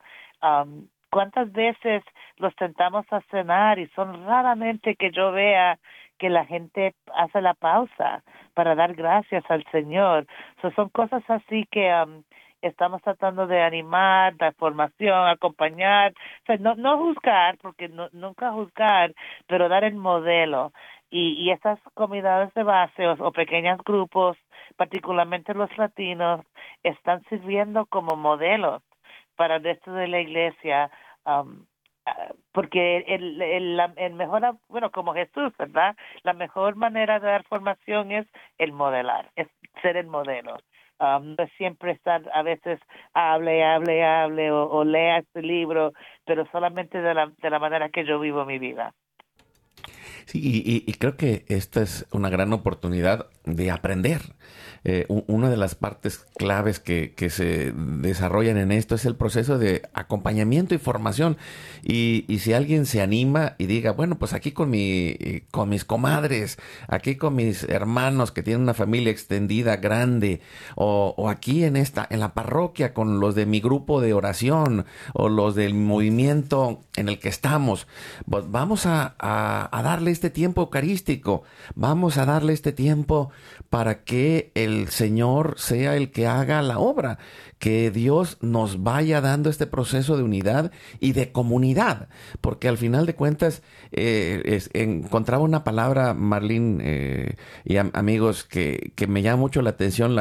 ¿Cuántas 1.11 1.50
veces 1.52 2.04
los 2.36 2.54
tentamos 2.54 3.04
a 3.11 3.20
cenar 3.30 3.80
y 3.80 3.88
son 3.88 4.26
raramente 4.26 4.94
que 4.94 5.11
yo 5.11 5.32
vea 5.32 5.78
que 6.18 6.30
la 6.30 6.44
gente 6.44 6.94
hace 7.14 7.40
la 7.40 7.54
pausa 7.54 8.22
para 8.54 8.76
dar 8.76 8.94
gracias 8.94 9.44
al 9.50 9.64
Señor? 9.72 10.26
son 10.76 10.88
cosas 10.90 11.24
así 11.28 11.66
que 11.70 11.92
um, 11.92 12.22
estamos 12.62 13.02
tratando 13.02 13.48
de 13.48 13.61
animar, 13.61 14.36
dar 14.36 14.54
formación, 14.54 15.28
acompañar, 15.28 16.12
no, 16.61 16.76
no 16.76 16.98
juzgar, 16.98 17.58
porque 17.58 17.88
nunca 18.12 18.52
juzgar, 18.52 19.12
pero 19.48 19.68
dar 19.68 19.82
el 19.82 19.96
modelo. 19.96 20.72
Y, 21.11 21.32
y 21.42 21.50
estas 21.50 21.80
comunidades 21.94 22.54
de 22.54 22.62
base 22.62 23.08
o 23.08 23.32
pequeños 23.32 23.78
grupos, 23.84 24.36
particularmente 24.76 25.54
los 25.54 25.76
latinos, 25.76 26.46
están 26.84 27.24
sirviendo 27.24 27.86
como 27.86 28.14
modelos 28.14 28.80
para 29.41 29.57
el 29.57 29.64
resto 29.64 29.91
de 29.95 30.07
la 30.07 30.20
iglesia, 30.20 30.91
ah, 31.24 31.45
porque 32.53 32.99
el, 33.09 33.41
el, 33.41 33.80
el 33.97 34.12
mejor, 34.12 34.59
bueno, 34.68 34.91
como 34.91 35.14
Jesús, 35.14 35.57
¿verdad? 35.59 35.97
La 36.24 36.34
mejor 36.34 36.76
manera 36.76 37.18
de 37.20 37.28
dar 37.28 37.45
formación 37.45 38.12
es 38.12 38.26
el 38.59 38.72
modelar, 38.72 39.30
es 39.36 39.49
ser 39.80 39.97
el 39.97 40.09
modelo. 40.09 40.59
No 40.99 41.36
es 41.38 41.51
siempre 41.57 41.93
estar 41.93 42.20
a 42.34 42.43
veces 42.43 42.78
hable, 43.14 43.64
hable, 43.64 44.05
hable 44.05 44.53
o, 44.53 44.68
o 44.68 44.84
lea 44.84 45.20
este 45.20 45.41
libro, 45.41 45.95
pero 46.26 46.45
solamente 46.53 47.01
de 47.01 47.14
la, 47.14 47.32
de 47.38 47.49
la 47.49 47.59
manera 47.59 47.88
que 47.88 48.05
yo 48.05 48.20
vivo 48.20 48.45
mi 48.45 48.59
vida. 48.59 48.93
Sí, 50.26 50.40
y, 50.42 50.92
creo 50.94 51.16
que 51.16 51.44
esta 51.48 51.82
es 51.82 52.06
una 52.12 52.30
gran 52.30 52.52
oportunidad 52.52 53.26
de 53.44 53.70
aprender. 53.70 54.20
Eh, 54.82 55.04
una 55.08 55.50
de 55.50 55.58
las 55.58 55.74
partes 55.74 56.24
claves 56.38 56.80
que, 56.80 57.12
se 57.30 57.72
desarrollan 57.76 58.56
en 58.56 58.72
esto 58.72 58.94
es 58.94 59.04
el 59.04 59.14
proceso 59.14 59.58
de 59.58 59.82
acompañamiento 59.92 60.74
y 60.74 60.78
formación. 60.78 61.36
Y, 61.82 62.24
si 62.40 62.52
alguien 62.52 62.86
se 62.86 63.02
anima 63.02 63.54
y 63.58 63.66
diga, 63.66 63.92
bueno, 63.92 64.18
pues 64.18 64.32
aquí 64.32 64.52
con, 64.52 64.70
mi, 64.70 65.16
con 65.50 65.68
mis 65.68 65.84
comadres, 65.84 66.58
aquí 66.88 67.16
con 67.16 67.34
mis 67.34 67.64
hermanos 67.64 68.32
que 68.32 68.42
tienen 68.42 68.62
una 68.62 68.74
familia 68.74 69.10
extendida 69.10 69.76
grande, 69.76 70.40
o, 70.76 71.14
o 71.16 71.28
aquí 71.28 71.64
en 71.64 71.76
esta, 71.76 72.06
en 72.10 72.20
la 72.20 72.32
parroquia 72.34 72.94
con 72.94 73.20
los 73.20 73.34
de 73.34 73.46
mi 73.46 73.60
grupo 73.60 74.00
de 74.00 74.14
oración, 74.14 74.86
o 75.12 75.28
los 75.28 75.54
del 75.54 75.74
movimiento 75.74 76.80
en 76.96 77.08
el 77.08 77.18
que 77.18 77.28
estamos, 77.28 77.86
pues 78.28 78.44
vamos 78.50 78.86
a, 78.86 79.14
a, 79.18 79.68
a 79.76 79.82
darle 79.82 80.09
este 80.11 80.30
tiempo 80.30 80.62
eucarístico, 80.62 81.42
vamos 81.74 82.18
a 82.18 82.26
darle 82.26 82.52
este 82.52 82.72
tiempo 82.72 83.30
para 83.68 84.04
que 84.04 84.50
el 84.54 84.88
Señor 84.88 85.54
sea 85.58 85.96
el 85.96 86.11
que 86.11 86.26
haga 86.26 86.62
la 86.62 86.78
obra, 86.78 87.18
que 87.58 87.90
Dios 87.90 88.38
nos 88.40 88.82
vaya 88.82 89.20
dando 89.20 89.50
este 89.50 89.66
proceso 89.66 90.16
de 90.16 90.22
unidad 90.22 90.72
y 90.98 91.12
de 91.12 91.30
comunidad, 91.30 92.08
porque 92.40 92.68
al 92.68 92.78
final 92.78 93.06
de 93.06 93.14
cuentas 93.14 93.62
eh, 93.92 94.61
encontraba 94.72 95.44
una 95.44 95.62
palabra, 95.62 96.14
Marlene 96.14 96.82
eh, 96.84 97.36
y 97.64 97.76
amigos, 97.76 98.44
que, 98.44 98.92
que, 98.96 99.06
me 99.06 99.22
llama 99.22 99.40
mucho 99.40 99.62
la 99.62 99.70
atención, 99.70 100.16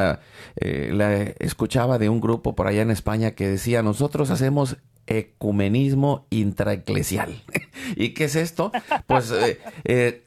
eh, 0.56 0.90
la 0.92 1.14
escuchaba 1.14 1.98
de 1.98 2.08
un 2.08 2.20
grupo 2.20 2.54
por 2.54 2.66
allá 2.66 2.82
en 2.82 2.90
España 2.90 3.32
que 3.32 3.48
decía, 3.48 3.82
nosotros 3.82 4.30
hacemos 4.30 4.76
ecumenismo 5.10 6.26
intraeclesial. 6.30 7.42
¿Y 7.96 8.14
qué 8.14 8.24
es 8.24 8.36
esto? 8.36 8.70
Pues 9.06 9.32
eh, 9.32 9.58
eh, 9.84 10.24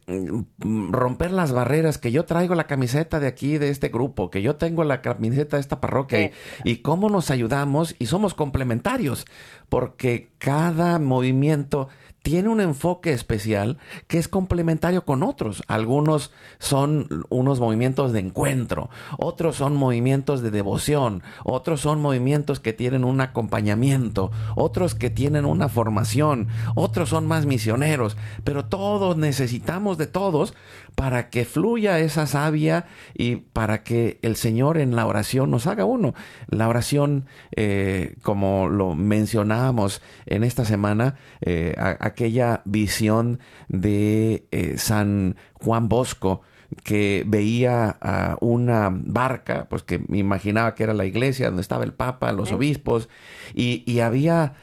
romper 0.58 1.32
las 1.32 1.54
barreras, 1.54 1.98
que 1.98 2.12
yo 2.12 2.26
traigo 2.26 2.54
la 2.54 2.68
camiseta 2.68 3.22
de 3.22 3.28
aquí, 3.28 3.58
de 3.58 3.70
este 3.70 3.88
grupo, 3.88 4.30
que 4.30 4.42
yo 4.42 4.58
tengo 4.58 4.84
la 4.84 5.02
camiseta 5.02 5.56
de 5.58 5.62
esta 5.62 5.80
parroquia, 5.80 6.32
y 6.66 6.78
cómo 6.78 7.10
nos 7.10 7.32
ayudamos 7.32 7.96
y 7.98 8.08
somos 8.08 8.34
complementarios, 8.34 9.26
porque 9.70 10.32
cada 10.38 11.00
movimiento 11.00 11.88
tiene 12.24 12.48
un 12.50 12.62
enfoque 12.62 13.12
especial 13.12 13.78
que 14.08 14.18
es 14.18 14.30
complementario 14.30 15.04
con 15.06 15.24
otros. 15.24 15.62
Algunos 15.68 16.32
son 16.58 17.26
unos 17.30 17.60
movimientos 17.60 18.14
de 18.14 18.22
encuentro, 18.22 18.90
otros 19.20 19.58
son 19.58 19.76
movimientos 19.76 20.42
de 20.42 20.50
devoción, 20.50 21.22
otros 21.44 21.82
son 21.82 22.02
movimientos 22.02 22.62
que 22.62 22.72
tienen 22.72 23.04
un 23.04 23.20
acompañamiento, 23.20 24.32
otros 24.56 24.96
que 24.96 25.10
tienen 25.10 25.44
una 25.44 25.68
formación, 25.68 26.48
otros 26.76 27.10
son 27.10 27.28
más 27.28 27.46
misioneros, 27.46 28.16
pero 28.46 28.66
todos 28.66 29.18
necesitamos 29.18 29.98
de 29.98 30.08
todos 30.08 30.54
para 30.96 31.30
que 31.30 31.46
fluya 31.46 32.00
esa 32.00 32.28
savia 32.28 32.86
y 33.14 33.38
para 33.38 33.84
que 33.84 34.20
el 34.22 34.36
Señor 34.36 34.78
en 34.78 34.96
la 34.96 35.06
oración 35.06 35.52
nos 35.52 35.68
haga 35.68 35.86
uno. 35.86 36.14
La 36.48 36.68
oración, 36.68 37.26
eh, 37.56 38.16
como 38.22 38.70
lo 38.70 38.96
mencionábamos 38.96 40.02
en 40.26 40.44
esta 40.44 40.66
semana, 40.66 41.16
eh, 41.42 41.76
aquella 41.78 42.62
visión 42.66 43.40
de 43.68 44.46
eh, 44.52 44.78
San 44.78 45.36
Juan 45.54 45.90
Bosco, 45.90 46.42
que 46.84 47.24
veía 47.26 47.98
a 48.02 48.38
una 48.42 48.90
barca, 48.92 49.68
pues 49.70 49.84
que 49.84 50.00
me 50.08 50.18
imaginaba 50.18 50.76
que 50.76 50.84
era 50.84 50.94
la 50.94 51.06
iglesia 51.06 51.48
donde 51.48 51.62
estaba 51.62 51.84
el 51.84 51.94
Papa, 51.94 52.32
los 52.32 52.52
obispos, 52.52 53.10
y, 53.54 54.00
había 54.00 54.54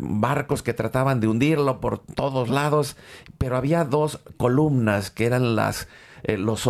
barcos 0.00 0.62
que 0.62 0.74
trataban 0.74 1.20
de 1.20 1.28
hundirlo 1.28 1.80
por 1.80 1.98
todos 1.98 2.48
lados, 2.48 2.96
pero 3.38 3.56
había 3.56 3.84
dos 3.84 4.20
columnas 4.36 5.10
que 5.10 5.26
eran 5.26 5.54
las, 5.54 5.88
los 6.26 6.66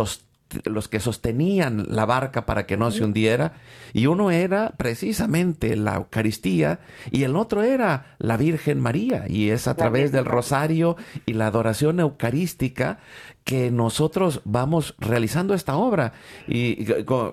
los 0.63 0.87
que 0.87 0.99
sostenían 0.99 1.85
la 1.89 2.05
barca 2.05 2.45
para 2.45 2.65
que 2.65 2.77
no 2.77 2.91
se 2.91 3.03
hundiera, 3.03 3.53
y 3.93 4.07
uno 4.07 4.31
era 4.31 4.73
precisamente 4.77 5.75
la 5.75 5.95
Eucaristía 5.95 6.79
y 7.11 7.23
el 7.23 7.35
otro 7.35 7.63
era 7.63 8.15
la 8.19 8.37
Virgen 8.37 8.79
María, 8.79 9.25
y 9.27 9.49
es 9.49 9.67
a 9.67 9.75
través 9.75 10.11
del 10.11 10.25
rosario 10.25 10.95
y 11.25 11.33
la 11.33 11.47
adoración 11.47 11.99
eucarística 11.99 12.99
que 13.45 13.69
nosotros 13.69 14.41
vamos 14.43 14.95
realizando 14.97 15.53
esta 15.53 15.77
obra. 15.77 16.13
Y 16.47 16.79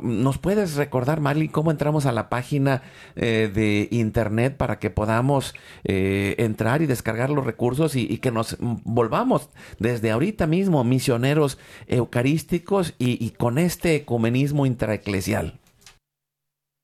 nos 0.02 0.36
puedes 0.38 0.76
recordar, 0.76 1.20
Marley, 1.20 1.48
cómo 1.48 1.70
entramos 1.70 2.04
a 2.04 2.12
la 2.12 2.28
página 2.28 2.82
eh, 3.16 3.50
de 3.52 3.88
internet 3.90 4.58
para 4.58 4.78
que 4.78 4.90
podamos 4.90 5.54
eh, 5.84 6.34
entrar 6.38 6.82
y 6.82 6.86
descargar 6.86 7.30
los 7.30 7.46
recursos 7.46 7.96
y, 7.96 8.18
que 8.18 8.30
nos 8.30 8.58
volvamos 8.60 9.48
desde 9.78 10.10
ahorita 10.10 10.46
mismo 10.46 10.84
misioneros 10.84 11.58
eucarísticos 11.88 12.94
y, 12.98 13.30
con 13.30 13.56
este 13.56 13.96
ecumenismo 13.96 14.66
intraeclesial. 14.66 15.54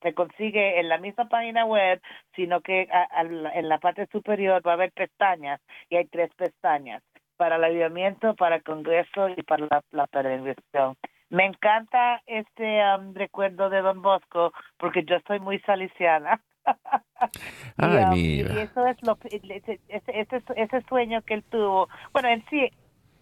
se, 0.00 0.14
consigue 0.14 0.78
en 0.78 0.88
la 0.88 0.98
misma 0.98 1.28
página 1.28 1.64
web, 1.64 2.00
sino 2.36 2.60
que 2.60 2.88
en 3.18 3.68
la 3.68 3.78
parte 3.78 4.06
superior 4.12 4.62
va 4.64 4.72
a 4.72 4.74
haber 4.74 4.92
pestañas 4.92 5.60
y 5.88 5.96
hay 5.96 6.04
tres 6.06 6.30
pestañas 6.36 7.02
para 7.36 7.56
el 7.56 7.64
avivamiento, 7.64 8.34
para 8.34 8.56
el 8.56 8.62
Congreso 8.62 9.28
y 9.28 9.42
para 9.42 9.66
la, 9.70 9.82
la 9.90 10.06
peregrinación. 10.06 10.96
Me 11.30 11.46
encanta 11.46 12.22
este 12.26 12.80
um, 12.94 13.14
recuerdo 13.14 13.68
de 13.68 13.82
Don 13.82 14.02
Bosco 14.02 14.52
porque 14.76 15.04
yo 15.04 15.16
soy 15.26 15.40
muy 15.40 15.58
saliciana. 15.60 16.40
Ay, 17.76 18.04
um, 18.04 18.12
y, 18.14 18.40
eso 18.40 18.86
es 18.86 19.02
lo 19.02 19.18
ese, 19.24 19.80
ese, 19.88 20.42
ese, 20.56 20.80
sueño 20.82 21.22
que 21.22 21.34
él 21.34 21.44
tuvo. 21.50 21.88
Bueno, 22.12 22.28
en 22.28 22.44
sí 22.46 22.70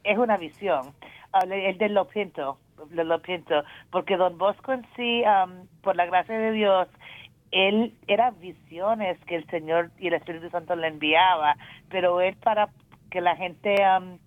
es 0.04 0.18
una 0.18 0.36
visión, 0.36 0.88
uh, 1.32 1.50
el 1.50 1.78
de 1.78 1.88
lo 1.88 2.06
pinto, 2.06 2.58
lo 2.90 3.22
pinto, 3.22 3.64
porque 3.90 4.16
Don 4.16 4.36
Bosco 4.36 4.72
en 4.72 4.86
sí, 4.94 5.22
um, 5.22 5.66
por 5.80 5.96
la 5.96 6.06
gracia 6.06 6.38
de 6.38 6.52
Dios, 6.52 6.88
él 7.50 7.94
era 8.06 8.30
visiones 8.32 9.18
que 9.26 9.36
el 9.36 9.46
Señor 9.46 9.90
y 9.98 10.08
el 10.08 10.14
Espíritu 10.14 10.50
Santo 10.50 10.74
le 10.74 10.88
enviaba, 10.88 11.56
pero 11.88 12.20
él 12.20 12.36
para 12.36 12.68
que 13.12 13.20
la 13.20 13.36
gente, 13.36 13.76
um, 13.86 14.18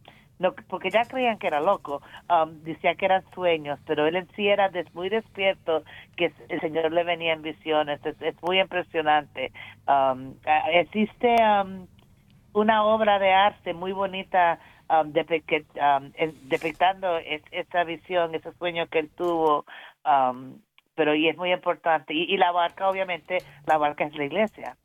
porque 0.69 0.91
ya 0.91 1.05
creían 1.05 1.39
que 1.39 1.47
era 1.47 1.59
loco, 1.59 2.01
um, 2.29 2.51
decía 2.63 2.95
que 2.95 3.05
eran 3.05 3.23
sueños, 3.33 3.79
pero 3.87 4.05
él 4.05 4.15
en 4.15 4.27
sí 4.35 4.47
era 4.47 4.69
muy 4.93 5.09
despierto, 5.09 5.83
que 6.15 6.31
el 6.49 6.61
Señor 6.61 6.91
le 6.91 7.03
venía 7.03 7.33
en 7.33 7.41
visiones, 7.41 7.99
es, 8.05 8.43
muy 8.43 8.59
impresionante. 8.59 9.51
Um, 9.87 10.35
existe 10.71 11.35
um, 11.41 11.87
una 12.53 12.85
obra 12.85 13.17
de 13.17 13.33
arte 13.33 13.73
muy 13.73 13.91
bonita 13.91 14.59
um, 14.89 15.11
depictando 15.11 17.17
esa 17.51 17.83
visión, 17.83 18.35
ese 18.35 18.53
sueño 18.53 18.87
que 18.87 18.99
él 18.99 19.09
tuvo, 19.17 19.65
pero 20.93 21.15
y 21.15 21.27
es 21.27 21.37
muy 21.37 21.51
importante. 21.51 22.13
Y, 22.13 22.31
y 22.31 22.37
la 22.37 22.51
barca, 22.51 22.87
obviamente, 22.87 23.39
la 23.65 23.77
barca 23.77 24.05
es 24.05 24.15
la 24.15 24.25
iglesia. 24.25 24.77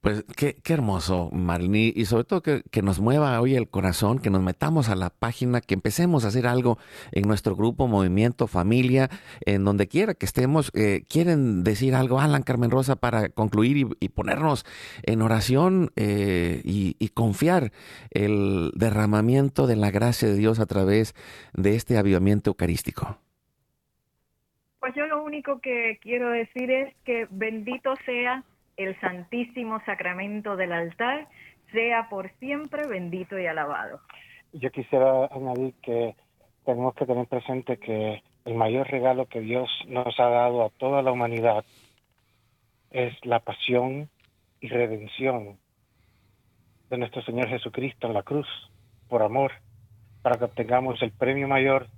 Pues 0.00 0.24
qué, 0.34 0.56
qué 0.64 0.72
hermoso, 0.72 1.28
Marlene, 1.30 1.92
y 1.94 2.06
sobre 2.06 2.24
todo 2.24 2.40
que, 2.42 2.62
nos 2.82 3.00
mueva 3.00 3.38
hoy 3.38 3.54
el 3.54 3.68
corazón, 3.68 4.18
que 4.18 4.30
nos 4.30 4.40
metamos 4.40 4.88
a 4.88 4.96
la 4.96 5.10
página, 5.10 5.60
que 5.60 5.74
empecemos 5.74 6.24
a 6.24 6.28
hacer 6.28 6.46
algo 6.46 6.78
en 7.12 7.28
nuestro 7.28 7.54
grupo, 7.54 7.86
movimiento, 7.86 8.46
familia, 8.46 9.10
en 9.44 9.62
donde 9.62 9.88
quiera 9.88 10.14
que 10.14 10.24
estemos. 10.24 10.72
Eh, 10.74 11.02
¿Quieren 11.06 11.64
decir 11.64 11.94
algo, 11.94 12.18
Alan, 12.18 12.42
Carmen 12.42 12.70
Rosa, 12.70 12.96
para 12.96 13.28
concluir 13.28 13.88
y, 14.00 14.08
ponernos 14.08 14.64
en 15.02 15.20
oración 15.20 15.90
eh, 15.96 16.62
y, 16.64 16.96
y, 16.98 17.08
confiar 17.10 17.70
el 18.10 18.70
derramamiento 18.74 19.66
de 19.66 19.76
la 19.76 19.90
gracia 19.90 20.28
de 20.28 20.36
Dios 20.36 20.60
a 20.60 20.66
través 20.66 21.14
de 21.52 21.76
este 21.76 21.98
avivamiento 21.98 22.48
eucarístico? 22.48 23.18
Pues 24.78 24.94
yo 24.94 25.04
lo 25.04 25.22
único 25.22 25.60
que 25.60 25.98
quiero 26.00 26.30
decir 26.30 26.70
es 26.70 26.94
que 27.04 27.26
bendito 27.30 27.92
sea 28.06 28.44
el 28.84 28.98
santísimo 29.00 29.80
sacramento 29.84 30.56
del 30.56 30.72
altar 30.72 31.28
sea 31.72 32.08
por 32.08 32.30
siempre 32.38 32.86
bendito 32.86 33.38
y 33.38 33.46
alabado. 33.46 34.00
Yo 34.52 34.70
quisiera 34.70 35.26
añadir 35.26 35.74
que 35.82 36.16
tenemos 36.64 36.94
que 36.94 37.06
tener 37.06 37.26
presente 37.26 37.76
que 37.76 38.22
el 38.44 38.54
mayor 38.54 38.88
regalo 38.88 39.26
que 39.26 39.40
Dios 39.40 39.68
nos 39.86 40.18
ha 40.18 40.28
dado 40.28 40.64
a 40.64 40.70
toda 40.70 41.02
la 41.02 41.12
humanidad 41.12 41.64
es 42.90 43.14
la 43.24 43.40
pasión 43.40 44.08
y 44.60 44.68
redención 44.68 45.58
de 46.88 46.98
nuestro 46.98 47.22
Señor 47.22 47.48
Jesucristo 47.48 48.06
en 48.06 48.14
la 48.14 48.22
cruz. 48.22 48.48
por 49.08 49.22
amor, 49.22 49.50
para 50.22 50.38
que 50.38 50.44
obtengamos 50.44 51.02
el 51.02 51.10
premio 51.10 51.48
mayor 51.48 51.88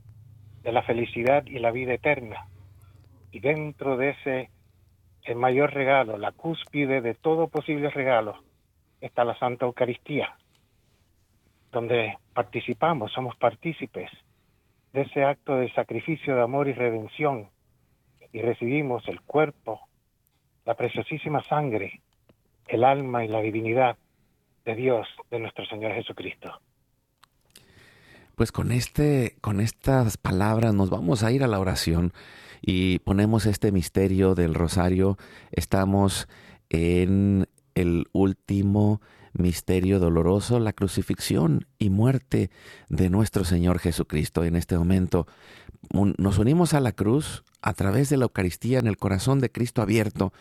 de 0.63 0.73
la 0.73 0.83
felicidad 0.83 1.45
y 1.45 1.59
la 1.59 1.71
vida 1.71 1.93
eterna. 1.93 2.47
Y 3.31 3.41
dentro 3.41 3.99
de 3.99 4.11
ese 4.11 4.51
el 5.25 5.37
mayor 5.37 5.73
regalo, 5.73 6.19
la 6.19 6.33
cúspide 6.33 7.01
de 7.01 7.15
todo 7.15 7.49
posible 7.49 7.91
regalo, 7.91 8.43
está 9.01 9.25
la 9.25 9.39
Santa 9.39 9.67
Eucaristía, 9.67 10.37
donde 11.71 12.19
participamos, 12.35 13.13
somos 13.13 13.37
partícipes 13.37 14.11
de 14.93 15.03
ese 15.03 15.25
acto 15.25 15.57
de 15.57 15.73
sacrificio 15.73 16.35
de 16.35 16.43
amor 16.43 16.69
y 16.69 16.73
redención 16.73 17.49
y 18.33 18.41
recibimos 18.41 19.07
el 19.09 19.21
cuerpo, 19.21 19.81
la 20.65 20.75
preciosísima 20.75 21.43
sangre, 21.45 22.01
el 22.69 22.85
alma 22.85 23.25
y 23.25 23.29
la 23.29 23.41
divinidad 23.41 23.97
de 24.65 24.75
Dios, 24.75 25.07
de 25.31 25.39
nuestro 25.39 25.65
Señor 25.67 25.93
Jesucristo. 25.93 26.61
Pues 28.37 28.53
con 28.53 28.73
este 28.73 29.37
con 29.41 29.61
estas 29.61 30.17
palabras 30.17 30.75
nos 30.75 30.89
vamos 30.89 31.23
a 31.23 31.31
ir 31.31 31.45
a 31.45 31.47
la 31.47 31.61
oración 31.61 32.13
y 32.63 33.01
ponemos 33.01 33.45
este 33.47 33.73
misterio 33.73 34.35
del 34.35 34.55
rosario. 34.55 35.19
Estamos 35.51 36.29
en 36.71 37.49
el 37.75 38.07
último 38.13 39.01
misterio 39.35 39.99
doloroso, 39.99 40.61
la 40.61 40.73
crucifixión 40.73 41.67
y 41.79 41.91
muerte 41.91 42.51
de 42.89 43.11
nuestro 43.11 43.45
Señor 43.45 43.79
Jesucristo. 43.79 44.45
En 44.45 44.57
este 44.57 44.79
momento 44.79 45.27
nos 45.91 46.39
unimos 46.39 46.75
a 46.75 46.81
la 46.81 46.93
cruz 46.93 47.43
a 47.61 47.73
través 47.75 48.09
de 48.09 48.17
la 48.17 48.25
Eucaristía 48.25 48.79
en 48.79 48.87
el 48.87 48.97
corazón 48.97 49.41
de 49.41 49.51
Cristo 49.51 49.83
abierto 49.83 50.33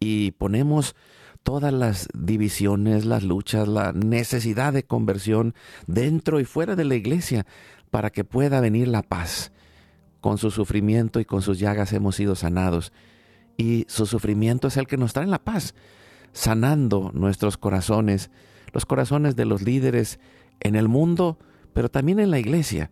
y 0.00 0.32
ponemos 0.32 0.96
todas 1.42 1.72
las 1.72 2.08
divisiones, 2.14 3.04
las 3.04 3.22
luchas, 3.22 3.68
la 3.68 3.92
necesidad 3.92 4.72
de 4.72 4.82
conversión 4.82 5.54
dentro 5.86 6.40
y 6.40 6.44
fuera 6.44 6.74
de 6.74 6.84
la 6.84 6.96
iglesia 6.96 7.46
para 7.90 8.10
que 8.10 8.24
pueda 8.24 8.60
venir 8.60 8.88
la 8.88 9.02
paz. 9.02 9.52
Con 10.20 10.38
su 10.38 10.50
sufrimiento 10.50 11.20
y 11.20 11.24
con 11.24 11.42
sus 11.42 11.58
llagas 11.58 11.92
hemos 11.92 12.16
sido 12.16 12.34
sanados. 12.34 12.92
Y 13.56 13.86
su 13.88 14.06
sufrimiento 14.06 14.68
es 14.68 14.76
el 14.76 14.86
que 14.86 14.96
nos 14.96 15.12
trae 15.12 15.26
la 15.26 15.44
paz 15.44 15.74
sanando 16.32 17.10
nuestros 17.14 17.56
corazones, 17.56 18.30
los 18.72 18.86
corazones 18.86 19.36
de 19.36 19.44
los 19.44 19.62
líderes 19.62 20.20
en 20.60 20.76
el 20.76 20.88
mundo, 20.88 21.38
pero 21.72 21.88
también 21.88 22.20
en 22.20 22.30
la 22.30 22.38
iglesia, 22.38 22.90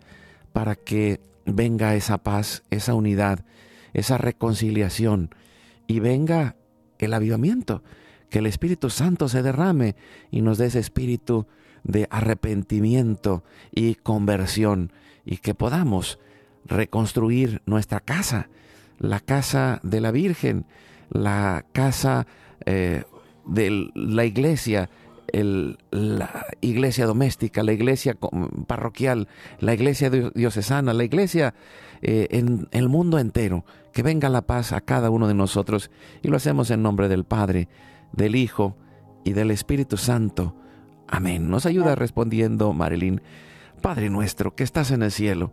para 0.52 0.74
que 0.74 1.20
venga 1.44 1.94
esa 1.94 2.18
paz, 2.18 2.64
esa 2.70 2.94
unidad, 2.94 3.44
esa 3.92 4.18
reconciliación 4.18 5.30
y 5.86 6.00
venga 6.00 6.56
el 6.98 7.14
avivamiento, 7.14 7.82
que 8.30 8.40
el 8.40 8.46
Espíritu 8.46 8.90
Santo 8.90 9.28
se 9.28 9.42
derrame 9.42 9.94
y 10.30 10.42
nos 10.42 10.58
dé 10.58 10.66
ese 10.66 10.80
espíritu 10.80 11.46
de 11.84 12.08
arrepentimiento 12.10 13.44
y 13.70 13.94
conversión 13.94 14.92
y 15.24 15.36
que 15.36 15.54
podamos 15.54 16.18
reconstruir 16.66 17.62
nuestra 17.66 18.00
casa, 18.00 18.48
la 18.98 19.20
casa 19.20 19.80
de 19.82 20.00
la 20.00 20.10
Virgen, 20.10 20.66
la 21.10 21.64
casa 21.72 22.26
eh, 22.64 23.04
de 23.46 23.90
la 23.94 24.24
iglesia, 24.24 24.90
la 25.32 26.46
iglesia 26.60 27.06
doméstica, 27.06 27.62
la 27.62 27.72
iglesia 27.72 28.16
parroquial, 28.66 29.28
la 29.60 29.74
iglesia 29.74 30.10
diocesana, 30.10 30.92
la 30.92 31.04
iglesia 31.04 31.54
eh, 32.02 32.28
en 32.30 32.68
el 32.70 32.88
mundo 32.88 33.18
entero. 33.18 33.64
Que 33.92 34.02
venga 34.02 34.28
la 34.28 34.42
paz 34.42 34.72
a 34.72 34.82
cada 34.82 35.08
uno 35.08 35.26
de 35.26 35.34
nosotros 35.34 35.90
y 36.22 36.28
lo 36.28 36.36
hacemos 36.36 36.70
en 36.70 36.82
nombre 36.82 37.08
del 37.08 37.24
Padre, 37.24 37.68
del 38.12 38.36
Hijo 38.36 38.76
y 39.24 39.32
del 39.32 39.50
Espíritu 39.50 39.96
Santo. 39.96 40.54
Amén. 41.08 41.48
Nos 41.48 41.66
ayuda 41.66 41.94
respondiendo 41.94 42.72
Marilyn. 42.72 43.22
Padre 43.80 44.10
nuestro 44.10 44.54
que 44.54 44.64
estás 44.64 44.90
en 44.90 45.02
el 45.02 45.12
cielo, 45.12 45.52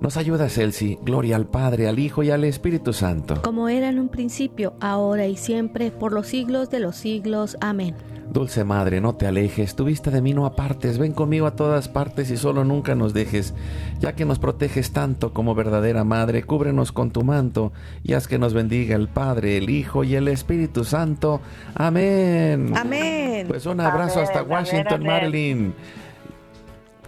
Nos 0.00 0.16
ayuda 0.16 0.48
Celsi, 0.48 0.98
gloria 1.02 1.36
al 1.36 1.46
Padre, 1.46 1.88
al 1.88 1.98
Hijo 1.98 2.22
y 2.22 2.30
al 2.30 2.44
Espíritu 2.44 2.92
Santo. 2.92 3.40
Como 3.42 3.68
era 3.68 3.88
en 3.88 3.98
un 3.98 4.08
principio, 4.08 4.74
ahora 4.80 5.26
y 5.26 5.36
siempre, 5.36 5.90
por 5.90 6.12
los 6.12 6.26
siglos 6.26 6.70
de 6.70 6.80
los 6.80 6.96
siglos. 6.96 7.56
Amén. 7.60 7.94
Dulce 8.30 8.64
Madre, 8.64 9.00
no 9.00 9.14
te 9.14 9.26
alejes, 9.26 9.76
tu 9.76 9.84
vista 9.84 10.10
de 10.10 10.22
mí 10.22 10.32
no 10.32 10.46
apartes, 10.46 10.98
ven 10.98 11.12
conmigo 11.12 11.46
a 11.46 11.56
todas 11.56 11.88
partes 11.88 12.30
y 12.30 12.36
solo 12.36 12.64
nunca 12.64 12.94
nos 12.94 13.12
dejes, 13.12 13.54
ya 14.00 14.14
que 14.14 14.24
nos 14.24 14.38
proteges 14.38 14.92
tanto 14.92 15.32
como 15.32 15.54
verdadera 15.54 16.04
Madre, 16.04 16.42
cúbrenos 16.42 16.90
con 16.90 17.10
tu 17.10 17.22
manto 17.22 17.72
y 18.02 18.14
haz 18.14 18.26
que 18.26 18.38
nos 18.38 18.54
bendiga 18.54 18.96
el 18.96 19.08
Padre, 19.08 19.58
el 19.58 19.70
Hijo 19.70 20.04
y 20.04 20.14
el 20.16 20.28
Espíritu 20.28 20.84
Santo. 20.84 21.40
Amén. 21.74 22.72
Amén. 22.76 23.46
Pues 23.46 23.66
un 23.66 23.80
abrazo 23.80 24.20
hasta 24.20 24.42
Washington, 24.42 25.04
Marilyn. 25.04 25.74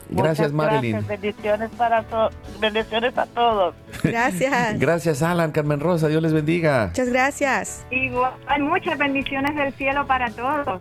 Gracias, 0.09 0.52
Marilyn. 0.52 1.07
Bendiciones, 1.07 1.70
para 1.76 2.04
bendiciones 2.61 3.16
a 3.18 3.26
todos. 3.26 3.74
Gracias. 4.02 4.78
gracias, 4.78 5.22
Alan, 5.22 5.52
Carmen 5.52 5.80
Rosa. 5.80 6.09
Dios 6.09 6.22
les 6.22 6.32
bendiga. 6.32 6.88
Muchas 6.88 7.09
gracias. 7.09 7.86
Igual, 7.90 8.34
muchas 8.61 8.98
bendiciones 8.98 9.54
del 9.57 9.72
cielo 9.74 10.07
para 10.07 10.30
todos. 10.30 10.80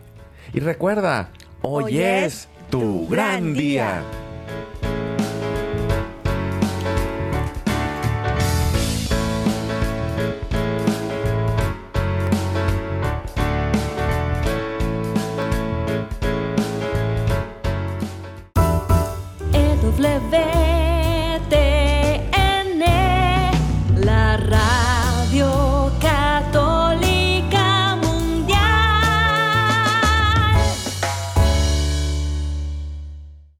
Y 0.53 0.59
recuerda, 0.59 1.29
hoy, 1.61 1.99
es 1.99 2.47
tu 2.69 3.07
gran 3.07 3.53
día. 3.53 4.01
día. 4.01 4.94